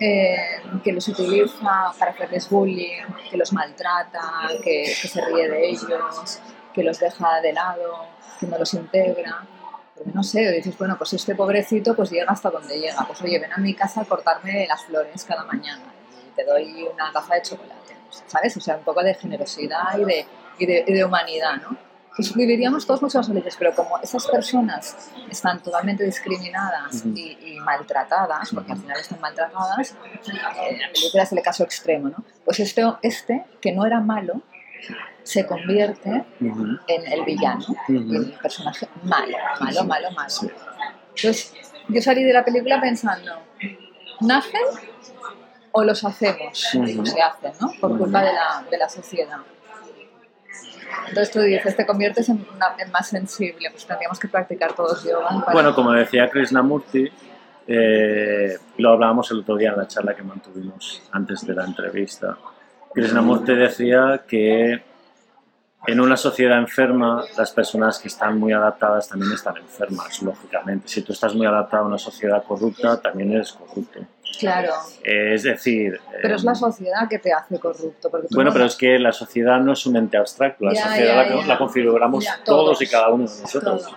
eh, 0.00 0.36
que 0.82 0.92
los 0.92 1.06
utiliza 1.08 1.92
para 1.98 2.12
hacerles 2.12 2.48
bullying, 2.48 3.02
que 3.30 3.36
los 3.36 3.52
maltrata, 3.52 4.48
que, 4.62 4.82
que, 5.00 5.08
se 5.08 5.20
ríe 5.24 5.48
de 5.48 5.68
ellos, 5.68 6.40
que 6.72 6.82
los 6.82 6.98
deja 6.98 7.40
de 7.40 7.52
lado, 7.52 8.06
que 8.38 8.46
no 8.46 8.58
los 8.58 8.74
integra. 8.74 9.46
Pero 9.96 10.10
no 10.12 10.22
sé, 10.22 10.50
dices, 10.52 10.76
bueno, 10.76 10.96
pues 10.98 11.12
este 11.12 11.34
pobrecito 11.34 11.94
pues 11.94 12.10
llega 12.10 12.30
hasta 12.30 12.50
donde 12.50 12.78
llega. 12.78 13.04
Pues 13.06 13.22
oye, 13.22 13.38
ven 13.38 13.52
a 13.52 13.58
mi 13.58 13.74
casa 13.74 14.00
a 14.00 14.04
cortarme 14.04 14.66
las 14.66 14.84
flores 14.84 15.24
cada 15.24 15.44
mañana 15.44 15.84
y 16.26 16.34
te 16.34 16.44
doy 16.44 16.86
una 16.92 17.12
taza 17.12 17.34
de 17.34 17.42
chocolate, 17.42 17.96
¿sabes? 18.26 18.56
O 18.56 18.60
sea, 18.60 18.76
un 18.76 18.84
poco 18.84 19.02
de 19.02 19.14
generosidad 19.14 19.98
y 19.98 20.04
de, 20.04 20.26
y 20.58 20.66
de, 20.66 20.84
y 20.86 20.92
de 20.92 21.04
humanidad, 21.04 21.56
¿no? 21.62 21.76
Pues 22.16 22.32
viviríamos 22.32 22.86
todos 22.86 23.02
mucho 23.02 23.18
más 23.18 23.26
felices, 23.26 23.56
pero 23.58 23.74
como 23.74 23.98
esas 23.98 24.24
personas 24.28 25.10
están 25.28 25.60
totalmente 25.60 26.04
discriminadas 26.04 27.04
y, 27.06 27.36
y, 27.42 27.58
maltratadas, 27.58 28.50
porque 28.54 28.70
al 28.70 28.78
final 28.78 29.00
están 29.00 29.20
maltratadas, 29.20 29.96
en 30.24 30.36
eh, 30.36 30.78
la 30.80 30.92
película 30.92 31.24
es 31.24 31.32
el 31.32 31.42
caso 31.42 31.64
extremo, 31.64 32.10
¿no? 32.10 32.24
Pues 32.44 32.60
este, 32.60 32.84
este, 33.02 33.44
que 33.60 33.72
no 33.72 33.84
era 33.84 33.98
malo, 33.98 34.42
se 35.22 35.46
convierte 35.46 36.24
en 36.40 37.12
el 37.12 37.24
villano, 37.24 37.64
en 37.88 38.14
el 38.14 38.32
personaje 38.42 38.88
malo, 39.02 39.36
malo, 39.60 39.84
malo, 39.84 40.10
malo. 40.12 40.52
Entonces, 41.16 41.54
yo 41.88 42.02
salí 42.02 42.22
de 42.24 42.32
la 42.32 42.44
película 42.44 42.80
pensando, 42.80 43.32
¿nacen 44.20 44.60
o 45.72 45.82
los 45.82 46.04
hacemos? 46.04 46.74
O 46.74 47.06
se 47.06 47.22
hacen, 47.22 47.52
¿no? 47.60 47.72
Por 47.80 47.98
culpa 47.98 48.22
de 48.22 48.32
la, 48.32 48.64
de 48.70 48.78
la 48.78 48.88
sociedad. 48.88 49.38
Entonces 51.08 51.30
tú 51.32 51.40
dices, 51.40 51.76
te 51.76 51.86
conviertes 51.86 52.28
en, 52.28 52.46
más 52.92 53.08
sensible, 53.08 53.70
pues 53.70 53.86
tendríamos 53.86 54.18
que 54.18 54.28
practicar 54.28 54.74
todos 54.74 55.04
yoga. 55.04 55.44
Bueno, 55.52 55.74
como 55.74 55.92
decía 55.92 56.28
Krishnamurti, 56.30 57.10
eh, 57.66 58.58
lo 58.78 58.92
hablábamos 58.92 59.30
el 59.30 59.40
otro 59.40 59.56
día 59.56 59.70
en 59.70 59.78
la 59.78 59.88
charla 59.88 60.14
que 60.14 60.22
mantuvimos 60.22 61.02
antes 61.12 61.46
de 61.46 61.54
la 61.54 61.64
entrevista. 61.64 62.36
Krishnamurti 62.94 63.54
decía 63.54 64.22
que 64.26 64.82
en 65.86 66.00
una 66.00 66.16
sociedad 66.16 66.58
enferma, 66.58 67.24
las 67.36 67.50
personas 67.50 67.98
que 67.98 68.08
están 68.08 68.38
muy 68.38 68.52
adaptadas 68.52 69.08
también 69.08 69.32
están 69.32 69.56
enfermas, 69.58 70.22
lógicamente. 70.22 70.88
Si 70.88 71.02
tú 71.02 71.12
estás 71.12 71.34
muy 71.34 71.46
adaptado 71.46 71.84
a 71.84 71.86
una 71.88 71.98
sociedad 71.98 72.42
corrupta, 72.42 73.00
también 73.00 73.32
eres 73.32 73.52
corrupto. 73.52 74.00
Claro. 74.38 74.72
es 75.02 75.42
decir... 75.42 76.00
Pero 76.22 76.36
es 76.36 76.42
la 76.42 76.52
em, 76.52 76.56
sociedad 76.56 77.08
que 77.08 77.18
te 77.18 77.32
hace 77.32 77.58
corrupto. 77.58 78.10
bueno, 78.32 78.52
pero 78.52 78.64
es 78.64 78.76
que 78.76 78.98
la 78.98 79.12
sociedad 79.12 79.60
no 79.60 79.74
es 79.74 79.86
un 79.86 79.96
ente 79.96 80.16
abstracto, 80.16 80.64
la 80.64 80.74
sociedad 80.74 81.46
la, 81.46 81.58
configuramos 81.58 82.26
todos, 82.44 82.80
y 82.80 82.86
cada 82.86 83.10
uno 83.10 83.28
de 83.28 83.42
nosotros. 83.42 83.94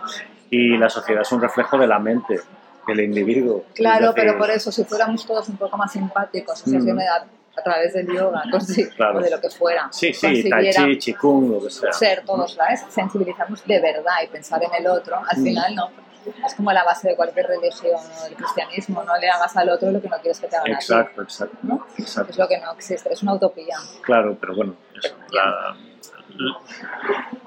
Y 0.50 0.78
la 0.78 0.90
sociedad 0.90 1.22
es 1.22 1.32
un 1.32 1.42
reflejo 1.42 1.78
de 1.78 1.88
la 1.88 2.00
mente, 2.00 2.40
del 2.86 3.00
individuo. 3.00 3.64
Claro, 3.74 4.12
pero 4.14 4.38
por 4.38 4.50
eso, 4.50 4.72
si 4.72 4.84
fuéramos 4.84 5.26
todos 5.26 5.48
un 5.50 5.58
poco 5.58 5.78
más 5.78 5.92
simpáticos, 5.92 6.62
o 6.64 6.70
sea, 6.70 6.80
mm 6.80 7.38
a 7.58 7.64
través 7.64 7.94
del 7.94 8.08
yoga, 8.08 8.44
o 8.54 9.20
de 9.20 9.30
lo 9.32 9.42
que 9.42 9.50
fuera. 9.50 9.90
Sí, 9.92 10.14
sí, 10.14 10.48
tai 10.50 10.72
chi, 10.72 10.98
chikung, 11.00 11.52
lo 11.52 11.64
que 11.64 11.72
sea. 11.72 11.92
Ser 11.92 12.24
todos, 12.24 12.54
¿sabes? 12.54 12.86
Sensibilizarnos 12.90 13.66
de 13.66 13.80
verdad 13.82 14.14
y 14.24 14.28
pensar 14.28 14.62
en 14.64 14.74
el 14.78 14.88
otro. 14.88 15.18
Al 15.18 15.40
mm. 15.40 15.44
final, 15.44 15.76
no. 15.76 15.90
Es 16.46 16.56
como 16.56 16.74
la 16.74 16.84
base 16.84 17.08
de 17.08 17.16
cualquier 17.16 17.48
religión 17.48 17.96
o 17.96 18.24
del 18.26 18.36
cristianismo, 18.36 19.02
no 19.04 19.18
le 19.18 19.30
hagas 19.30 19.56
al 19.56 19.70
otro 19.70 19.90
lo 19.92 20.02
que 20.02 20.10
no 20.10 20.18
quieres 20.18 20.40
que 20.42 20.48
te 20.48 20.58
hagan 20.58 20.74
exacto, 20.74 21.22
a 21.22 21.26
ti. 21.26 21.32
Exacto, 21.32 21.58
¿no? 21.64 21.88
exacto. 21.98 22.32
Es 22.32 22.38
lo 22.38 22.48
que 22.50 22.60
no 22.60 22.72
existe, 22.74 23.14
es 23.14 23.24
una 23.24 23.34
utopía. 23.36 23.78
Claro, 24.02 24.38
pero 24.40 24.56
bueno, 24.56 24.76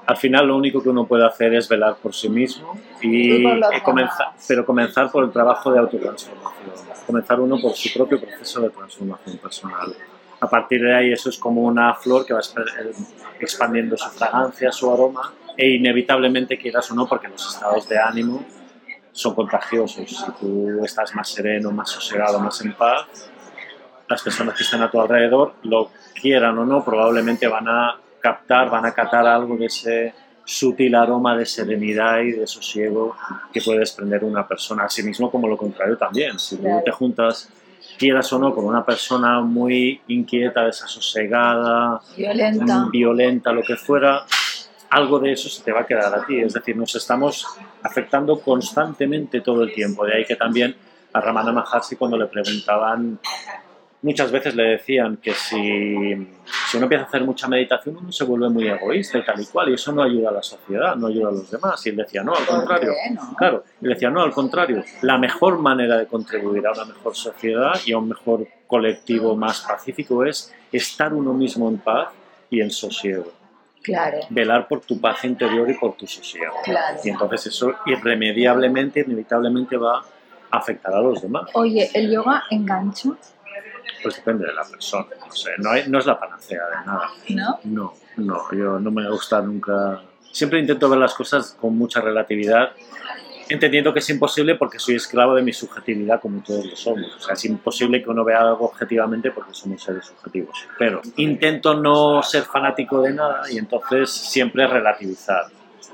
al 0.05 0.17
final 0.17 0.47
lo 0.47 0.57
único 0.57 0.81
que 0.81 0.89
uno 0.89 1.05
puede 1.05 1.25
hacer 1.25 1.53
es 1.53 1.69
velar 1.69 1.95
por 1.95 2.13
sí 2.13 2.29
mismo 2.29 2.77
y, 3.01 3.43
comenzar, 3.83 4.33
pero 4.47 4.65
comenzar 4.65 5.11
por 5.11 5.23
el 5.23 5.31
trabajo 5.31 5.71
de 5.71 5.79
autotransformación, 5.79 6.71
comenzar 7.05 7.39
uno 7.39 7.57
por 7.59 7.73
su 7.73 7.93
propio 7.93 8.19
proceso 8.19 8.61
de 8.61 8.69
transformación 8.69 9.37
personal. 9.37 9.95
A 10.39 10.49
partir 10.49 10.81
de 10.81 10.95
ahí 10.95 11.11
eso 11.11 11.29
es 11.29 11.37
como 11.37 11.61
una 11.61 11.93
flor 11.93 12.25
que 12.25 12.33
va 12.33 12.41
expandiendo 13.39 13.95
su 13.95 14.09
fragancia, 14.09 14.71
su 14.71 14.91
aroma 14.91 15.33
e 15.55 15.69
inevitablemente 15.69 16.57
quieras 16.57 16.89
o 16.91 16.95
no, 16.95 17.07
porque 17.07 17.27
los 17.27 17.53
estados 17.53 17.87
de 17.87 17.99
ánimo 17.99 18.43
son 19.11 19.35
contagiosos. 19.35 20.09
Si 20.09 20.31
tú 20.39 20.83
estás 20.83 21.13
más 21.13 21.29
sereno, 21.29 21.71
más 21.71 21.89
sosegado, 21.89 22.39
más 22.39 22.59
en 22.61 22.73
paz, 22.73 23.29
las 24.09 24.21
personas 24.23 24.55
que 24.55 24.63
están 24.63 24.81
a 24.81 24.89
tu 24.89 24.99
alrededor, 24.99 25.53
lo 25.63 25.91
quieran 26.19 26.57
o 26.57 26.65
no, 26.65 26.83
probablemente 26.83 27.47
van 27.47 27.67
a 27.67 27.97
captar, 28.21 28.69
van 28.69 28.85
a 28.85 28.93
catar 28.93 29.27
algo 29.27 29.57
de 29.57 29.65
ese 29.65 30.13
sutil 30.45 30.95
aroma 30.95 31.35
de 31.35 31.45
serenidad 31.45 32.19
y 32.19 32.31
de 32.31 32.47
sosiego 32.47 33.15
que 33.53 33.61
puede 33.61 33.79
desprender 33.79 34.23
una 34.23 34.47
persona. 34.47 34.83
Asimismo, 34.85 35.29
como 35.31 35.47
lo 35.47 35.57
contrario 35.57 35.97
también. 35.97 36.39
Si 36.39 36.57
tú 36.57 36.67
te 36.83 36.91
juntas 36.91 37.49
quieras 37.97 38.31
o 38.33 38.39
no, 38.39 38.53
con 38.53 38.65
una 38.65 38.83
persona 38.83 39.41
muy 39.41 40.01
inquieta, 40.07 40.65
desasosegada, 40.65 42.01
Violenta. 42.17 42.79
mm, 42.79 42.91
violenta, 42.91 43.51
lo 43.51 43.61
que 43.61 43.75
fuera, 43.75 44.25
algo 44.89 45.19
de 45.19 45.33
eso 45.33 45.49
se 45.49 45.63
te 45.63 45.71
va 45.71 45.81
a 45.81 45.85
quedar 45.85 46.13
a 46.13 46.25
ti. 46.25 46.39
Es 46.39 46.53
decir, 46.53 46.75
nos 46.75 46.95
estamos 46.95 47.45
afectando 47.83 48.39
constantemente 48.41 49.41
todo 49.41 49.63
el 49.63 49.73
tiempo. 49.73 50.05
De 50.05 50.15
ahí 50.15 50.25
que 50.25 50.35
también 50.35 50.75
a 51.13 51.21
Ramana 51.21 51.51
Maharshi 51.51 51.95
cuando 51.95 52.17
le 52.17 52.25
preguntaban, 52.25 53.19
muchas 54.01 54.31
veces 54.31 54.55
le 54.55 54.63
decían 54.63 55.17
que 55.17 55.33
si, 55.33 56.27
si 56.69 56.77
uno 56.77 56.85
empieza 56.85 57.03
a 57.03 57.07
hacer 57.07 57.23
mucha 57.23 57.47
meditación 57.47 57.97
uno 57.97 58.11
se 58.11 58.23
vuelve 58.23 58.49
muy 58.49 58.67
egoísta 58.67 59.17
y 59.17 59.23
tal 59.23 59.39
y 59.39 59.45
cual, 59.45 59.69
y 59.69 59.73
eso 59.73 59.91
no 59.91 60.03
ayuda 60.03 60.29
a 60.29 60.33
la 60.33 60.43
sociedad, 60.43 60.95
no 60.95 61.07
ayuda 61.07 61.29
a 61.29 61.31
los 61.31 61.51
demás. 61.51 61.85
Y 61.85 61.89
él 61.89 61.97
decía, 61.97 62.23
no, 62.23 62.33
al 62.33 62.43
¿Por 62.45 62.55
contrario. 62.57 62.93
Claro, 63.37 63.63
y 63.81 63.87
decía, 63.87 64.09
no, 64.09 64.21
al 64.21 64.31
contrario, 64.31 64.83
la 65.01 65.17
mejor 65.17 65.59
manera 65.59 65.97
de 65.97 66.07
contribuir 66.07 66.65
a 66.67 66.71
una 66.71 66.85
mejor 66.85 67.15
sociedad 67.15 67.73
y 67.85 67.91
a 67.93 67.97
un 67.97 68.09
mejor 68.09 68.47
colectivo 68.67 69.35
más 69.35 69.61
pacífico 69.61 70.25
es 70.25 70.53
estar 70.71 71.13
uno 71.13 71.33
mismo 71.33 71.69
en 71.69 71.77
paz 71.77 72.09
y 72.49 72.61
en 72.61 72.71
sosiego. 72.71 73.31
Claro, 73.83 74.19
Velar 74.29 74.67
por 74.67 74.81
tu 74.81 75.01
paz 75.01 75.25
interior 75.25 75.67
y 75.69 75.73
por 75.73 75.95
tu 75.95 76.05
sosiego. 76.05 76.53
claro. 76.63 76.99
Y 77.03 77.09
entonces 77.09 77.47
eso 77.47 77.73
irremediablemente, 77.87 78.99
inevitablemente 79.01 79.75
va 79.75 79.99
a 80.51 80.57
afectar 80.57 80.93
a 80.93 81.01
los 81.01 81.21
demás. 81.21 81.49
Oye, 81.53 81.89
¿el 81.93 82.11
yoga 82.11 82.43
engancha? 82.51 83.09
Pues 84.03 84.15
depende 84.15 84.45
de 84.47 84.53
la 84.53 84.63
persona. 84.63 85.07
No, 85.25 85.31
sé, 85.33 85.51
no, 85.57 85.71
hay- 85.71 85.83
no 85.87 85.99
es 85.99 86.05
la 86.05 86.19
panacea 86.19 86.61
de 86.65 86.85
nada. 86.85 87.09
¿No? 87.29 87.59
No, 87.63 87.93
no, 88.17 88.51
yo 88.51 88.79
no 88.79 88.91
me 88.91 89.09
gusta 89.09 89.41
nunca. 89.41 90.01
Siempre 90.31 90.59
intento 90.59 90.89
ver 90.89 90.99
las 90.99 91.13
cosas 91.13 91.57
con 91.59 91.77
mucha 91.77 91.99
relatividad, 92.01 92.71
entendiendo 93.49 93.93
que 93.93 93.99
es 93.99 94.09
imposible 94.09 94.55
porque 94.55 94.79
soy 94.79 94.95
esclavo 94.95 95.35
de 95.35 95.41
mi 95.41 95.51
subjetividad 95.51 96.21
como 96.21 96.41
todos 96.41 96.65
lo 96.65 96.75
somos. 96.75 97.15
O 97.17 97.19
sea, 97.19 97.33
es 97.33 97.43
imposible 97.45 98.01
que 98.01 98.09
uno 98.09 98.23
vea 98.23 98.39
algo 98.41 98.65
objetivamente 98.65 99.31
porque 99.31 99.53
somos 99.53 99.83
seres 99.83 100.05
subjetivos. 100.05 100.57
Pero 100.79 101.01
intento 101.17 101.73
no 101.73 102.23
ser 102.23 102.43
fanático 102.43 103.01
de 103.01 103.13
nada 103.13 103.43
y 103.51 103.57
entonces 103.57 104.09
siempre 104.09 104.65
relativizar. 104.67 105.45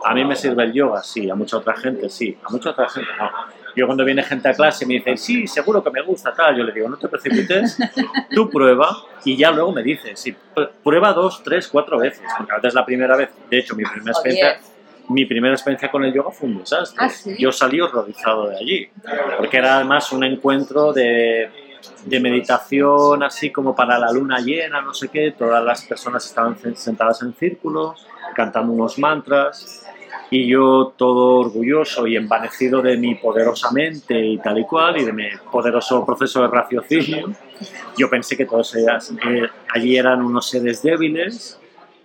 A 0.05 0.13
mí 0.13 0.23
me 0.23 0.35
sirve 0.35 0.63
el 0.65 0.73
yoga, 0.73 1.01
sí, 1.01 1.27
a 1.29 1.33
mucha 1.33 1.57
otra 1.57 1.75
gente, 1.75 2.07
sí, 2.09 2.37
a 2.43 2.49
mucha 2.51 2.69
otra 2.69 2.87
gente 2.87 3.09
no. 3.17 3.31
Yo 3.77 3.85
cuando 3.85 4.03
viene 4.03 4.23
gente 4.23 4.49
a 4.49 4.53
clase 4.53 4.85
me 4.87 4.95
dice, 4.95 5.15
sí, 5.17 5.45
seguro 5.47 5.83
que 5.83 5.91
me 5.91 6.01
gusta, 6.01 6.33
tal, 6.33 6.57
yo 6.57 6.63
le 6.63 6.71
digo, 6.73 6.89
no 6.89 6.97
te 6.97 7.07
precipites, 7.07 7.77
tú 8.31 8.49
prueba 8.49 8.89
y 9.23 9.37
ya 9.37 9.51
luego 9.51 9.71
me 9.71 9.83
dices, 9.83 10.19
sí, 10.19 10.35
pr- 10.55 10.71
prueba 10.83 11.13
dos, 11.13 11.43
tres, 11.43 11.67
cuatro 11.67 11.99
veces. 11.99 12.23
Porque 12.37 12.53
a 12.53 12.55
veces 12.55 12.73
la 12.73 12.83
primera 12.85 13.15
vez, 13.15 13.29
de 13.49 13.59
hecho, 13.59 13.75
mi 13.75 13.83
primera 13.83 14.11
experiencia, 14.11 14.59
mi 15.09 15.25
primera 15.25 15.53
experiencia 15.53 15.91
con 15.91 16.03
el 16.03 16.11
yoga 16.11 16.31
fue 16.31 16.49
un 16.49 16.57
desastre. 16.57 16.97
¿Ah, 17.05 17.09
sí? 17.09 17.35
Yo 17.37 17.51
salí 17.51 17.79
horrorizado 17.79 18.47
de 18.49 18.57
allí, 18.57 18.89
porque 19.37 19.57
era 19.57 19.75
además 19.75 20.11
un 20.11 20.23
encuentro 20.23 20.91
de, 20.91 21.49
de 22.05 22.19
meditación 22.19 23.21
así 23.23 23.51
como 23.51 23.75
para 23.75 23.99
la 23.99 24.11
luna 24.11 24.39
llena, 24.39 24.81
no 24.81 24.93
sé 24.93 25.09
qué, 25.09 25.31
todas 25.37 25.63
las 25.63 25.83
personas 25.85 26.25
estaban 26.25 26.57
sentadas 26.75 27.21
en 27.21 27.33
círculo, 27.35 27.95
cantando 28.35 28.73
unos 28.73 28.97
mantras, 28.99 29.86
y 30.29 30.47
yo 30.47 30.93
todo 30.97 31.39
orgulloso 31.39 32.07
y 32.07 32.15
envanecido 32.15 32.81
de 32.81 32.97
mi 32.97 33.15
poderosa 33.15 33.71
mente 33.71 34.19
y 34.19 34.37
tal 34.37 34.59
y 34.59 34.63
cual, 34.65 34.97
y 34.97 35.05
de 35.05 35.13
mi 35.13 35.25
poderoso 35.51 36.05
proceso 36.05 36.41
de 36.41 36.47
raciocinio, 36.47 37.31
yo 37.97 38.09
pensé 38.09 38.35
que 38.35 38.45
todos 38.45 38.75
ellas, 38.75 39.13
eh, 39.25 39.47
allí 39.73 39.97
eran 39.97 40.21
unos 40.21 40.49
seres 40.49 40.81
débiles, 40.83 41.59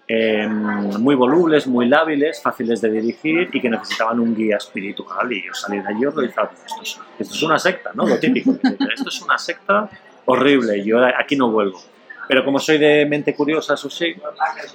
eh, 0.08 0.46
muy 0.46 1.14
volubles, 1.14 1.66
muy 1.66 1.88
lábiles, 1.88 2.42
fáciles 2.42 2.80
de 2.80 2.90
dirigir 2.90 3.48
y 3.52 3.60
que 3.60 3.70
necesitaban 3.70 4.20
un 4.20 4.34
guía 4.34 4.56
espiritual. 4.56 5.32
Y 5.32 5.46
yo 5.46 5.54
salí 5.54 5.78
de 5.78 5.88
allí 5.88 6.04
horrorizado. 6.04 6.50
Esto 6.66 6.82
es, 6.82 7.00
esto 7.18 7.34
es 7.34 7.42
una 7.42 7.58
secta, 7.58 7.92
¿no? 7.94 8.06
Lo 8.06 8.18
típico. 8.18 8.52
Esto 8.94 9.08
es 9.08 9.22
una 9.22 9.38
secta 9.38 9.88
horrible. 10.26 10.84
Yo 10.84 10.98
aquí 11.02 11.36
no 11.36 11.50
vuelvo. 11.50 11.80
Pero 12.28 12.44
como 12.44 12.58
soy 12.58 12.78
de 12.78 13.04
mente 13.06 13.34
curiosa, 13.34 13.74
eso 13.74 13.90
sí, 13.90 14.14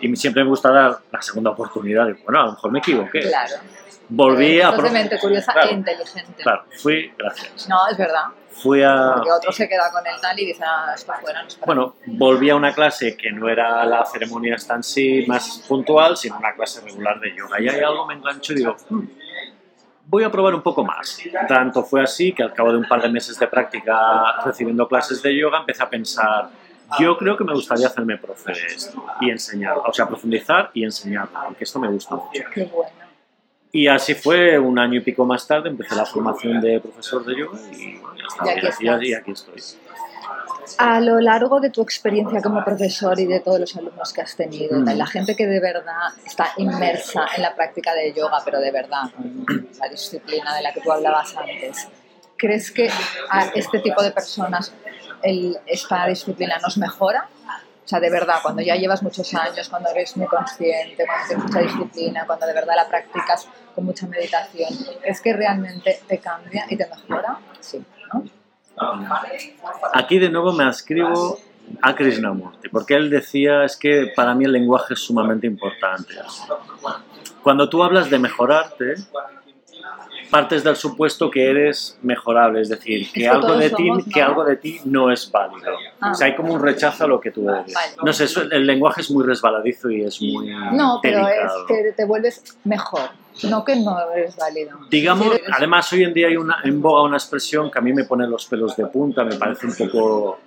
y 0.02 0.16
siempre 0.16 0.44
me 0.44 0.50
gusta 0.50 0.72
dar 0.72 0.98
la 1.12 1.22
segunda 1.22 1.52
oportunidad, 1.52 2.08
bueno, 2.24 2.42
a 2.42 2.46
lo 2.46 2.52
mejor 2.52 2.72
me 2.72 2.80
equivoqué. 2.80 3.22
Claro. 3.22 3.56
Volví 4.10 4.62
a... 4.62 4.72
De 4.72 4.90
mente 4.90 5.20
curiosa 5.20 5.52
Claro. 5.52 5.70
e 5.70 5.74
inteligente. 5.74 6.44
Claro, 6.44 6.64
fui, 6.82 7.12
gracias. 7.18 7.68
No, 7.68 7.88
es 7.90 7.98
verdad. 7.98 8.24
Fui 8.52 8.82
a... 8.82 9.14
Porque 9.16 9.32
otro 9.32 9.52
se 9.52 9.68
queda 9.68 9.92
con 9.92 10.06
el 10.08 10.20
tal 10.22 10.40
y 10.40 10.46
dice, 10.46 10.64
ah, 10.66 10.92
esto 10.96 11.14
fuera, 11.22 11.42
no 11.42 11.48
es 11.48 11.56
para 11.56 11.66
Bueno, 11.66 11.96
volví 12.06 12.50
a 12.50 12.56
una 12.56 12.74
clase 12.74 13.16
que 13.18 13.32
no 13.32 13.50
era 13.50 13.86
la 13.86 14.06
ceremonia 14.06 14.56
esta 14.56 14.76
en 14.76 14.84
sí 14.84 15.26
más 15.28 15.64
puntual, 15.68 16.16
sino 16.18 16.38
una 16.38 16.54
clase 16.54 16.82
regular 16.82 17.20
de 17.20 17.36
yoga. 17.36 17.60
Y 17.62 17.68
ahí 17.70 17.82
algo 17.82 18.06
me 18.08 18.14
enganchó 18.16 18.54
y 18.54 18.56
digo, 18.58 18.76
"Hmm, 18.90 19.06
voy 20.06 20.24
a 20.24 20.32
probar 20.32 20.56
un 20.56 20.62
poco 20.62 20.84
más. 20.86 21.20
Tanto 21.48 21.84
fue 21.84 22.02
así 22.02 22.32
que 22.32 22.42
al 22.44 22.54
cabo 22.54 22.72
de 22.72 22.78
un 22.78 22.88
par 22.88 23.02
de 23.02 23.10
meses 23.10 23.38
de 23.38 23.48
práctica 23.48 24.42
recibiendo 24.46 24.88
clases 24.88 25.22
de 25.22 25.36
yoga 25.36 25.60
empecé 25.60 25.84
a 25.84 25.90
pensar, 25.90 26.50
yo 27.00 27.18
creo 27.18 27.36
que 27.38 27.44
me 27.44 27.54
gustaría 27.54 27.88
hacerme 27.88 28.18
profe 28.18 28.54
de 28.54 28.66
esto 28.68 29.04
y 29.22 29.30
enseñarlo, 29.30 29.84
o 29.88 29.94
sea, 29.94 30.08
profundizar 30.08 30.72
y 30.74 30.84
enseñarlo, 30.84 31.38
porque 31.48 31.64
esto 31.64 31.80
me 31.80 31.88
gusta 31.88 32.16
mucho. 32.16 32.44
Qué 32.54 32.64
bueno. 32.66 32.92
Y 33.72 33.88
así 33.88 34.14
fue, 34.16 34.58
un 34.58 34.80
año 34.80 34.96
y 34.96 35.02
pico 35.02 35.26
más 35.26 35.46
tarde 35.46 35.70
empecé 35.70 35.94
la 35.96 36.06
formación 36.06 36.62
de 36.62 36.80
profesor 36.80 37.24
de 37.26 37.38
yoga 37.38 37.60
y 37.72 38.00
está, 38.28 38.84
Y 38.84 38.88
aquí 38.90 39.08
y- 39.10 39.14
aquí 39.14 39.32
estoy. 39.32 39.62
A 40.80 41.00
lo 41.00 41.20
largo 41.22 41.60
de 41.62 41.70
tu 41.70 41.82
experiencia 41.82 42.42
como 42.42 42.64
profesor 42.64 43.18
y 43.20 43.26
de 43.26 43.40
todos 43.40 43.60
los 43.60 43.76
alumnos 43.78 44.12
que 44.12 44.22
has 44.22 44.36
tenido, 44.36 44.80
Mm. 44.80 44.86
la 44.98 45.06
gente 45.06 45.36
que 45.36 45.48
de 45.48 45.60
verdad 45.62 46.10
está 46.26 46.52
inmersa 46.58 47.26
en 47.36 47.42
la 47.42 47.56
práctica 47.56 47.94
de 47.94 48.14
yoga, 48.14 48.40
pero 48.44 48.60
de 48.60 48.72
verdad, 48.72 49.04
la 49.80 49.90
disciplina 49.90 50.56
de 50.56 50.62
la 50.64 50.74
que 50.74 50.82
tú 50.82 50.92
hablabas 50.92 51.36
antes, 51.38 51.88
¿crees 52.36 52.72
que 52.72 52.90
a 53.30 53.46
este 53.56 53.80
tipo 53.80 54.02
de 54.04 54.12
personas 54.12 54.74
el- 55.24 55.58
esta 55.66 56.06
disciplina 56.08 56.58
nos 56.62 56.78
mejora? 56.78 57.28
O 57.86 57.88
sea, 57.90 58.00
de 58.02 58.10
verdad, 58.10 58.36
cuando 58.44 58.62
ya 58.62 58.76
llevas 58.76 59.02
muchos 59.02 59.34
años, 59.34 59.70
cuando 59.70 59.90
eres 59.90 60.18
muy 60.18 60.28
consciente, 60.28 61.06
cuando 61.06 61.26
tienes 61.28 61.46
mucha 61.46 61.60
disciplina, 61.60 62.26
cuando 62.26 62.46
de 62.46 62.54
verdad 62.54 62.74
la 62.76 62.88
practicas 62.88 63.48
con 63.74 63.86
mucha 63.86 64.06
meditación, 64.08 64.74
¿es 65.04 65.22
que 65.22 65.32
realmente 65.34 66.02
te 66.06 66.18
cambia 66.18 66.66
y 66.70 66.76
te 66.76 66.86
mejora? 66.86 67.38
Sí, 67.62 67.82
¿no? 68.14 68.24
Aquí 69.94 70.20
de 70.20 70.30
nuevo 70.30 70.52
me 70.54 70.66
ascribo 70.66 71.40
a 71.82 71.96
Krishnamurti, 71.96 72.70
porque 72.70 72.96
él 72.96 73.10
decía 73.10 73.64
es 73.64 73.76
que 73.78 74.12
para 74.16 74.34
mí 74.36 74.46
el 74.46 74.52
lenguaje 74.52 74.94
es 74.94 75.00
sumamente 75.00 75.48
importante. 75.48 76.14
Cuando 77.42 77.70
tú 77.70 77.84
hablas 77.84 78.10
de 78.10 78.20
mejorarte, 78.20 78.96
partes 80.30 80.64
del 80.64 80.76
supuesto 80.76 81.30
que 81.32 81.50
eres 81.50 81.98
mejorable, 82.02 82.62
es 82.62 82.70
decir, 82.70 83.12
que, 83.12 83.22
que 83.22 83.28
algo 83.28 83.56
de, 83.56 83.70
ti, 83.70 83.90
que 84.14 84.20
¿no? 84.22 84.26
algo 84.26 84.44
de 84.46 84.56
ti 84.58 84.80
no 84.86 85.12
es 85.12 85.32
válido. 85.32 85.72
Ah. 86.00 86.12
O 86.12 86.14
sea, 86.16 86.28
hay 86.28 86.36
como 86.36 86.54
un 86.54 86.62
rechazo 86.62 87.06
a 87.06 87.08
lo 87.08 87.20
que 87.20 87.32
tú 87.32 87.50
eres. 87.50 87.74
Vale. 87.74 87.92
No 88.04 88.12
sé, 88.14 88.26
eso- 88.26 88.42
el 88.44 88.66
lenguaje 88.66 89.02
es 89.02 89.10
muy 89.12 89.26
resbaladizo 89.26 89.90
y 89.90 90.02
es 90.04 90.22
muy 90.22 90.48
No, 90.74 91.00
pero 91.02 91.26
delicado. 91.26 91.62
es 91.62 91.68
que 91.68 91.92
te 91.94 92.06
vuelves 92.06 92.44
mejor, 92.64 93.10
no 93.44 93.64
que 93.64 93.76
no 93.78 93.98
eres 94.12 94.36
válido. 94.36 94.78
Digamos, 94.90 95.28
Sí, 95.28 95.34
eres- 95.36 95.50
además 95.56 95.92
hoy 95.94 96.04
en 96.04 96.14
día 96.14 96.28
hay 96.28 96.38
una, 96.38 96.58
en 96.64 96.82
boga 96.82 97.04
una 97.04 97.18
expresión 97.18 97.72
que 97.72 97.80
a 97.80 97.82
mí 97.82 97.94
me 97.94 98.04
pone 98.04 98.28
los 98.28 98.46
pelos 98.46 98.76
de 98.76 98.86
punta, 98.88 99.24
me 99.24 99.36
parece 99.36 99.68
un 99.68 99.76
poco 99.76 100.40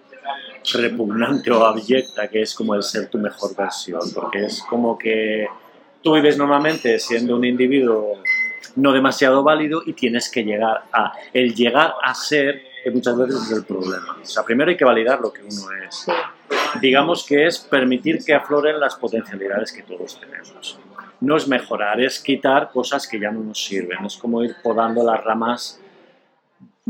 repugnante 0.74 1.50
o 1.50 1.64
abyecta, 1.64 2.28
que 2.28 2.42
es 2.42 2.54
como 2.54 2.74
el 2.74 2.82
ser 2.82 3.08
tu 3.08 3.18
mejor 3.18 3.56
versión, 3.56 4.00
porque 4.14 4.44
es 4.44 4.62
como 4.68 4.98
que 4.98 5.46
tú 6.02 6.14
vives 6.14 6.36
normalmente 6.36 6.98
siendo 6.98 7.36
un 7.36 7.44
individuo 7.44 8.22
no 8.76 8.92
demasiado 8.92 9.42
válido 9.42 9.82
y 9.84 9.92
tienes 9.92 10.30
que 10.30 10.44
llegar 10.44 10.84
a... 10.92 11.12
El 11.32 11.54
llegar 11.54 11.94
a 12.02 12.14
ser, 12.14 12.62
que 12.82 12.90
muchas 12.90 13.16
veces 13.16 13.42
es 13.42 13.52
el 13.52 13.64
problema. 13.64 14.18
O 14.22 14.26
sea, 14.26 14.42
primero 14.44 14.70
hay 14.70 14.76
que 14.76 14.84
validar 14.84 15.20
lo 15.20 15.32
que 15.32 15.42
uno 15.42 15.72
es. 15.86 15.94
Sí, 15.94 16.12
Digamos 16.80 17.24
que 17.26 17.46
es 17.46 17.58
permitir 17.58 18.24
que 18.24 18.34
afloren 18.34 18.78
las 18.78 18.94
potencialidades 18.94 19.72
que 19.72 19.82
todos 19.82 20.18
tenemos. 20.20 20.78
No 21.20 21.36
es 21.36 21.48
mejorar, 21.48 22.00
es 22.00 22.20
quitar 22.20 22.70
cosas 22.72 23.06
que 23.06 23.18
ya 23.18 23.30
no 23.30 23.40
nos 23.40 23.62
sirven. 23.62 24.04
Es 24.04 24.16
como 24.16 24.42
ir 24.42 24.56
podando 24.62 25.04
las 25.04 25.22
ramas 25.22 25.79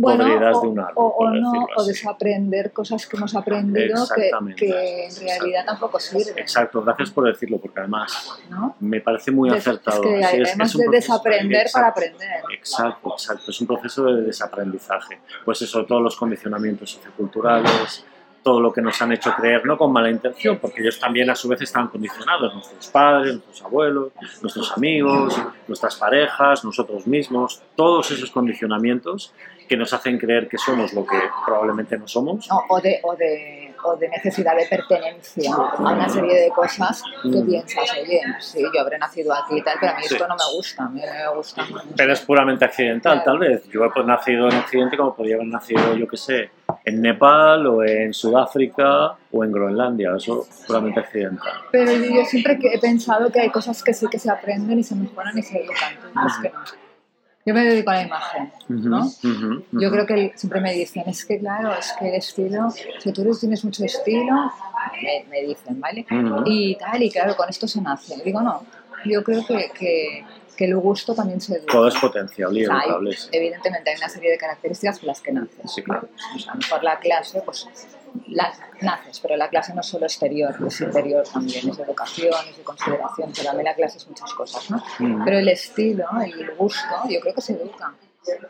bueno, 0.01 0.24
o, 0.24 0.61
de 0.62 0.68
un 0.68 0.78
árbol, 0.80 0.92
o- 0.96 1.09
o 1.18 1.30
no, 1.30 1.34
decirlo 1.53 1.66
o 1.76 1.80
así. 1.80 1.88
desaprender 1.90 2.72
cosas 2.72 3.07
que 3.07 3.16
hemos 3.16 3.34
aprendido 3.34 4.05
que, 4.14 4.30
que 4.57 5.07
en 5.07 5.16
realidad 5.20 5.64
tampoco 5.66 5.98
sirven. 6.01 6.38
Exacto, 6.38 6.82
gracias 6.82 7.11
por 7.11 7.24
decirlo, 7.26 7.59
porque 7.59 7.80
además 7.80 8.40
¿no? 8.48 8.76
me 8.80 9.01
parece 9.01 9.30
muy 9.30 9.51
Des- 9.51 9.59
acertado. 9.66 10.03
Es 10.03 10.09
que 10.09 10.26
Sí, 10.36 10.42
es- 10.42 10.48
además 10.48 10.74
es 10.74 10.80
de 10.80 10.88
desaprender 10.88 11.66
para 11.72 11.88
exacto, 11.88 11.88
aprender. 12.01 12.42
Exacto, 12.53 13.12
exacto. 13.12 13.51
Es 13.51 13.61
un 13.61 13.66
proceso 13.66 14.05
de 14.05 14.22
desaprendizaje. 14.22 15.20
Pues 15.44 15.62
eso, 15.62 15.84
todos 15.84 16.03
los 16.03 16.16
condicionamientos 16.16 16.90
socioculturales, 16.92 18.05
todo 18.42 18.59
lo 18.61 18.72
que 18.72 18.80
nos 18.80 19.01
han 19.03 19.12
hecho 19.12 19.34
creer, 19.36 19.66
no 19.66 19.76
con 19.76 19.92
mala 19.92 20.09
intención, 20.11 20.59
porque 20.59 20.80
ellos 20.80 20.98
también 20.98 21.28
a 21.28 21.34
su 21.34 21.46
vez 21.46 21.61
están 21.61 21.88
condicionados, 21.88 22.55
nuestros 22.55 22.86
padres, 22.88 23.34
nuestros 23.34 23.62
abuelos, 23.62 24.12
nuestros 24.40 24.72
amigos, 24.74 25.38
nuestras 25.68 25.96
parejas, 25.96 26.64
nosotros 26.64 27.07
mismos, 27.07 27.61
todos 27.76 28.11
esos 28.11 28.30
condicionamientos 28.30 29.34
que 29.71 29.77
nos 29.77 29.93
hacen 29.93 30.18
creer 30.18 30.49
que 30.49 30.59
somos 30.59 30.93
lo 30.95 31.07
que 31.07 31.16
probablemente 31.47 31.97
no 31.97 32.09
somos. 32.09 32.49
No, 32.51 32.64
o, 32.71 32.81
de, 32.81 32.99
o, 33.05 33.14
de, 33.14 33.73
o 33.85 33.95
de 33.97 34.09
necesidad 34.09 34.57
de 34.57 34.66
pertenencia 34.66 35.53
a 35.55 35.81
una 35.81 36.09
serie 36.09 36.41
de 36.41 36.49
cosas 36.51 37.05
que 37.23 37.29
Mm. 37.29 37.47
piensas, 37.47 37.89
oye, 38.03 38.21
sí, 38.41 38.64
yo 38.75 38.81
habré 38.81 38.99
nacido 38.99 39.33
aquí 39.33 39.59
y 39.59 39.62
tal, 39.62 39.77
pero 39.79 39.93
a 39.93 39.95
mí 39.95 40.03
Sí. 40.03 40.14
esto 40.14 40.27
no 40.27 40.35
me 40.35 40.57
gusta, 40.57 40.83
a 40.83 40.89
mí 40.89 41.01
me 41.01 41.37
gusta. 41.37 41.62
no 41.71 41.83
Pero 41.97 42.12
es 42.12 42.21
puramente 42.23 42.64
accidental, 42.64 43.23
Claro. 43.23 43.31
tal 43.31 43.39
vez. 43.39 43.68
Yo 43.68 43.85
he 43.85 44.05
nacido 44.05 44.49
en 44.49 44.57
Occidente 44.59 44.97
como 44.97 45.14
podía 45.14 45.37
haber 45.37 45.47
nacido, 45.47 45.95
yo 45.95 46.09
qué 46.09 46.16
sé, 46.16 46.51
en 46.85 47.01
Nepal 47.01 47.64
o 47.68 47.85
en 47.85 48.12
Sudáfrica 48.12 49.14
o 49.31 49.45
en 49.45 49.53
Groenlandia, 49.53 50.16
eso 50.16 50.49
puramente 50.66 50.99
accidental. 50.99 51.53
Pero 51.71 51.93
yo 51.93 52.25
siempre 52.25 52.59
he 52.61 52.79
pensado 52.81 53.31
que 53.31 53.39
hay 53.43 53.51
cosas 53.51 53.85
que 53.85 53.95
sí 53.95 54.09
que 54.11 54.18
se 54.18 54.33
aprenden 54.33 54.81
y 54.81 54.83
se 54.83 54.97
mejoran 54.97 55.39
y 55.39 55.43
se 55.45 55.59
educan, 55.62 55.93
es 56.27 56.37
que 56.43 56.49
no. 56.49 56.89
Yo 57.47 57.55
me 57.55 57.64
dedico 57.64 57.91
a 57.91 57.95
la 57.95 58.03
imagen, 58.03 58.53
¿no? 58.68 59.11
Yo 59.72 59.91
creo 59.91 60.07
que 60.07 60.32
siempre 60.36 60.61
me 60.61 60.74
dicen, 60.74 61.05
es 61.07 61.24
que 61.24 61.38
claro, 61.38 61.72
es 61.72 61.93
que 61.99 62.09
el 62.09 62.14
estilo, 62.14 62.70
si 62.70 63.12
tú 63.12 63.24
tienes 63.38 63.64
mucho 63.64 63.84
estilo, 63.84 64.53
me, 65.30 65.43
dicen, 65.43 65.80
¿vale? 65.80 66.05
Y 66.45 66.76
tal, 66.76 67.03
y 67.03 67.11
claro, 67.11 67.36
con 67.36 67.49
esto 67.49 67.66
se 67.66 67.80
nace. 67.80 68.22
Digo, 68.22 68.43
no, 68.43 68.62
yo 69.07 69.24
creo 69.24 69.45
que, 69.47 69.70
que, 69.72 70.24
que 70.55 70.66
el 70.66 70.76
gusto 70.76 71.14
también 71.14 71.41
se 71.41 71.55
educa. 71.55 71.72
Todo 71.72 71.88
es 71.88 71.95
y 71.95 72.43
educable. 72.43 73.16
Evidentemente 73.32 73.91
hay 73.91 73.97
una 73.97 74.11
serie 74.11 74.30
de 74.30 74.36
características 74.36 74.99
con 74.99 75.07
las 75.07 75.22
que 75.22 75.32
naces. 75.32 75.72
Sí, 75.72 75.82
claro. 75.82 76.09
O 76.36 76.38
sea, 76.38 76.55
mejor 76.55 76.84
la 76.84 76.99
clase, 76.99 77.41
pues 77.43 77.66
la, 78.28 78.52
naces, 78.80 79.20
pero 79.20 79.36
la 79.36 79.48
clase 79.48 79.74
no 79.74 79.80
es 79.80 79.86
solo 79.86 80.06
exterior, 80.06 80.54
es 80.66 80.80
interior 80.80 81.24
también, 81.32 81.68
es 81.68 81.78
educación, 81.78 82.34
es 82.48 82.56
de 82.56 82.62
consideración, 82.62 83.32
pero 83.34 83.44
también 83.46 83.64
la 83.64 83.74
clase 83.74 83.98
es 83.98 84.08
muchas 84.08 84.32
cosas, 84.34 84.70
¿no? 84.70 84.82
Pero 85.24 85.38
el 85.38 85.48
estilo, 85.48 86.06
el 86.24 86.54
gusto, 86.56 86.94
yo 87.08 87.20
creo 87.20 87.34
que 87.34 87.40
se 87.40 87.54
educa. 87.54 87.94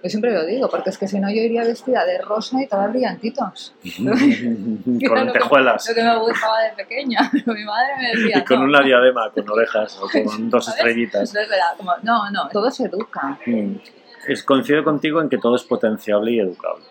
Yo 0.02 0.11
siempre 0.11 0.32
lo 0.32 0.44
digo, 0.44 0.68
porque 0.68 0.90
es 0.90 0.98
que 0.98 1.06
si 1.06 1.20
no 1.20 1.30
yo 1.30 1.42
iría 1.42 1.62
vestida 1.62 2.04
de 2.04 2.18
rosa 2.18 2.61
y 2.61 2.66
todas 2.66 2.90
brillantitos. 2.90 3.74
con 3.96 5.14
lentejuelas. 5.14 5.88
Lo 5.88 5.94
que 5.94 6.02
me 6.02 6.18
gustaba 6.18 6.62
de 6.62 6.70
pequeña. 6.84 7.30
mi 7.46 7.64
madre 7.64 7.92
me 7.98 8.08
decía. 8.08 8.38
Y 8.38 8.44
con 8.44 8.62
una 8.62 8.80
diadema, 8.82 9.30
con 9.30 9.48
orejas 9.48 9.98
o 10.00 10.08
con 10.08 10.50
dos 10.50 10.68
estrellitas. 10.68 11.32
No, 12.02 12.30
no, 12.30 12.48
todo 12.48 12.70
se 12.70 12.86
educa. 12.86 13.38
Mm. 13.46 13.76
Es, 14.26 14.42
coincido 14.42 14.82
contigo 14.82 15.20
en 15.20 15.28
que 15.28 15.38
todo 15.38 15.56
es 15.56 15.62
potenciable 15.62 16.32
y 16.32 16.40
educable. 16.40 16.84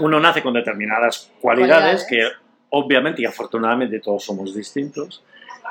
Uno 0.00 0.20
nace 0.20 0.42
con 0.42 0.54
determinadas 0.54 1.30
cualidades, 1.40 2.04
que 2.04 2.28
obviamente 2.70 3.22
y 3.22 3.24
afortunadamente 3.24 4.00
todos 4.00 4.24
somos 4.24 4.54
distintos 4.54 5.22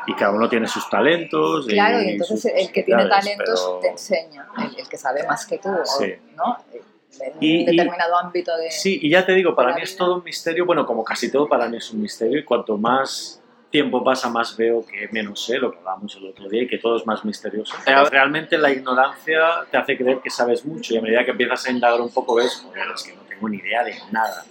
y 0.07 0.13
cada 0.13 0.31
uno 0.31 0.47
tiene 0.49 0.67
sus 0.67 0.89
talentos. 0.89 1.65
Claro, 1.67 2.01
y, 2.01 2.09
entonces 2.09 2.51
el 2.55 2.71
que 2.71 2.83
tiene 2.83 3.07
talentos 3.07 3.79
te 3.81 3.89
enseña, 3.89 4.47
el, 4.77 4.87
que 4.87 4.97
sabe 4.97 5.25
más 5.25 5.45
que 5.45 5.57
tú, 5.57 5.69
¿no? 5.69 6.57
En 7.19 7.59
un 7.59 7.65
determinado 7.65 8.17
ámbito 8.17 8.55
de... 8.57 8.69
Sí, 8.71 8.99
y 9.01 9.09
ya 9.09 9.25
te 9.25 9.33
digo, 9.33 9.55
para 9.55 9.73
mí 9.73 9.81
es 9.81 9.95
todo 9.95 10.15
un 10.15 10.23
misterio, 10.23 10.65
bueno, 10.65 10.85
como 10.85 11.03
casi 11.03 11.31
todo 11.31 11.47
para 11.47 11.69
mí 11.69 11.77
es 11.77 11.89
un 11.91 12.01
misterio, 12.01 12.37
y 12.37 12.43
cuanto 12.43 12.77
más 12.77 13.41
tiempo 13.69 14.03
pasa, 14.03 14.29
más 14.29 14.55
veo 14.57 14.85
que 14.85 15.07
menos 15.11 15.45
sé, 15.45 15.57
lo 15.57 15.71
que 15.71 15.77
hablábamos 15.77 16.13
el 16.17 16.25
otro 16.25 16.49
día, 16.49 16.63
y 16.63 16.67
que 16.67 16.77
todo 16.77 16.97
es 16.97 17.05
más 17.05 17.23
misterioso. 17.23 17.73
Realmente 18.11 18.57
la 18.57 18.69
ignorancia 18.69 19.65
te 19.71 19.77
hace 19.77 19.97
creer 19.97 20.19
que 20.19 20.29
sabes 20.29 20.65
mucho, 20.65 20.93
y 20.93 20.97
a 20.97 21.01
medida 21.01 21.23
que 21.23 21.31
empiezas 21.31 21.65
a 21.65 21.71
indagar 21.71 22.01
un 22.01 22.09
poco 22.09 22.35
ves, 22.35 22.61
joder, 22.65 22.83
es 22.93 23.03
que 23.03 23.13
no 23.13 23.21
tengo 23.45 23.49
ni 23.49 23.57
idea 23.57 23.83
de 23.83 23.95
nada. 24.11 24.43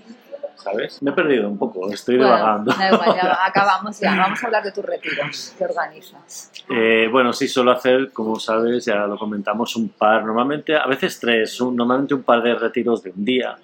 ¿sabes? 0.56 1.02
Me 1.02 1.10
he 1.10 1.14
perdido 1.14 1.48
un 1.48 1.58
poco, 1.58 1.92
estoy 1.92 2.16
bueno, 2.16 2.36
divagando. 2.36 2.72
ya 2.78 3.44
acabamos 3.46 4.00
ya. 4.00 4.16
Vamos 4.16 4.42
a 4.42 4.46
hablar 4.46 4.62
de 4.62 4.72
tus 4.72 4.84
retiros. 4.84 5.54
¿Qué 5.58 5.64
organizas? 5.64 6.52
Eh, 6.70 7.08
bueno, 7.10 7.32
sí, 7.32 7.48
suelo 7.48 7.72
hacer, 7.72 8.12
como 8.12 8.38
sabes, 8.38 8.84
ya 8.84 9.06
lo 9.06 9.18
comentamos, 9.18 9.76
un 9.76 9.90
par, 9.90 10.24
normalmente, 10.24 10.76
a 10.76 10.86
veces 10.86 11.18
tres, 11.20 11.60
normalmente 11.60 12.14
un 12.14 12.22
par 12.22 12.42
de 12.42 12.54
retiros 12.54 13.02
de 13.02 13.10
un 13.10 13.24
día. 13.24 13.56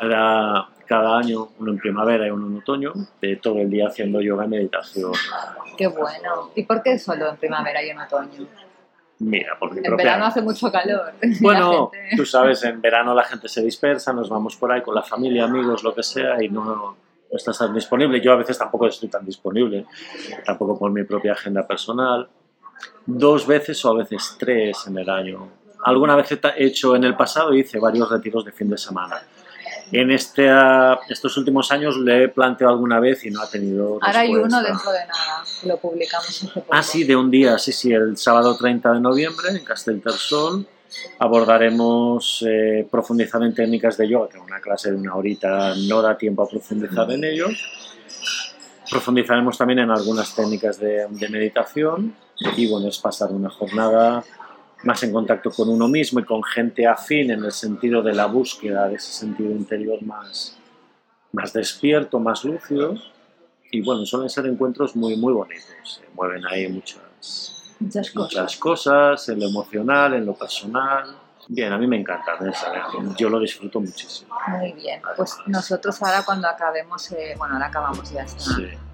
Era 0.00 0.66
cada 0.86 1.18
año, 1.18 1.48
uno 1.58 1.72
en 1.72 1.78
primavera 1.78 2.26
y 2.26 2.30
uno 2.30 2.46
en 2.46 2.58
otoño, 2.58 2.92
de 3.20 3.36
todo 3.36 3.58
el 3.58 3.70
día 3.70 3.88
haciendo 3.88 4.20
yoga 4.20 4.44
y 4.44 4.48
meditación. 4.48 5.12
Qué 5.76 5.88
bueno. 5.88 6.50
¿Y 6.54 6.64
por 6.64 6.82
qué 6.82 6.98
solo 6.98 7.28
en 7.28 7.36
primavera 7.38 7.82
y 7.82 7.90
en 7.90 7.98
otoño? 7.98 8.46
Mira, 9.20 9.56
porque 9.58 9.80
En 9.84 9.96
verano 9.96 10.24
hace 10.24 10.40
mucho 10.40 10.72
calor. 10.72 11.12
Bueno, 11.40 11.90
tú 12.16 12.24
sabes, 12.24 12.64
en 12.64 12.80
verano 12.80 13.14
la 13.14 13.24
gente 13.24 13.48
se 13.48 13.62
dispersa, 13.62 14.12
nos 14.12 14.28
vamos 14.28 14.56
por 14.56 14.72
ahí 14.72 14.82
con 14.82 14.94
la 14.94 15.02
familia, 15.02 15.44
amigos, 15.44 15.82
lo 15.82 15.94
que 15.94 16.02
sea, 16.02 16.42
y 16.42 16.48
no, 16.48 16.64
no 16.64 16.96
estás 17.30 17.58
tan 17.58 17.74
disponible. 17.74 18.20
Yo 18.20 18.32
a 18.32 18.36
veces 18.36 18.58
tampoco 18.58 18.86
estoy 18.86 19.08
tan 19.08 19.24
disponible, 19.24 19.86
tampoco 20.44 20.78
por 20.78 20.90
mi 20.90 21.04
propia 21.04 21.32
agenda 21.32 21.66
personal. 21.66 22.28
Dos 23.04 23.46
veces 23.46 23.84
o 23.84 23.90
a 23.90 23.98
veces 23.98 24.36
tres 24.38 24.86
en 24.86 24.98
el 24.98 25.10
año. 25.10 25.48
Alguna 25.84 26.16
vez 26.16 26.32
he 26.32 26.64
hecho 26.64 26.96
en 26.96 27.04
el 27.04 27.14
pasado, 27.14 27.54
hice 27.54 27.78
varios 27.78 28.10
retiros 28.10 28.44
de 28.44 28.52
fin 28.52 28.68
de 28.68 28.78
semana. 28.78 29.20
En 29.92 30.10
este, 30.10 30.48
estos 31.08 31.36
últimos 31.36 31.70
años 31.72 31.96
le 31.96 32.24
he 32.24 32.28
planteado 32.28 32.72
alguna 32.72 33.00
vez 33.00 33.24
y 33.24 33.30
no 33.30 33.42
ha 33.42 33.50
tenido. 33.50 33.98
Ahora 34.00 34.20
hay 34.20 34.34
uno 34.34 34.62
dentro 34.62 34.92
de 34.92 35.06
nada, 35.06 35.44
lo 35.64 35.76
publicamos 35.78 36.28
hace 36.28 36.46
poco. 36.46 36.66
Ah, 36.70 36.82
sí, 36.82 37.04
de 37.04 37.16
un 37.16 37.30
día, 37.30 37.58
sí, 37.58 37.72
sí, 37.72 37.92
el 37.92 38.16
sábado 38.16 38.56
30 38.56 38.92
de 38.92 39.00
noviembre 39.00 39.48
en 39.50 39.64
Casteltersol 39.64 40.66
abordaremos 41.18 42.44
eh, 42.48 42.86
profundizar 42.90 43.42
en 43.42 43.54
técnicas 43.54 43.96
de 43.96 44.08
yoga, 44.08 44.28
que 44.28 44.38
una 44.38 44.60
clase 44.60 44.90
de 44.90 44.96
una 44.96 45.14
horita 45.14 45.74
no 45.88 46.02
da 46.02 46.16
tiempo 46.16 46.42
a 46.42 46.48
profundizar 46.48 47.10
en 47.10 47.24
ello. 47.24 47.46
Profundizaremos 48.90 49.56
también 49.56 49.80
en 49.80 49.90
algunas 49.90 50.34
técnicas 50.34 50.78
de, 50.78 51.06
de 51.08 51.28
meditación 51.28 52.14
y 52.56 52.68
bueno, 52.68 52.88
es 52.88 52.98
pasar 52.98 53.30
una 53.30 53.50
jornada 53.50 54.24
más 54.82 55.02
en 55.02 55.12
contacto 55.12 55.50
con 55.50 55.68
uno 55.68 55.88
mismo 55.88 56.20
y 56.20 56.24
con 56.24 56.42
gente 56.42 56.86
afín 56.86 57.30
en 57.30 57.44
el 57.44 57.52
sentido 57.52 58.02
de 58.02 58.14
la 58.14 58.26
búsqueda 58.26 58.88
de 58.88 58.94
ese 58.96 59.12
sentido 59.12 59.50
interior 59.50 60.02
más, 60.02 60.56
más 61.32 61.52
despierto, 61.52 62.18
más 62.18 62.44
lúcido. 62.44 62.94
Y 63.70 63.82
bueno, 63.82 64.04
suelen 64.04 64.30
ser 64.30 64.46
encuentros 64.46 64.96
muy, 64.96 65.16
muy 65.16 65.32
bonitos. 65.32 66.00
Se 66.00 66.14
mueven 66.14 66.44
ahí 66.46 66.68
muchas, 66.68 67.74
muchas, 67.78 68.10
cosas. 68.10 68.32
muchas 68.32 68.56
cosas, 68.56 69.28
en 69.28 69.40
lo 69.40 69.48
emocional, 69.48 70.14
en 70.14 70.26
lo 70.26 70.34
personal. 70.34 71.16
Bien, 71.48 71.72
a 71.72 71.78
mí 71.78 71.86
me 71.86 71.98
encanta, 71.98 72.32
yo 73.18 73.28
lo 73.28 73.40
disfruto 73.40 73.80
muchísimo. 73.80 74.34
Muy 74.48 74.72
bien, 74.72 75.00
pues 75.16 75.36
nosotros 75.46 76.00
ahora 76.02 76.22
cuando 76.24 76.48
acabemos, 76.48 77.10
eh, 77.12 77.34
bueno, 77.36 77.54
ahora 77.54 77.66
acabamos 77.66 78.12
ya 78.12 78.22
esta, 78.22 78.44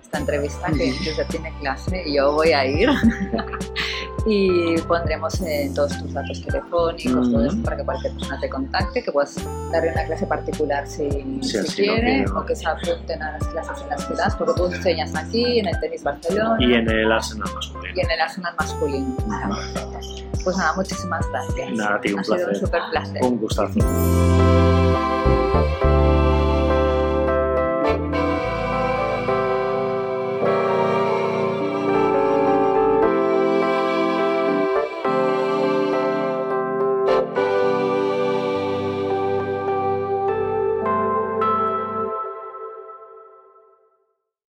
esta 0.00 0.18
entrevista 0.18 0.72
que 0.72 0.92
ya 0.92 1.28
tiene 1.28 1.52
clase 1.60 2.04
y 2.06 2.16
yo 2.16 2.32
voy 2.32 2.52
a 2.52 2.64
ir. 2.64 2.88
y 4.24 4.78
pondremos 4.82 5.40
en 5.40 5.74
todos 5.74 5.96
tus 5.98 6.12
datos 6.12 6.42
telefónicos, 6.42 7.30
todo 7.30 7.46
eso, 7.46 7.56
para 7.62 7.76
que 7.76 7.84
cualquier 7.84 8.12
persona 8.14 8.40
te 8.40 8.48
contacte, 8.48 9.02
que 9.02 9.12
puedas 9.12 9.36
darle 9.70 9.92
una 9.92 10.04
clase 10.04 10.26
particular 10.26 10.86
si, 10.86 11.08
si, 11.42 11.58
quiere, 11.74 12.24
o 12.34 12.44
que 12.44 12.56
se 12.56 12.66
apunten 12.66 13.22
a 13.22 13.32
las 13.32 13.46
clases 13.48 13.82
en 13.82 13.88
las 13.90 14.04
que 14.04 14.14
das, 14.14 14.36
porque 14.36 14.52
tú 14.56 14.66
enseñas 14.66 15.14
aquí, 15.14 15.60
en 15.60 15.68
el 15.68 15.78
tenis 15.80 16.02
Barcelona. 16.02 16.56
Y 16.60 16.74
en 16.74 16.90
el 16.90 17.12
Arsenal 17.12 17.48
masculino. 17.54 17.94
Y 17.94 18.00
en 18.00 18.10
el 18.10 18.20
Arsenal 18.20 18.54
masculino. 18.58 19.16
Pues 20.44 20.56
nada, 20.56 20.74
muchísimas 20.74 21.28
gracias. 21.30 21.72
Nada, 21.72 22.00
tío, 22.00 22.14
un 22.14 22.20
ha 22.20 22.22
placer. 22.22 22.38
sido 22.38 22.48
un 22.50 22.66
súper 22.66 22.82
placer. 22.90 23.22
Un 23.24 23.38
gustazo. 23.38 23.80